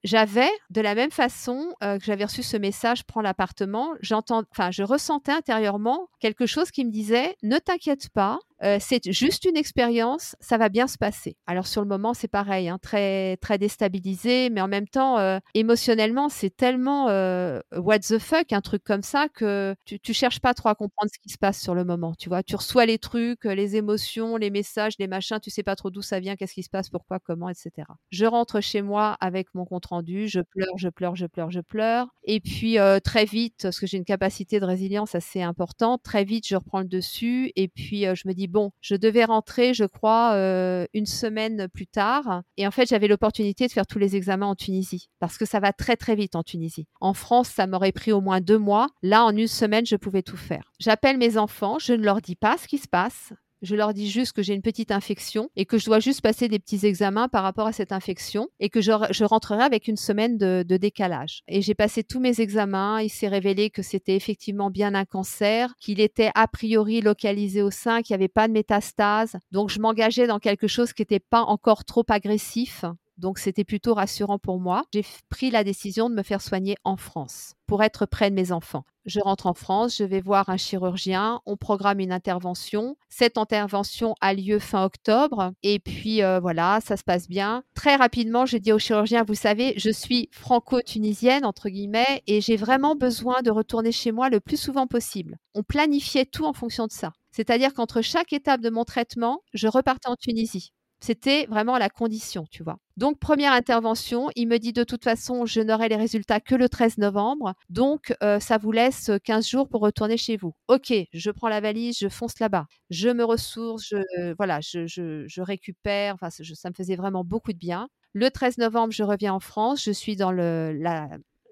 j'avais, 0.06 0.50
de 0.70 0.80
la 0.82 0.96
même 0.96 1.12
façon 1.12 1.74
que 1.82 2.04
j'avais 2.04 2.26
reçu 2.26 2.44
ce 2.44 2.56
message, 2.58 3.04
prends 3.04 3.22
l'appartement, 3.22 3.90
j'entends, 4.00 4.44
enfin, 4.52 4.72
je 4.72 4.84
ressentais 4.84 5.34
intérieurement 5.34 6.08
quelque 6.20 6.46
chose 6.46 6.72
qui 6.72 6.86
me 6.86 6.92
disait, 6.92 7.36
ne 7.44 7.58
t'inquiète 7.58 8.10
pas, 8.10 8.40
c'est 8.80 9.12
juste 9.12 9.46
une 9.46 9.58
expérience, 9.58 10.36
ça 10.40 10.58
va 10.58 10.70
bien 10.70 10.88
se 10.88 10.98
passer. 10.98 11.36
Alors 11.46 11.68
sur 11.68 11.82
le 11.82 11.88
moment, 11.88 12.14
c'est 12.14 12.28
pareil, 12.30 12.70
hein, 12.70 12.80
très 12.82 13.38
très 13.38 13.58
déstabilisé, 13.58 14.50
mais 14.50 14.62
en 14.62 14.68
même 14.68 14.88
temps, 14.88 15.40
émotionnellement, 15.54 16.30
c'est 16.30 16.56
tellement 16.56 17.06
what 17.06 18.00
the 18.00 18.20
fuck, 18.20 18.54
un 18.54 18.62
truc 18.62 18.84
comme 18.84 19.04
ça 19.04 19.28
que 19.30 19.76
tu, 19.86 20.00
tu 20.00 20.14
cherches 20.14 20.40
pas 20.40 20.54
trop 20.54 20.70
à 20.70 20.76
comprendre 20.76 21.12
ce 21.14 21.20
qui 21.20 21.30
se 21.30 21.38
passe 21.38 21.60
sur 21.60 21.76
le 21.76 21.84
moment. 21.84 22.14
Tu 22.16 22.30
vois, 22.30 22.44
tu 22.44 22.56
reçois 22.56 22.86
les 22.86 23.00
trucs, 23.00 23.46
les 23.46 23.76
émotions, 23.76 24.38
les 24.38 24.52
messages, 24.52 24.94
les 25.00 25.08
machins, 25.08 25.40
tu 25.42 25.50
sais 25.50 25.64
pas 25.64 25.76
trop 25.76 25.90
d'où 25.90 26.02
ça 26.02 26.20
vient, 26.20 26.36
qu'est-ce 26.36 26.54
qui 26.54 26.64
se 26.64 26.70
passe, 26.70 26.90
pourquoi, 26.90 27.20
comment, 27.20 27.50
etc. 27.50 27.72
Je 28.12 28.26
rentre 28.26 28.62
chez 28.62 28.82
moi 28.82 29.18
avec 29.20 29.54
mon 29.54 29.66
compte 29.66 29.88
je 30.06 30.42
pleure, 30.42 30.78
je 30.78 30.90
pleure, 30.90 31.16
je 31.16 31.26
pleure, 31.26 31.52
je 31.52 31.60
pleure. 31.62 32.08
Et 32.24 32.40
puis 32.40 32.80
euh, 32.80 33.00
très 33.00 33.26
vite, 33.26 33.60
parce 33.64 33.80
que 33.80 33.88
j'ai 33.88 33.98
une 33.98 34.06
capacité 34.06 34.60
de 34.60 34.66
résilience 34.66 35.16
assez 35.16 35.42
importante, 35.42 36.02
très 36.04 36.24
vite 36.24 36.48
je 36.48 36.56
reprends 36.56 36.80
le 36.80 36.88
dessus. 36.88 37.52
Et 37.56 37.68
puis 37.68 38.06
euh, 38.06 38.16
je 38.16 38.28
me 38.28 38.34
dis 38.34 38.48
bon, 38.48 38.72
je 38.82 38.96
devais 38.96 39.26
rentrer, 39.26 39.74
je 39.74 39.86
crois, 39.86 40.34
euh, 40.34 40.86
une 40.94 41.06
semaine 41.06 41.68
plus 41.74 41.88
tard. 41.88 42.44
Et 42.58 42.68
en 42.68 42.72
fait, 42.72 42.88
j'avais 42.90 43.08
l'opportunité 43.08 43.68
de 43.68 43.72
faire 43.72 43.88
tous 43.88 44.00
les 44.00 44.16
examens 44.16 44.48
en 44.48 44.56
Tunisie, 44.56 45.10
parce 45.20 45.38
que 45.38 45.46
ça 45.46 45.60
va 45.60 45.74
très 45.74 45.96
très 45.96 46.16
vite 46.16 46.36
en 46.36 46.44
Tunisie. 46.44 46.88
En 47.02 47.14
France, 47.14 47.50
ça 47.50 47.68
m'aurait 47.68 47.92
pris 47.92 48.12
au 48.12 48.22
moins 48.22 48.42
deux 48.42 48.60
mois. 48.60 48.88
Là, 49.04 49.26
en 49.26 49.36
une 49.36 49.48
semaine, 49.48 49.86
je 49.86 49.96
pouvais 49.96 50.24
tout 50.24 50.38
faire. 50.38 50.72
J'appelle 50.80 51.18
mes 51.18 51.38
enfants, 51.38 51.80
je 51.80 51.94
ne 51.94 52.04
leur 52.04 52.22
dis 52.22 52.36
pas 52.36 52.58
ce 52.58 52.68
qui 52.68 52.78
se 52.78 52.88
passe. 52.88 53.34
Je 53.66 53.76
leur 53.76 53.96
dis 53.96 54.10
juste 54.10 54.34
que 54.34 54.44
j'ai 54.44 54.54
une 54.54 54.62
petite 54.62 54.92
infection 54.92 55.50
et 55.56 55.66
que 55.66 55.80
je 55.80 55.86
dois 55.86 56.00
juste 56.00 56.22
passer 56.22 56.48
des 56.48 56.60
petits 56.60 56.86
examens 56.86 57.28
par 57.28 57.42
rapport 57.42 57.66
à 57.66 57.72
cette 57.72 57.92
infection 57.92 58.48
et 58.60 58.70
que 58.70 58.80
je, 58.80 59.24
rentrerai 59.24 59.64
avec 59.64 59.88
une 59.88 59.98
semaine 59.98 60.38
de, 60.38 60.78
décalage. 60.78 61.42
Et 61.48 61.64
j'ai 61.64 61.74
passé 61.74 62.04
tous 62.04 62.20
mes 62.20 62.42
examens. 62.42 63.02
Il 63.02 63.10
s'est 63.10 63.28
révélé 63.28 63.72
que 63.72 63.82
c'était 63.82 64.16
effectivement 64.16 64.70
bien 64.70 64.94
un 64.94 65.06
cancer, 65.06 65.74
qu'il 65.80 66.00
était 66.00 66.30
a 66.36 66.48
priori 66.48 67.02
localisé 67.02 67.64
au 67.64 67.72
sein, 67.72 68.04
qu'il 68.04 68.14
n'y 68.14 68.22
avait 68.22 68.28
pas 68.28 68.48
de 68.48 68.54
métastase. 68.54 69.36
Donc 69.52 69.72
je 69.72 69.80
m'engageais 69.80 70.28
dans 70.28 70.40
quelque 70.40 70.68
chose 70.68 70.94
qui 70.94 71.02
n'était 71.02 71.20
pas 71.20 71.42
encore 71.42 71.86
trop 71.86 72.06
agressif. 72.10 72.86
Donc 73.18 73.40
c'était 73.40 73.64
plutôt 73.64 73.94
rassurant 73.94 74.40
pour 74.40 74.60
moi. 74.60 74.84
J'ai 74.94 75.06
pris 75.30 75.50
la 75.50 75.64
décision 75.64 76.10
de 76.10 76.16
me 76.16 76.24
faire 76.24 76.42
soigner 76.42 76.76
en 76.84 76.98
France 76.98 77.56
pour 77.68 77.84
être 77.84 78.06
près 78.06 78.30
de 78.30 78.36
mes 78.36 78.52
enfants. 78.52 78.84
Je 79.06 79.20
rentre 79.20 79.46
en 79.46 79.54
France, 79.54 79.98
je 79.98 80.04
vais 80.04 80.20
voir 80.20 80.50
un 80.50 80.58
chirurgien, 80.58 81.40
on 81.46 81.58
programme 81.58 82.00
une 82.00 82.12
intervention. 82.12 82.98
Cette 83.08 83.38
intervention 83.38 84.16
a 84.20 84.34
lieu 84.34 84.58
fin 84.58 84.84
octobre 84.84 85.54
et 85.62 85.80
puis 85.80 86.24
euh, 86.24 86.40
voilà, 86.40 86.80
ça 86.84 86.98
se 86.98 87.04
passe 87.04 87.28
bien. 87.28 87.64
Très 87.76 87.96
rapidement, 87.96 88.48
j'ai 88.48 88.60
dit 88.60 88.74
au 88.74 88.80
chirurgien, 88.80 89.24
vous 89.24 89.36
savez, 89.36 89.76
je 89.78 89.92
suis 89.92 90.30
franco-tunisienne 90.32 91.46
entre 91.46 91.70
guillemets 91.70 92.24
et 92.26 92.42
j'ai 92.42 92.56
vraiment 92.58 92.96
besoin 92.96 93.44
de 93.44 93.52
retourner 93.52 93.92
chez 93.92 94.12
moi 94.12 94.30
le 94.30 94.40
plus 94.40 94.58
souvent 94.58 94.88
possible. 94.88 95.38
On 95.54 95.62
planifiait 95.62 96.26
tout 96.26 96.46
en 96.46 96.54
fonction 96.54 96.88
de 96.88 96.92
ça. 96.92 97.12
C'est-à-dire 97.32 97.74
qu'entre 97.74 98.02
chaque 98.02 98.34
étape 98.34 98.62
de 98.62 98.70
mon 98.70 98.86
traitement, 98.86 99.42
je 99.54 99.68
repartais 99.68 100.10
en 100.10 100.16
Tunisie. 100.16 100.72
C'était 101.06 101.46
vraiment 101.46 101.78
la 101.78 101.88
condition, 101.88 102.48
tu 102.50 102.64
vois. 102.64 102.80
Donc, 102.98 103.20
première 103.20 103.54
intervention, 103.54 104.30
il 104.36 104.48
me 104.48 104.58
dit 104.58 104.74
de 104.74 104.84
toute 104.84 105.04
façon, 105.04 105.46
je 105.46 105.62
n'aurai 105.62 105.88
les 105.88 105.98
résultats 105.98 106.40
que 106.40 106.56
le 106.56 106.68
13 106.68 106.98
novembre. 106.98 107.54
Donc, 107.70 108.16
euh, 108.24 108.40
ça 108.40 108.58
vous 108.58 108.72
laisse 108.72 109.12
15 109.24 109.48
jours 109.48 109.70
pour 109.70 109.82
retourner 109.82 110.18
chez 110.18 110.36
vous. 110.36 110.56
OK, 110.68 110.92
je 111.14 111.30
prends 111.30 111.48
la 111.48 111.62
valise, 111.62 112.00
je 112.00 112.10
fonce 112.10 112.40
là-bas. 112.40 112.66
Je 112.90 113.10
me 113.10 113.24
ressource, 113.24 113.86
je, 113.88 114.34
voilà, 114.38 114.62
je, 114.62 115.42
récupère. 115.42 116.16
Enfin, 116.16 116.32
ça 116.32 116.70
me 116.70 116.74
faisait 116.74 116.96
vraiment 116.96 117.24
beaucoup 117.24 117.54
de 117.54 117.60
bien. 117.60 117.88
Le 118.14 118.32
13 118.32 118.58
novembre, 118.58 118.92
je 118.92 119.04
reviens 119.04 119.36
en 119.36 119.40
France. 119.40 119.84
Je 119.84 119.92
suis 119.92 120.16
dans 120.16 120.32
le, 120.32 120.76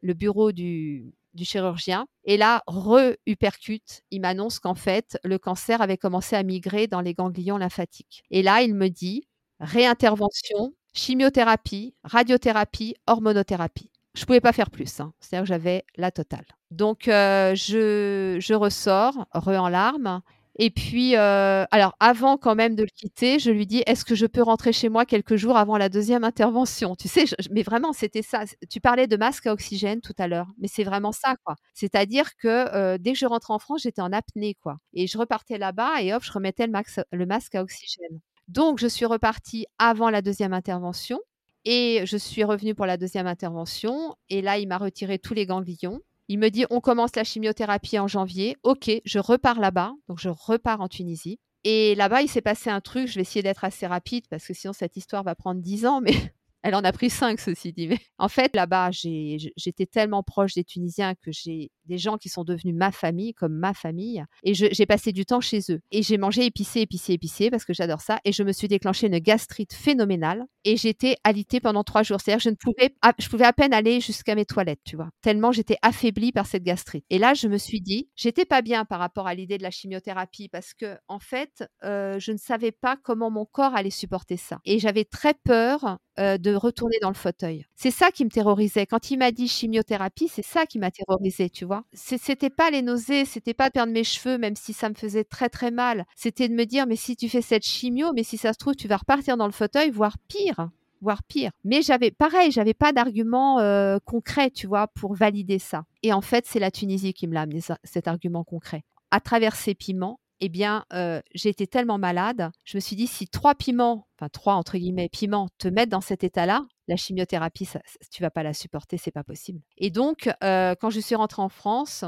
le 0.01 0.13
bureau 0.15 0.51
du, 0.51 1.13
du 1.35 1.45
chirurgien. 1.45 2.07
Et 2.23 2.37
là, 2.37 2.63
re-upercute, 2.65 4.01
il 4.09 4.21
m'annonce 4.21 4.57
qu'en 4.57 4.73
fait, 4.73 5.19
le 5.23 5.37
cancer 5.37 5.79
avait 5.83 5.97
commencé 5.97 6.35
à 6.35 6.41
migrer 6.41 6.87
dans 6.87 7.01
les 7.01 7.13
ganglions 7.13 7.57
lymphatiques. 7.57 8.23
Et 8.31 8.41
là, 8.41 8.63
il 8.63 8.73
me 8.73 8.89
dit, 8.89 9.27
réintervention, 9.63 10.73
chimiothérapie, 10.93 11.95
radiothérapie, 12.03 12.95
hormonothérapie. 13.07 13.89
Je 14.15 14.25
pouvais 14.25 14.41
pas 14.41 14.53
faire 14.53 14.69
plus, 14.69 14.99
hein. 14.99 15.13
c'est-à-dire 15.19 15.43
que 15.43 15.49
j'avais 15.49 15.85
la 15.97 16.11
totale. 16.11 16.45
Donc, 16.69 17.07
euh, 17.07 17.55
je, 17.55 18.37
je, 18.39 18.53
ressors, 18.53 19.27
re 19.33 19.47
en 19.49 19.69
larmes, 19.69 20.21
et 20.59 20.69
puis, 20.69 21.15
euh, 21.15 21.65
alors 21.71 21.95
avant 21.99 22.37
quand 22.37 22.53
même 22.53 22.75
de 22.75 22.83
le 22.83 22.89
quitter, 22.89 23.39
je 23.39 23.49
lui 23.49 23.65
dis 23.65 23.81
est-ce 23.87 24.05
que 24.05 24.13
je 24.13 24.27
peux 24.27 24.43
rentrer 24.43 24.71
chez 24.71 24.87
moi 24.87 25.03
quelques 25.05 25.35
jours 25.35 25.57
avant 25.57 25.77
la 25.77 25.89
deuxième 25.89 26.23
intervention? 26.23 26.95
Tu 26.95 27.07
sais, 27.07 27.25
mais 27.49 27.63
vraiment, 27.63 27.91
c'était 27.91 28.21
ça. 28.21 28.43
Tu 28.69 28.79
parlais 28.79 29.07
de 29.07 29.17
masque 29.17 29.47
à 29.47 29.53
oxygène 29.53 29.99
tout 30.01 30.13
à 30.19 30.27
l'heure, 30.27 30.47
mais 30.59 30.67
c'est 30.67 30.83
vraiment 30.83 31.11
ça, 31.11 31.35
quoi. 31.43 31.55
C'est-à-dire 31.73 32.35
que 32.37 32.47
euh, 32.47 32.97
dès 32.99 33.13
que 33.13 33.17
je 33.19 33.25
rentrais 33.25 33.53
en 33.53 33.59
France, 33.59 33.81
j'étais 33.83 34.01
en 34.01 34.13
apnée, 34.13 34.53
quoi. 34.61 34.77
Et 34.93 35.07
je 35.07 35.17
repartais 35.17 35.57
là-bas 35.57 36.01
et 36.03 36.13
hop, 36.13 36.23
je 36.23 36.31
remettais 36.31 36.67
le, 36.67 36.73
le 37.11 37.25
masque 37.25 37.55
à 37.55 37.63
oxygène. 37.63 38.19
Donc, 38.47 38.79
je 38.79 38.87
suis 38.87 39.05
repartie 39.05 39.65
avant 39.77 40.09
la 40.09 40.21
deuxième 40.21 40.53
intervention 40.53 41.19
et 41.65 42.01
je 42.05 42.17
suis 42.17 42.43
revenue 42.43 42.75
pour 42.75 42.85
la 42.85 42.97
deuxième 42.97 43.27
intervention. 43.27 44.15
Et 44.29 44.41
là, 44.41 44.57
il 44.57 44.67
m'a 44.67 44.77
retiré 44.77 45.19
tous 45.19 45.33
les 45.33 45.45
ganglions. 45.45 46.01
Il 46.29 46.39
me 46.39 46.49
dit 46.49 46.65
on 46.69 46.79
commence 46.79 47.15
la 47.15 47.23
chimiothérapie 47.23 47.99
en 47.99 48.07
janvier. 48.07 48.57
Ok, 48.63 48.89
je 49.03 49.19
repars 49.19 49.59
là-bas. 49.59 49.93
Donc 50.07 50.19
je 50.19 50.29
repars 50.29 50.81
en 50.81 50.87
Tunisie. 50.87 51.39
Et 51.63 51.95
là-bas, 51.95 52.21
il 52.21 52.27
s'est 52.27 52.41
passé 52.41 52.69
un 52.69 52.81
truc. 52.81 53.07
Je 53.07 53.15
vais 53.15 53.21
essayer 53.21 53.43
d'être 53.43 53.63
assez 53.63 53.87
rapide 53.87 54.25
parce 54.29 54.45
que 54.45 54.53
sinon 54.53 54.73
cette 54.73 54.97
histoire 54.97 55.23
va 55.23 55.35
prendre 55.35 55.61
dix 55.61 55.85
ans. 55.85 56.01
Mais 56.01 56.13
elle 56.63 56.75
en 56.75 56.83
a 56.83 56.91
pris 56.91 57.09
cinq, 57.09 57.39
ceci 57.39 57.73
dit. 57.73 57.87
Mais 57.87 57.99
en 58.17 58.29
fait, 58.29 58.55
là-bas, 58.55 58.89
j'étais 58.91 59.85
tellement 59.85 60.23
proche 60.23 60.53
des 60.53 60.63
Tunisiens 60.63 61.13
que 61.15 61.31
j'ai 61.31 61.71
des 61.85 61.97
gens 61.97 62.17
qui 62.17 62.29
sont 62.29 62.45
devenus 62.45 62.73
ma 62.73 62.91
famille, 62.91 63.33
comme 63.33 63.53
ma 63.53 63.73
famille. 63.73 64.23
Et 64.43 64.53
j'ai 64.53 64.85
passé 64.85 65.11
du 65.11 65.25
temps 65.25 65.41
chez 65.41 65.59
eux. 65.69 65.81
Et 65.91 66.01
j'ai 66.01 66.17
mangé 66.17 66.45
épicé, 66.45 66.81
épicé, 66.81 67.13
épicé, 67.13 67.49
parce 67.51 67.65
que 67.65 67.73
j'adore 67.73 68.01
ça. 68.01 68.19
Et 68.23 68.31
je 68.31 68.43
me 68.43 68.53
suis 68.53 68.67
déclenché 68.69 69.07
une 69.07 69.19
gastrite 69.19 69.73
phénoménale. 69.73 70.45
Et 70.63 70.77
j'étais 70.77 71.17
alitée 71.23 71.59
pendant 71.59 71.83
trois 71.83 72.03
jours. 72.03 72.21
C'est-à-dire 72.21 72.39
je 72.39 72.49
ne 72.49 72.55
pouvais, 72.55 72.95
je 73.19 73.27
pouvais 73.27 73.45
à 73.45 73.53
peine 73.53 73.73
aller 73.73 73.99
jusqu'à 73.99 74.35
mes 74.35 74.45
toilettes, 74.45 74.81
tu 74.85 74.95
vois. 74.95 75.09
Tellement 75.21 75.51
j'étais 75.51 75.77
affaiblie 75.81 76.31
par 76.31 76.45
cette 76.45 76.63
gastrite. 76.63 77.05
Et 77.09 77.19
là, 77.19 77.33
je 77.33 77.47
me 77.47 77.57
suis 77.57 77.81
dit, 77.81 78.09
j'étais 78.15 78.45
pas 78.45 78.61
bien 78.61 78.85
par 78.85 78.99
rapport 78.99 79.27
à 79.27 79.35
l'idée 79.35 79.57
de 79.57 79.63
la 79.63 79.71
chimiothérapie, 79.71 80.47
parce 80.47 80.73
que, 80.73 80.97
en 81.07 81.19
fait, 81.19 81.65
euh, 81.83 82.19
je 82.19 82.31
ne 82.31 82.37
savais 82.37 82.71
pas 82.71 82.97
comment 83.03 83.29
mon 83.29 83.45
corps 83.45 83.75
allait 83.75 83.89
supporter 83.89 84.37
ça. 84.37 84.59
Et 84.63 84.79
j'avais 84.79 85.05
très 85.05 85.33
peur 85.33 85.97
euh, 86.19 86.37
de 86.37 86.52
retourner 86.55 86.97
dans 87.01 87.09
le 87.09 87.15
fauteuil. 87.15 87.65
C'est 87.75 87.91
ça 87.91 88.11
qui 88.11 88.25
me 88.25 88.29
terrorisait. 88.29 88.85
Quand 88.85 89.11
il 89.11 89.17
m'a 89.17 89.31
dit 89.31 89.47
chimiothérapie, 89.47 90.27
c'est 90.27 90.45
ça 90.45 90.65
qui 90.65 90.79
m'a 90.79 90.91
terrorisée, 90.91 91.49
tu 91.49 91.65
vois. 91.65 91.83
C'était 91.93 92.49
pas 92.49 92.71
les 92.71 92.81
nausées, 92.81 93.25
c'était 93.25 93.53
pas 93.53 93.69
perdre 93.69 93.93
mes 93.93 94.03
cheveux, 94.03 94.37
même 94.37 94.55
si 94.55 94.73
ça 94.73 94.89
me 94.89 94.95
faisait 94.95 95.23
très 95.23 95.49
très 95.49 95.71
mal. 95.71 96.05
C'était 96.15 96.49
de 96.49 96.53
me 96.53 96.65
dire, 96.65 96.87
mais 96.87 96.95
si 96.95 97.15
tu 97.15 97.29
fais 97.29 97.41
cette 97.41 97.65
chimio, 97.65 98.13
mais 98.13 98.23
si 98.23 98.37
ça 98.37 98.53
se 98.53 98.57
trouve, 98.57 98.75
tu 98.75 98.87
vas 98.87 98.97
repartir 98.97 99.37
dans 99.37 99.47
le 99.47 99.51
fauteuil, 99.51 99.89
voire 99.89 100.17
pire 100.27 100.69
voire 101.03 101.21
pire. 101.21 101.51
Mais 101.65 101.81
j'avais, 101.81 102.11
pareil, 102.11 102.51
j'avais 102.51 102.73
pas 102.73 102.93
d'argument 102.93 103.59
euh, 103.59 103.97
concret, 104.05 104.49
tu 104.49 104.67
vois, 104.67 104.87
pour 104.87 105.13
valider 105.13 105.59
ça. 105.59 105.83
Et 106.01 106.13
en 106.13 106.21
fait, 106.21 106.45
c'est 106.47 106.59
la 106.59 106.71
Tunisie 106.71 107.13
qui 107.13 107.27
me 107.27 107.33
l'a 107.33 107.41
amené 107.41 107.59
cet 107.83 108.07
argument 108.07 108.43
concret. 108.43 108.83
À 109.11 109.19
travers 109.19 109.55
ces 109.55 109.75
piments, 109.75 110.19
eh 110.45 110.49
bien, 110.49 110.83
euh, 110.91 111.21
été 111.45 111.67
tellement 111.67 111.97
malade, 111.97 112.51
je 112.65 112.75
me 112.75 112.81
suis 112.81 112.97
dit, 112.97 113.07
si 113.07 113.29
trois 113.29 113.55
piments, 113.55 114.07
enfin 114.17 114.27
trois 114.27 114.55
entre 114.55 114.77
guillemets 114.77 115.07
piments, 115.07 115.47
te 115.57 115.69
mettent 115.69 115.87
dans 115.87 116.01
cet 116.01 116.25
état-là, 116.25 116.65
la 116.89 116.97
chimiothérapie, 116.97 117.63
ça, 117.63 117.79
tu 118.11 118.21
vas 118.21 118.29
pas 118.29 118.43
la 118.43 118.53
supporter, 118.53 118.97
c'est 118.97 119.11
pas 119.11 119.23
possible. 119.23 119.61
Et 119.77 119.89
donc, 119.89 120.29
euh, 120.43 120.75
quand 120.81 120.89
je 120.89 120.99
suis 120.99 121.15
rentrée 121.15 121.41
en 121.41 121.47
France, 121.47 122.03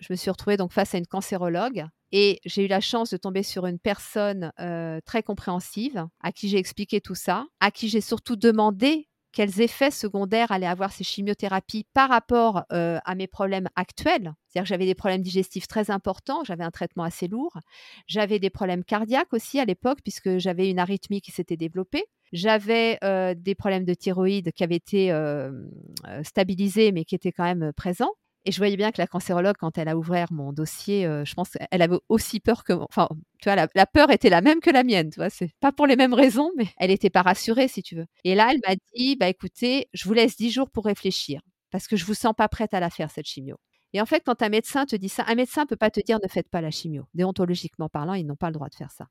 je 0.00 0.06
me 0.10 0.16
suis 0.16 0.30
retrouvée 0.30 0.58
donc 0.58 0.72
face 0.72 0.94
à 0.94 0.98
une 0.98 1.06
cancérologue 1.06 1.86
et 2.12 2.40
j'ai 2.44 2.66
eu 2.66 2.68
la 2.68 2.80
chance 2.80 3.08
de 3.10 3.16
tomber 3.16 3.42
sur 3.42 3.64
une 3.64 3.78
personne 3.78 4.52
euh, 4.60 5.00
très 5.06 5.22
compréhensive 5.22 6.06
à 6.20 6.30
qui 6.30 6.50
j'ai 6.50 6.58
expliqué 6.58 7.00
tout 7.00 7.14
ça, 7.14 7.46
à 7.60 7.70
qui 7.70 7.88
j'ai 7.88 8.02
surtout 8.02 8.36
demandé 8.36 9.07
quels 9.32 9.60
effets 9.60 9.90
secondaires 9.90 10.52
allaient 10.52 10.66
avoir 10.66 10.92
ces 10.92 11.04
chimiothérapies 11.04 11.86
par 11.94 12.08
rapport 12.08 12.64
euh, 12.72 12.98
à 13.04 13.14
mes 13.14 13.26
problèmes 13.26 13.68
actuels? 13.76 14.32
C'est-à-dire 14.46 14.64
que 14.64 14.68
j'avais 14.68 14.86
des 14.86 14.94
problèmes 14.94 15.22
digestifs 15.22 15.68
très 15.68 15.90
importants, 15.90 16.44
j'avais 16.44 16.64
un 16.64 16.70
traitement 16.70 17.04
assez 17.04 17.28
lourd, 17.28 17.58
j'avais 18.06 18.38
des 18.38 18.50
problèmes 18.50 18.84
cardiaques 18.84 19.32
aussi 19.32 19.60
à 19.60 19.64
l'époque 19.64 19.98
puisque 20.02 20.38
j'avais 20.38 20.70
une 20.70 20.78
arythmie 20.78 21.20
qui 21.20 21.30
s'était 21.30 21.56
développée. 21.56 22.04
J'avais 22.32 22.98
euh, 23.04 23.34
des 23.34 23.54
problèmes 23.54 23.84
de 23.84 23.94
thyroïde 23.94 24.52
qui 24.52 24.62
avaient 24.62 24.76
été 24.76 25.12
stabilisés 26.22 26.92
mais 26.92 27.04
qui 27.04 27.14
étaient 27.14 27.32
quand 27.32 27.44
même 27.44 27.72
présents. 27.74 28.14
Et 28.44 28.52
je 28.52 28.58
voyais 28.58 28.76
bien 28.76 28.92
que 28.92 29.00
la 29.00 29.06
cancérologue, 29.06 29.56
quand 29.58 29.78
elle 29.78 29.88
a 29.88 29.96
ouvert 29.96 30.32
mon 30.32 30.52
dossier, 30.52 31.06
euh, 31.06 31.24
je 31.24 31.34
pense 31.34 31.50
qu'elle 31.50 31.82
avait 31.82 31.98
aussi 32.08 32.40
peur 32.40 32.64
que, 32.64 32.72
enfin, 32.72 33.08
tu 33.40 33.50
vois, 33.50 33.68
la, 33.74 33.86
peur 33.86 34.10
était 34.10 34.30
la 34.30 34.40
même 34.40 34.60
que 34.60 34.70
la 34.70 34.84
mienne, 34.84 35.10
tu 35.10 35.20
vois, 35.20 35.30
c'est 35.30 35.50
pas 35.60 35.72
pour 35.72 35.86
les 35.86 35.96
mêmes 35.96 36.14
raisons, 36.14 36.50
mais 36.56 36.68
elle 36.78 36.90
n'était 36.90 37.10
pas 37.10 37.22
rassurée, 37.22 37.68
si 37.68 37.82
tu 37.82 37.96
veux. 37.96 38.06
Et 38.24 38.34
là, 38.34 38.48
elle 38.50 38.60
m'a 38.66 38.74
dit, 38.94 39.16
bah 39.16 39.28
écoutez, 39.28 39.88
je 39.92 40.04
vous 40.04 40.14
laisse 40.14 40.36
10 40.36 40.50
jours 40.50 40.70
pour 40.70 40.84
réfléchir, 40.84 41.40
parce 41.70 41.86
que 41.88 41.96
je 41.96 42.04
vous 42.04 42.14
sens 42.14 42.32
pas 42.36 42.48
prête 42.48 42.74
à 42.74 42.80
la 42.80 42.90
faire 42.90 43.10
cette 43.10 43.26
chimio. 43.26 43.56
Et 43.92 44.00
en 44.00 44.06
fait, 44.06 44.22
quand 44.24 44.42
un 44.42 44.48
médecin 44.48 44.86
te 44.86 44.96
dit 44.96 45.08
ça, 45.08 45.24
un 45.26 45.34
médecin 45.34 45.66
peut 45.66 45.76
pas 45.76 45.90
te 45.90 46.00
dire 46.00 46.18
ne 46.22 46.28
faites 46.28 46.48
pas 46.48 46.60
la 46.60 46.70
chimio. 46.70 47.04
Déontologiquement 47.14 47.88
parlant, 47.88 48.14
ils 48.14 48.26
n'ont 48.26 48.36
pas 48.36 48.48
le 48.48 48.52
droit 48.52 48.68
de 48.68 48.74
faire 48.74 48.90
ça. 48.90 49.06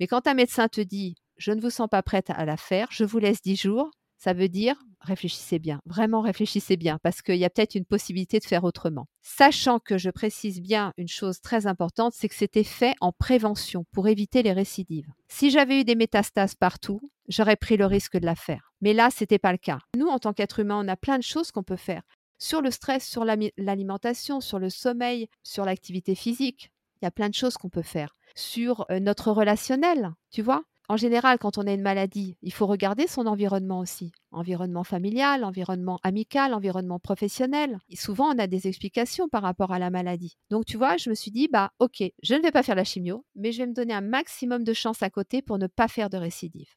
Mais 0.00 0.06
quand 0.06 0.26
un 0.26 0.34
médecin 0.34 0.68
te 0.68 0.80
dit 0.80 1.14
je 1.36 1.52
ne 1.52 1.60
vous 1.60 1.70
sens 1.70 1.88
pas 1.88 2.02
prête 2.02 2.30
à 2.30 2.44
la 2.44 2.56
faire, 2.56 2.88
je 2.90 3.04
vous 3.04 3.18
laisse 3.18 3.40
10 3.40 3.56
jours, 3.56 3.90
ça 4.18 4.32
veut 4.32 4.48
dire 4.48 4.76
réfléchissez 5.00 5.58
bien, 5.58 5.80
vraiment 5.86 6.20
réfléchissez 6.20 6.76
bien, 6.76 6.98
parce 7.02 7.22
qu'il 7.22 7.36
y 7.36 7.44
a 7.44 7.50
peut-être 7.50 7.74
une 7.74 7.84
possibilité 7.84 8.38
de 8.38 8.44
faire 8.44 8.64
autrement. 8.64 9.06
Sachant 9.22 9.78
que 9.78 9.98
je 9.98 10.10
précise 10.10 10.60
bien 10.60 10.92
une 10.96 11.08
chose 11.08 11.40
très 11.40 11.66
importante, 11.66 12.12
c'est 12.14 12.28
que 12.28 12.34
c'était 12.34 12.64
fait 12.64 12.94
en 13.00 13.12
prévention 13.12 13.84
pour 13.92 14.08
éviter 14.08 14.42
les 14.42 14.52
récidives. 14.52 15.08
Si 15.28 15.50
j'avais 15.50 15.80
eu 15.80 15.84
des 15.84 15.94
métastases 15.94 16.54
partout, 16.54 17.00
j'aurais 17.28 17.56
pris 17.56 17.76
le 17.76 17.86
risque 17.86 18.18
de 18.18 18.26
la 18.26 18.34
faire. 18.34 18.72
Mais 18.80 18.92
là, 18.92 19.10
ce 19.10 19.22
n'était 19.22 19.38
pas 19.38 19.52
le 19.52 19.58
cas. 19.58 19.78
Nous, 19.96 20.08
en 20.08 20.18
tant 20.18 20.32
qu'êtres 20.32 20.60
humains, 20.60 20.82
on 20.84 20.88
a 20.88 20.96
plein 20.96 21.18
de 21.18 21.22
choses 21.22 21.50
qu'on 21.50 21.62
peut 21.62 21.76
faire. 21.76 22.02
Sur 22.38 22.62
le 22.62 22.70
stress, 22.70 23.04
sur 23.06 23.24
l'alimentation, 23.24 24.40
sur 24.40 24.58
le 24.58 24.70
sommeil, 24.70 25.28
sur 25.42 25.64
l'activité 25.64 26.14
physique, 26.14 26.70
il 27.00 27.04
y 27.04 27.08
a 27.08 27.10
plein 27.10 27.28
de 27.28 27.34
choses 27.34 27.56
qu'on 27.56 27.68
peut 27.68 27.82
faire. 27.82 28.14
Sur 28.34 28.86
euh, 28.90 29.00
notre 29.00 29.32
relationnel, 29.32 30.12
tu 30.30 30.42
vois? 30.42 30.62
En 30.88 30.96
général, 30.96 31.38
quand 31.38 31.58
on 31.58 31.66
a 31.66 31.72
une 31.72 31.82
maladie, 31.82 32.36
il 32.40 32.52
faut 32.52 32.66
regarder 32.66 33.06
son 33.06 33.26
environnement 33.26 33.78
aussi. 33.78 34.10
Environnement 34.32 34.84
familial, 34.84 35.44
environnement 35.44 36.00
amical, 36.02 36.54
environnement 36.54 36.98
professionnel. 36.98 37.78
Souvent, 37.94 38.34
on 38.34 38.38
a 38.38 38.46
des 38.46 38.68
explications 38.68 39.28
par 39.28 39.42
rapport 39.42 39.70
à 39.70 39.78
la 39.78 39.90
maladie. 39.90 40.38
Donc, 40.48 40.64
tu 40.64 40.78
vois, 40.78 40.96
je 40.96 41.10
me 41.10 41.14
suis 41.14 41.30
dit, 41.30 41.48
bah, 41.52 41.72
ok, 41.78 42.02
je 42.22 42.34
ne 42.34 42.40
vais 42.40 42.52
pas 42.52 42.62
faire 42.62 42.74
la 42.74 42.84
chimio, 42.84 43.26
mais 43.36 43.52
je 43.52 43.58
vais 43.58 43.66
me 43.66 43.74
donner 43.74 43.92
un 43.92 44.00
maximum 44.00 44.64
de 44.64 44.72
chance 44.72 45.02
à 45.02 45.10
côté 45.10 45.42
pour 45.42 45.58
ne 45.58 45.66
pas 45.66 45.88
faire 45.88 46.08
de 46.08 46.16
récidive. 46.16 46.70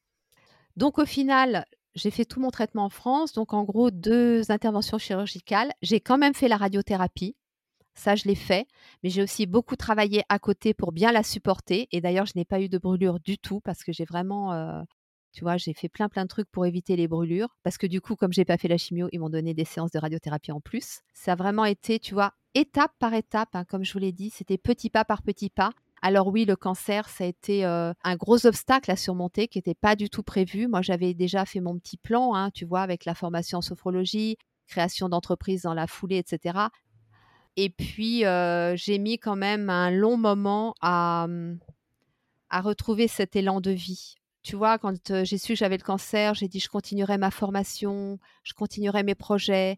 Donc, 0.75 0.99
au 0.99 1.05
final, 1.05 1.65
j'ai 1.95 2.11
fait 2.11 2.25
tout 2.25 2.41
mon 2.41 2.51
traitement 2.51 2.85
en 2.85 2.89
France. 2.89 3.31
Donc, 3.31 3.53
en 3.53 3.63
gros, 3.63 3.91
deux 3.91 4.51
interventions 4.51 4.97
chirurgicales. 4.97 5.71
J'ai 5.81 6.01
quand 6.01 6.17
même 6.17 6.33
fait 6.33 6.47
la 6.49 6.57
radiothérapie. 6.57 7.35
Ça, 7.93 8.15
je 8.15 8.23
l'ai 8.25 8.35
fait, 8.35 8.67
mais 9.03 9.09
j'ai 9.09 9.21
aussi 9.21 9.45
beaucoup 9.45 9.75
travaillé 9.75 10.23
à 10.29 10.39
côté 10.39 10.73
pour 10.73 10.91
bien 10.91 11.11
la 11.11 11.23
supporter. 11.23 11.87
Et 11.91 12.01
d'ailleurs, 12.01 12.25
je 12.25 12.33
n'ai 12.35 12.45
pas 12.45 12.61
eu 12.61 12.69
de 12.69 12.77
brûlure 12.77 13.19
du 13.19 13.37
tout 13.37 13.59
parce 13.61 13.83
que 13.83 13.91
j'ai 13.91 14.05
vraiment, 14.05 14.53
euh, 14.53 14.81
tu 15.33 15.43
vois, 15.43 15.57
j'ai 15.57 15.73
fait 15.73 15.89
plein 15.89 16.09
plein 16.09 16.23
de 16.23 16.29
trucs 16.29 16.49
pour 16.49 16.65
éviter 16.65 16.95
les 16.95 17.07
brûlures. 17.07 17.55
Parce 17.63 17.77
que 17.77 17.87
du 17.87 18.01
coup, 18.01 18.15
comme 18.15 18.33
j'ai 18.33 18.45
pas 18.45 18.57
fait 18.57 18.67
la 18.67 18.77
chimio, 18.77 19.07
ils 19.11 19.19
m'ont 19.19 19.29
donné 19.29 19.53
des 19.53 19.65
séances 19.65 19.91
de 19.91 19.99
radiothérapie 19.99 20.51
en 20.51 20.61
plus. 20.61 21.01
Ça 21.13 21.33
a 21.33 21.35
vraiment 21.35 21.65
été, 21.65 21.99
tu 21.99 22.13
vois, 22.13 22.33
étape 22.53 22.91
par 22.99 23.13
étape, 23.13 23.49
hein, 23.53 23.65
comme 23.65 23.83
je 23.83 23.93
vous 23.93 23.99
l'ai 23.99 24.11
dit, 24.11 24.29
c'était 24.29 24.57
petit 24.57 24.89
pas 24.89 25.05
par 25.05 25.21
petit 25.21 25.49
pas. 25.49 25.71
Alors 26.01 26.27
oui, 26.27 26.45
le 26.45 26.55
cancer, 26.55 27.07
ça 27.09 27.25
a 27.25 27.27
été 27.27 27.63
euh, 27.63 27.93
un 28.03 28.15
gros 28.15 28.47
obstacle 28.47 28.89
à 28.89 28.95
surmonter 28.95 29.47
qui 29.47 29.59
n'était 29.59 29.75
pas 29.75 29.95
du 29.95 30.09
tout 30.09 30.23
prévu. 30.23 30.67
Moi, 30.67 30.81
j'avais 30.81 31.13
déjà 31.13 31.45
fait 31.45 31.59
mon 31.59 31.77
petit 31.77 31.97
plan, 31.97 32.33
hein, 32.33 32.49
tu 32.51 32.65
vois, 32.65 32.81
avec 32.81 33.05
la 33.05 33.13
formation 33.13 33.59
en 33.59 33.61
sophrologie, 33.61 34.37
création 34.67 35.09
d'entreprise 35.09 35.61
dans 35.61 35.75
la 35.75 35.85
foulée, 35.85 36.17
etc. 36.17 36.57
Et 37.57 37.69
puis, 37.69 38.23
j'ai 38.75 38.97
mis 38.97 39.17
quand 39.17 39.35
même 39.35 39.69
un 39.69 39.91
long 39.91 40.17
moment 40.17 40.75
à, 40.81 41.27
à 42.49 42.61
retrouver 42.61 43.07
cet 43.07 43.35
élan 43.35 43.61
de 43.61 43.71
vie. 43.71 44.15
Tu 44.43 44.55
vois, 44.55 44.79
quand 44.79 45.23
j'ai 45.23 45.37
su 45.37 45.53
que 45.53 45.59
j'avais 45.59 45.77
le 45.77 45.83
cancer, 45.83 46.33
j'ai 46.33 46.47
dit 46.47 46.59
je 46.59 46.69
continuerai 46.69 47.17
ma 47.17 47.29
formation, 47.29 48.19
je 48.43 48.53
continuerai 48.53 49.03
mes 49.03 49.15
projets. 49.15 49.77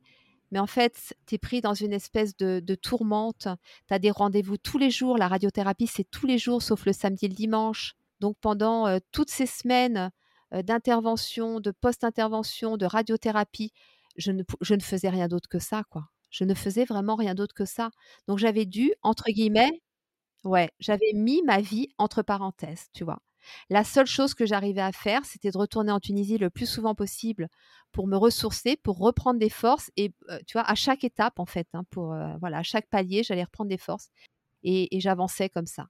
Mais 0.52 0.60
en 0.60 0.68
fait, 0.68 1.16
tu 1.26 1.36
es 1.36 1.38
pris 1.38 1.62
dans 1.62 1.74
une 1.74 1.94
espèce 1.94 2.38
de, 2.38 2.76
tourmente. 2.76 3.48
Tu 3.88 3.94
as 3.94 4.00
des 4.00 4.12
rendez-vous 4.12 4.58
tous 4.58 4.78
les 4.78 4.92
jours. 4.92 5.18
La 5.18 5.28
radiothérapie, 5.28 5.88
c'est 5.88 6.10
tous 6.10 6.28
les 6.28 6.38
jours, 6.38 6.62
sauf 6.62 6.86
le 6.86 6.94
samedi 6.94 7.26
et 7.26 7.30
le 7.30 7.34
dimanche. 7.34 7.96
Donc 8.20 8.38
pendant 8.40 9.00
toutes 9.12 9.32
ces 9.32 9.48
semaines 9.48 10.12
d'intervention, 10.52 11.60
de 11.60 11.72
post-intervention, 11.72 12.78
de 12.78 12.86
radiothérapie, 12.86 13.74
je 14.16 14.32
ne, 14.32 14.44
je 14.62 14.76
ne 14.76 14.82
faisais 14.82 15.10
rien 15.10 15.28
d'autre 15.28 15.50
que 15.50 15.60
ça, 15.60 15.84
quoi 15.90 16.13
je 16.34 16.46
ne 16.46 16.56
faisais 16.56 16.86
vraiment 16.86 17.16
rien 17.18 17.36
d'autre 17.36 17.56
que 17.56 17.66
ça. 17.66 17.92
Donc 18.28 18.40
j'avais 18.40 18.66
dû, 18.68 18.94
entre 19.04 19.26
guillemets, 19.32 19.82
ouais, 20.46 20.70
j'avais 20.80 21.14
mis 21.16 21.42
ma 21.44 21.62
vie 21.62 21.90
entre 21.98 22.22
parenthèses, 22.24 22.88
tu 22.94 23.04
vois. 23.04 23.20
La 23.70 23.84
seule 23.84 24.08
chose 24.08 24.34
que 24.36 24.46
j'arrivais 24.46 24.82
à 24.82 24.92
faire, 24.94 25.26
c'était 25.26 25.52
de 25.52 25.58
retourner 25.58 25.92
en 25.92 26.00
Tunisie 26.00 26.38
le 26.38 26.50
plus 26.50 26.68
souvent 26.68 26.96
possible 26.96 27.50
pour 27.92 28.08
me 28.08 28.18
ressourcer, 28.18 28.78
pour 28.78 29.00
reprendre 29.00 29.40
des 29.40 29.50
forces 29.50 29.92
et 29.98 30.14
tu 30.48 30.54
vois 30.54 30.64
à 30.70 30.76
chaque 30.76 31.04
étape 31.06 31.40
en 31.40 31.46
fait, 31.46 31.68
hein, 31.74 31.84
pour 31.92 32.16
voilà 32.42 32.60
à 32.60 32.64
chaque 32.64 32.90
palier, 32.90 33.24
j'allais 33.24 33.44
reprendre 33.44 33.70
des 33.70 33.78
forces 33.80 34.10
et 34.64 34.90
j'avançais 35.02 35.50
comme 35.50 35.68
ça. 35.68 35.88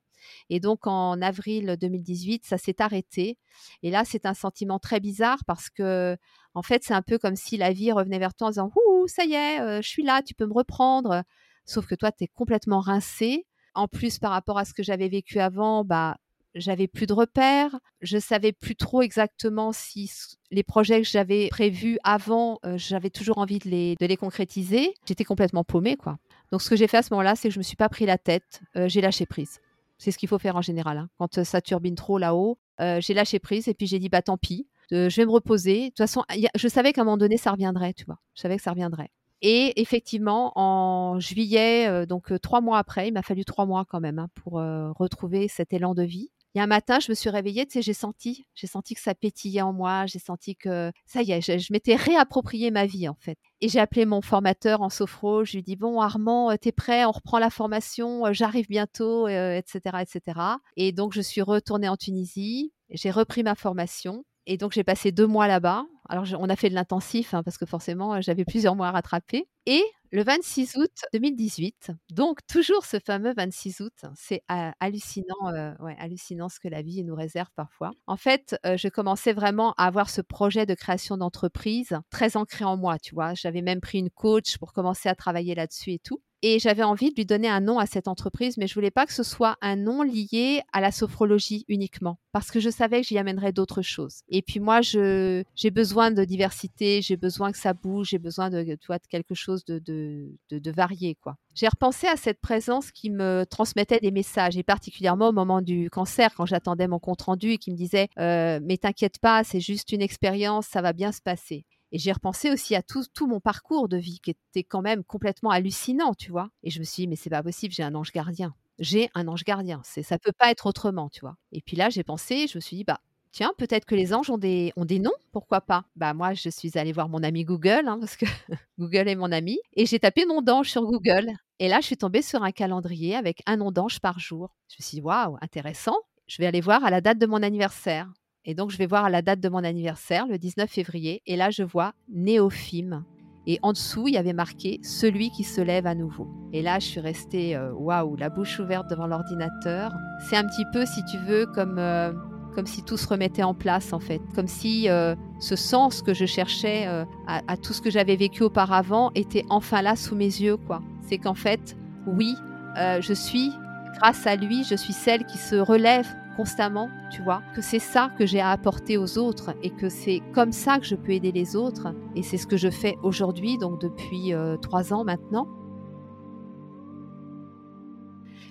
Et 0.49 0.59
donc 0.59 0.87
en 0.87 1.21
avril 1.21 1.77
2018, 1.79 2.45
ça 2.45 2.57
s'est 2.57 2.81
arrêté. 2.81 3.37
Et 3.81 3.91
là, 3.91 4.03
c'est 4.05 4.25
un 4.25 4.33
sentiment 4.33 4.79
très 4.79 4.99
bizarre 4.99 5.43
parce 5.45 5.69
que, 5.69 6.17
en 6.53 6.61
fait, 6.61 6.83
c'est 6.83 6.93
un 6.93 7.01
peu 7.01 7.17
comme 7.17 7.35
si 7.35 7.57
la 7.57 7.71
vie 7.71 7.91
revenait 7.91 8.19
vers 8.19 8.33
toi 8.33 8.47
en 8.47 8.51
disant 8.51 8.71
Ouh, 8.75 9.07
ça 9.07 9.25
y 9.25 9.33
est, 9.33 9.59
euh, 9.61 9.81
je 9.81 9.87
suis 9.87 10.03
là, 10.03 10.21
tu 10.21 10.33
peux 10.33 10.45
me 10.45 10.53
reprendre. 10.53 11.23
Sauf 11.65 11.85
que 11.85 11.95
toi, 11.95 12.11
tu 12.11 12.25
es 12.25 12.27
complètement 12.27 12.79
rincé. 12.79 13.45
En 13.75 13.87
plus, 13.87 14.19
par 14.19 14.31
rapport 14.31 14.57
à 14.57 14.65
ce 14.65 14.73
que 14.73 14.83
j'avais 14.83 15.09
vécu 15.09 15.39
avant, 15.39 15.83
bah, 15.83 16.17
j'avais 16.55 16.87
plus 16.87 17.07
de 17.07 17.13
repères, 17.13 17.75
je 18.01 18.17
savais 18.19 18.51
plus 18.51 18.75
trop 18.75 19.01
exactement 19.01 19.71
si 19.71 20.11
les 20.51 20.63
projets 20.63 21.01
que 21.01 21.07
j'avais 21.07 21.47
prévus 21.49 21.97
avant, 22.03 22.59
euh, 22.65 22.77
j'avais 22.77 23.09
toujours 23.09 23.39
envie 23.39 23.59
de 23.59 23.69
les, 23.69 23.95
de 23.99 24.05
les 24.05 24.17
concrétiser. 24.17 24.93
J'étais 25.07 25.23
complètement 25.23 25.63
paumée, 25.63 25.95
quoi. 25.95 26.19
Donc, 26.51 26.61
ce 26.61 26.69
que 26.69 26.75
j'ai 26.75 26.87
fait 26.87 26.97
à 26.97 27.01
ce 27.01 27.11
moment-là, 27.11 27.35
c'est 27.35 27.47
que 27.47 27.53
je 27.53 27.59
me 27.59 27.63
suis 27.63 27.75
pas 27.75 27.89
pris 27.89 28.05
la 28.05 28.17
tête, 28.17 28.61
euh, 28.75 28.87
j'ai 28.87 29.01
lâché 29.01 29.25
prise. 29.25 29.59
C'est 30.03 30.11
ce 30.11 30.17
qu'il 30.17 30.27
faut 30.27 30.37
faire 30.37 30.57
en 30.57 30.61
général. 30.61 30.97
Hein. 30.97 31.07
Quand 31.17 31.43
ça 31.45 31.61
turbine 31.61 31.95
trop 31.95 32.17
là-haut, 32.17 32.59
j'ai 32.99 33.13
lâché 33.13 33.39
prise 33.39 33.69
et 33.69 33.73
puis 33.73 33.87
j'ai 33.87 33.99
dit 33.99 34.09
bah 34.09 34.21
tant 34.21 34.37
pis, 34.37 34.67
je 34.91 35.15
vais 35.15 35.25
me 35.25 35.31
reposer. 35.31 35.83
De 35.83 35.87
toute 35.87 35.97
façon, 35.99 36.23
je 36.55 36.67
savais 36.67 36.91
qu'à 36.91 37.01
un 37.01 37.05
moment 37.05 37.15
donné 37.15 37.37
ça 37.37 37.51
reviendrait, 37.51 37.93
tu 37.93 38.03
vois. 38.03 38.17
Je 38.35 38.41
savais 38.41 38.57
que 38.57 38.63
ça 38.63 38.71
reviendrait. 38.71 39.11
Et 39.41 39.81
effectivement, 39.81 40.51
en 40.59 41.21
juillet, 41.21 42.05
donc 42.05 42.33
trois 42.41 42.59
mois 42.59 42.79
après, 42.79 43.07
il 43.07 43.13
m'a 43.13 43.21
fallu 43.21 43.45
trois 43.45 43.65
mois 43.65 43.85
quand 43.85 44.01
même 44.01 44.19
hein, 44.19 44.27
pour 44.35 44.53
retrouver 44.53 45.47
cet 45.47 45.71
élan 45.71 45.93
de 45.93 46.03
vie. 46.03 46.31
Il 46.53 46.59
y 46.59 46.61
a 46.61 46.65
un 46.65 46.67
matin, 46.67 46.99
je 46.99 47.09
me 47.09 47.15
suis 47.15 47.31
réveillée, 47.31 47.65
tu 47.65 47.73
sais, 47.73 47.81
j'ai 47.81 47.93
senti, 47.93 48.45
j'ai 48.53 48.67
senti 48.67 48.93
que 48.93 49.01
ça 49.01 49.15
pétillait 49.15 49.61
en 49.61 49.73
moi, 49.73 50.05
j'ai 50.05 50.19
senti 50.19 50.55
que 50.55 50.91
ça 51.07 51.23
y 51.23 51.31
est, 51.31 51.41
je, 51.41 51.73
m'étais 51.73 51.95
réapproprié 51.95 52.69
ma 52.69 52.85
vie 52.85 53.09
en 53.09 53.15
fait. 53.19 53.39
Et 53.59 53.69
j'ai 53.69 53.79
appelé 53.79 54.05
mon 54.05 54.21
formateur 54.21 54.81
en 54.81 54.89
sophro, 54.89 55.43
je 55.45 55.53
lui 55.53 55.59
ai 55.59 55.61
dit 55.63 55.75
bon 55.75 55.99
Armand, 55.99 56.51
euh, 56.51 56.55
t'es 56.57 56.71
prêt, 56.71 57.05
on 57.05 57.11
reprend 57.11 57.39
la 57.39 57.49
formation, 57.49 58.27
euh, 58.27 58.33
j'arrive 58.33 58.67
bientôt, 58.67 59.27
etc., 59.27 59.81
euh, 59.95 59.99
etc. 59.99 60.39
Et 60.77 60.91
donc 60.91 61.13
je 61.13 61.21
suis 61.21 61.41
retournée 61.41 61.89
en 61.89 61.97
Tunisie, 61.97 62.71
j'ai 62.91 63.09
repris 63.09 63.41
ma 63.41 63.55
formation 63.55 64.23
et 64.45 64.57
donc, 64.57 64.73
j'ai 64.73 64.83
passé 64.83 65.11
deux 65.11 65.27
mois 65.27 65.47
là-bas. 65.47 65.85
Alors, 66.09 66.25
on 66.39 66.49
a 66.49 66.55
fait 66.55 66.69
de 66.69 66.75
l'intensif 66.75 67.33
hein, 67.33 67.43
parce 67.43 67.57
que 67.57 67.65
forcément, 67.65 68.19
j'avais 68.21 68.45
plusieurs 68.45 68.75
mois 68.75 68.87
à 68.89 68.91
rattraper. 68.91 69.47
Et 69.65 69.83
le 70.11 70.23
26 70.23 70.75
août 70.75 70.91
2018, 71.13 71.91
donc 72.11 72.45
toujours 72.45 72.85
ce 72.85 72.97
fameux 72.99 73.33
26 73.35 73.79
août, 73.79 73.93
c'est 74.15 74.43
hallucinant, 74.79 75.47
euh, 75.53 75.71
hallucinant 75.97 76.49
ce 76.49 76.59
que 76.59 76.67
la 76.67 76.81
vie 76.81 77.03
nous 77.03 77.15
réserve 77.15 77.49
parfois. 77.55 77.91
En 78.05 78.17
fait, 78.17 78.55
euh, 78.65 78.77
je 78.77 78.89
commençais 78.89 79.33
vraiment 79.33 79.73
à 79.77 79.85
avoir 79.85 80.09
ce 80.09 80.21
projet 80.21 80.65
de 80.65 80.75
création 80.75 81.17
d'entreprise 81.17 81.97
très 82.11 82.37
ancré 82.37 82.65
en 82.65 82.77
moi, 82.77 82.99
tu 82.99 83.15
vois. 83.15 83.33
J'avais 83.33 83.61
même 83.61 83.81
pris 83.81 83.99
une 83.99 84.09
coach 84.11 84.57
pour 84.57 84.73
commencer 84.73 85.09
à 85.09 85.15
travailler 85.15 85.55
là-dessus 85.55 85.93
et 85.93 85.99
tout. 85.99 86.21
Et 86.43 86.59
j'avais 86.59 86.83
envie 86.83 87.09
de 87.09 87.15
lui 87.15 87.25
donner 87.25 87.47
un 87.47 87.61
nom 87.61 87.79
à 87.79 87.85
cette 87.85 88.09
entreprise, 88.09 88.57
mais 88.57 88.67
je 88.67 88.73
voulais 88.73 88.91
pas 88.91 89.05
que 89.05 89.13
ce 89.13 89.23
soit 89.23 89.55
un 89.61 89.77
nom 89.77 90.03
lié 90.03 90.61
à 90.73 90.81
la 90.81 90.91
sophrologie 90.91 91.63
uniquement, 91.69 92.19
parce 92.33 92.51
que 92.51 92.59
je 92.59 92.69
savais 92.69 93.01
que 93.01 93.07
j'y 93.07 93.17
amènerais 93.17 93.53
d'autres 93.53 93.81
choses. 93.81 94.23
Et 94.27 94.41
puis 94.41 94.59
moi, 94.59 94.81
je 94.81 95.43
j'ai 95.55 95.71
besoin 95.71 96.11
de 96.11 96.25
diversité, 96.25 97.01
j'ai 97.01 97.15
besoin 97.15 97.53
que 97.53 97.57
ça 97.57 97.73
bouge, 97.73 98.09
j'ai 98.09 98.19
besoin 98.19 98.49
de, 98.49 98.77
vois, 98.85 98.97
de 98.97 99.07
quelque 99.07 99.33
chose 99.33 99.63
de, 99.63 99.79
de, 99.79 100.35
de, 100.49 100.59
de 100.59 100.71
varié, 100.71 101.15
quoi. 101.15 101.37
J'ai 101.55 101.69
repensé 101.69 102.07
à 102.07 102.17
cette 102.17 102.41
présence 102.41 102.91
qui 102.91 103.09
me 103.09 103.45
transmettait 103.49 103.99
des 103.99 104.11
messages, 104.11 104.57
et 104.57 104.63
particulièrement 104.63 105.29
au 105.29 105.33
moment 105.33 105.61
du 105.61 105.89
cancer, 105.89 106.33
quand 106.35 106.45
j'attendais 106.45 106.89
mon 106.89 106.99
compte 106.99 107.21
rendu 107.21 107.51
et 107.51 107.57
qui 107.57 107.71
me 107.71 107.77
disait 107.77 108.09
euh, 108.19 108.59
Mais 108.61 108.77
t'inquiète 108.77 109.19
pas, 109.19 109.45
c'est 109.45 109.61
juste 109.61 109.93
une 109.93 110.01
expérience, 110.01 110.67
ça 110.67 110.81
va 110.81 110.91
bien 110.91 111.13
se 111.13 111.21
passer. 111.21 111.65
Et 111.93 111.99
j'ai 111.99 112.11
repensé 112.11 112.49
aussi 112.51 112.75
à 112.75 112.81
tout, 112.81 113.05
mon 113.27 113.39
parcours 113.39 113.87
de 113.87 113.97
vie 113.97 114.19
qui 114.19 114.31
était 114.31 114.63
quand 114.63 114.81
même 114.81 115.03
complètement 115.03 115.51
hallucinant, 115.51 116.15
tu 116.15 116.31
vois. 116.31 116.49
Et 116.63 116.71
je 116.71 116.79
me 116.79 116.83
suis 116.83 117.03
dit, 117.03 117.07
mais 117.07 117.15
c'est 117.15 117.29
pas 117.29 117.43
possible, 117.43 117.71
j'ai 117.71 117.83
un 117.83 117.93
ange 117.93 118.11
gardien. 118.11 118.55
J'ai 118.79 119.11
un 119.13 119.27
ange 119.27 119.43
gardien. 119.43 119.79
C'est, 119.85 120.01
ça 120.01 120.17
peut 120.17 120.31
pas 120.31 120.49
être 120.49 120.65
autrement, 120.65 121.09
tu 121.09 121.21
vois. 121.21 121.37
Et 121.51 121.61
puis 121.61 121.77
là, 121.77 121.91
j'ai 121.91 122.03
pensé, 122.03 122.47
je 122.47 122.57
me 122.57 122.61
suis 122.61 122.77
dit, 122.77 122.83
bah, 122.83 122.99
tiens, 123.31 123.53
peut-être 123.59 123.85
que 123.85 123.93
les 123.93 124.11
anges 124.11 124.31
ont 124.31 124.39
des, 124.39 124.73
ont 124.75 124.85
des 124.85 124.97
noms, 124.97 125.13
pourquoi 125.31 125.61
pas 125.61 125.85
Bah 125.95 126.15
moi, 126.15 126.33
je 126.33 126.49
suis 126.49 126.79
allée 126.79 126.93
voir 126.93 127.09
mon 127.09 127.21
ami 127.21 127.45
Google, 127.45 127.83
hein, 127.87 127.99
parce 127.99 128.17
que 128.17 128.25
Google 128.79 129.07
est 129.07 129.15
mon 129.15 129.31
ami, 129.31 129.59
et 129.73 129.85
j'ai 129.85 129.99
tapé 129.99 130.25
nom 130.25 130.41
d'ange 130.41 130.71
sur 130.71 130.81
Google. 130.83 131.31
Et 131.59 131.67
là, 131.67 131.79
je 131.79 131.85
suis 131.85 131.97
tombée 131.97 132.23
sur 132.23 132.41
un 132.41 132.51
calendrier 132.51 133.15
avec 133.15 133.43
un 133.45 133.57
nom 133.57 133.71
d'ange 133.71 133.99
par 133.99 134.17
jour. 134.17 134.55
Je 134.67 134.77
me 134.79 134.83
suis 134.83 134.95
dit, 134.95 135.01
waouh, 135.01 135.37
intéressant. 135.41 135.97
Je 136.25 136.41
vais 136.41 136.47
aller 136.47 136.61
voir 136.61 136.83
à 136.83 136.89
la 136.89 137.01
date 137.01 137.19
de 137.19 137.27
mon 137.27 137.43
anniversaire. 137.43 138.07
Et 138.45 138.55
donc, 138.55 138.71
je 138.71 138.77
vais 138.77 138.87
voir 138.87 139.09
la 139.09 139.21
date 139.21 139.39
de 139.39 139.49
mon 139.49 139.63
anniversaire, 139.63 140.27
le 140.27 140.37
19 140.37 140.69
février, 140.69 141.21
et 141.25 141.37
là, 141.37 141.49
je 141.49 141.63
vois 141.63 141.93
Néophime. 142.09 143.03
Et 143.45 143.59
en 143.61 143.73
dessous, 143.73 144.07
il 144.07 144.13
y 144.13 144.17
avait 144.17 144.33
marqué 144.33 144.79
Celui 144.83 145.29
qui 145.31 145.43
se 145.43 145.61
lève 145.61 145.85
à 145.85 145.95
nouveau. 145.95 146.27
Et 146.53 146.61
là, 146.61 146.79
je 146.79 146.85
suis 146.85 146.99
restée, 146.99 147.55
euh, 147.55 147.71
waouh, 147.73 148.15
la 148.15 148.29
bouche 148.29 148.59
ouverte 148.59 148.89
devant 148.89 149.07
l'ordinateur. 149.07 149.91
C'est 150.27 150.37
un 150.37 150.45
petit 150.45 150.65
peu, 150.71 150.85
si 150.85 151.03
tu 151.05 151.17
veux, 151.17 151.45
comme, 151.45 151.77
euh, 151.77 152.13
comme 152.55 152.65
si 152.65 152.83
tout 152.83 152.97
se 152.97 153.07
remettait 153.07 153.43
en 153.43 153.53
place, 153.53 153.91
en 153.91 153.99
fait. 153.99 154.21
Comme 154.35 154.47
si 154.47 154.89
euh, 154.89 155.15
ce 155.39 155.55
sens 155.55 156.01
que 156.01 156.13
je 156.13 156.25
cherchais 156.25 156.85
à, 157.27 157.57
tout 157.57 157.73
ce 157.73 157.81
que 157.81 157.89
j'avais 157.89 158.15
vécu 158.15 158.43
auparavant 158.43 159.11
était 159.15 159.45
enfin 159.49 159.81
là 159.81 159.95
sous 159.95 160.15
mes 160.15 160.25
yeux, 160.25 160.57
quoi. 160.57 160.81
C'est 161.01 161.17
qu'en 161.17 161.33
fait, 161.33 161.75
oui, 162.07 162.35
je 162.75 163.13
suis, 163.13 163.51
grâce 163.99 164.25
à 164.27 164.35
lui, 164.35 164.63
je 164.63 164.75
suis 164.75 164.93
celle 164.93 165.25
qui 165.25 165.37
se 165.37 165.55
relève 165.55 166.07
constamment, 166.35 166.89
tu 167.11 167.21
vois, 167.21 167.41
que 167.55 167.61
c'est 167.61 167.79
ça 167.79 168.11
que 168.17 168.25
j'ai 168.25 168.39
à 168.39 168.49
apporter 168.49 168.97
aux 168.97 169.17
autres 169.17 169.55
et 169.61 169.69
que 169.69 169.89
c'est 169.89 170.21
comme 170.33 170.51
ça 170.51 170.79
que 170.79 170.85
je 170.85 170.95
peux 170.95 171.11
aider 171.11 171.31
les 171.31 171.55
autres. 171.55 171.93
Et 172.15 172.23
c'est 172.23 172.37
ce 172.37 172.47
que 172.47 172.57
je 172.57 172.69
fais 172.69 172.97
aujourd'hui, 173.03 173.57
donc 173.57 173.79
depuis 173.81 174.33
euh, 174.33 174.57
trois 174.57 174.93
ans 174.93 175.03
maintenant. 175.03 175.47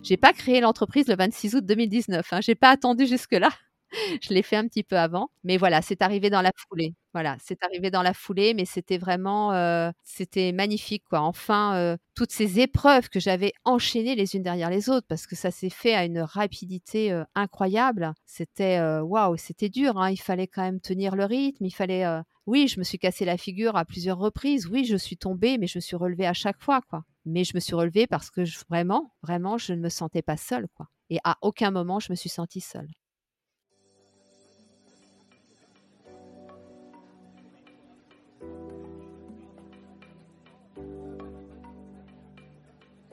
J'ai 0.02 0.16
pas 0.16 0.32
créé 0.32 0.60
l'entreprise 0.60 1.06
le 1.06 1.14
26 1.14 1.54
août 1.56 1.64
2019. 1.64 2.32
Hein, 2.32 2.40
j'ai 2.40 2.56
pas 2.56 2.70
attendu 2.70 3.06
jusque 3.06 3.32
là. 3.32 3.50
je 4.22 4.32
l'ai 4.34 4.42
fait 4.42 4.56
un 4.56 4.66
petit 4.66 4.82
peu 4.82 4.96
avant, 4.98 5.30
mais 5.44 5.56
voilà, 5.56 5.82
c'est 5.82 6.02
arrivé 6.02 6.30
dans 6.30 6.42
la 6.42 6.52
foulée. 6.68 6.94
Voilà, 7.14 7.36
c'est 7.40 7.62
arrivé 7.62 7.90
dans 7.90 8.02
la 8.02 8.14
foulée, 8.14 8.54
mais 8.54 8.64
c'était 8.64 8.96
vraiment, 8.96 9.52
euh, 9.52 9.90
c'était 10.02 10.52
magnifique, 10.52 11.04
quoi. 11.08 11.20
Enfin, 11.20 11.74
euh, 11.76 11.96
toutes 12.14 12.32
ces 12.32 12.58
épreuves 12.60 13.10
que 13.10 13.20
j'avais 13.20 13.52
enchaînées 13.64 14.14
les 14.14 14.34
unes 14.34 14.42
derrière 14.42 14.70
les 14.70 14.88
autres, 14.88 15.06
parce 15.08 15.26
que 15.26 15.36
ça 15.36 15.50
s'est 15.50 15.68
fait 15.70 15.94
à 15.94 16.04
une 16.06 16.20
rapidité 16.20 17.12
euh, 17.12 17.24
incroyable. 17.34 18.12
C'était, 18.24 18.80
waouh, 19.00 19.36
c'était 19.36 19.68
dur. 19.68 19.98
Hein. 19.98 20.10
Il 20.10 20.16
fallait 20.20 20.46
quand 20.46 20.62
même 20.62 20.80
tenir 20.80 21.14
le 21.16 21.24
rythme. 21.26 21.66
Il 21.66 21.70
fallait, 21.70 22.04
oui, 22.46 22.66
je 22.68 22.78
me 22.78 22.84
suis 22.84 22.98
cassé 22.98 23.24
la 23.26 23.36
figure 23.36 23.76
à 23.76 23.84
plusieurs 23.84 24.18
reprises. 24.18 24.66
Oui, 24.68 24.84
je 24.86 24.96
suis 24.96 25.16
tombée, 25.18 25.58
mais 25.58 25.66
je 25.66 25.78
me 25.78 25.80
suis 25.82 25.96
relevée 25.96 26.26
à 26.26 26.32
chaque 26.32 26.62
fois, 26.62 26.80
quoi. 26.88 27.04
Mais 27.26 27.44
je 27.44 27.52
me 27.54 27.60
suis 27.60 27.74
relevée 27.74 28.06
parce 28.06 28.30
que 28.30 28.42
vraiment, 28.70 29.12
vraiment, 29.22 29.58
je 29.58 29.74
ne 29.74 29.80
me 29.80 29.88
sentais 29.90 30.22
pas 30.22 30.36
seule, 30.38 30.66
quoi. 30.74 30.88
Et 31.10 31.18
à 31.24 31.36
aucun 31.42 31.70
moment 31.70 32.00
je 32.00 32.10
me 32.10 32.16
suis 32.16 32.30
sentie 32.30 32.60
seule. 32.62 32.88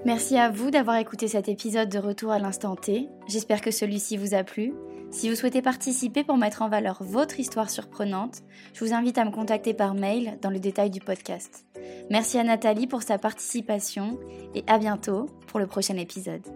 Merci 0.05 0.37
à 0.37 0.49
vous 0.49 0.71
d'avoir 0.71 0.95
écouté 0.95 1.27
cet 1.27 1.49
épisode 1.49 1.89
de 1.89 1.99
Retour 1.99 2.31
à 2.31 2.39
l'instant 2.39 2.77
T. 2.77 3.09
J'espère 3.27 3.59
que 3.59 3.69
celui-ci 3.69 4.15
vous 4.15 4.33
a 4.33 4.43
plu. 4.43 4.73
Si 5.11 5.29
vous 5.29 5.35
souhaitez 5.35 5.61
participer 5.61 6.23
pour 6.23 6.37
mettre 6.37 6.61
en 6.61 6.69
valeur 6.69 6.99
votre 7.01 7.39
histoire 7.39 7.69
surprenante, 7.69 8.43
je 8.73 8.85
vous 8.85 8.93
invite 8.93 9.17
à 9.17 9.25
me 9.25 9.31
contacter 9.31 9.73
par 9.73 9.95
mail 9.95 10.37
dans 10.41 10.51
le 10.51 10.59
détail 10.59 10.89
du 10.89 11.01
podcast. 11.01 11.65
Merci 12.09 12.39
à 12.39 12.43
Nathalie 12.43 12.87
pour 12.87 13.03
sa 13.03 13.17
participation 13.17 14.17
et 14.55 14.63
à 14.67 14.77
bientôt 14.77 15.25
pour 15.47 15.59
le 15.59 15.67
prochain 15.67 15.97
épisode. 15.97 16.47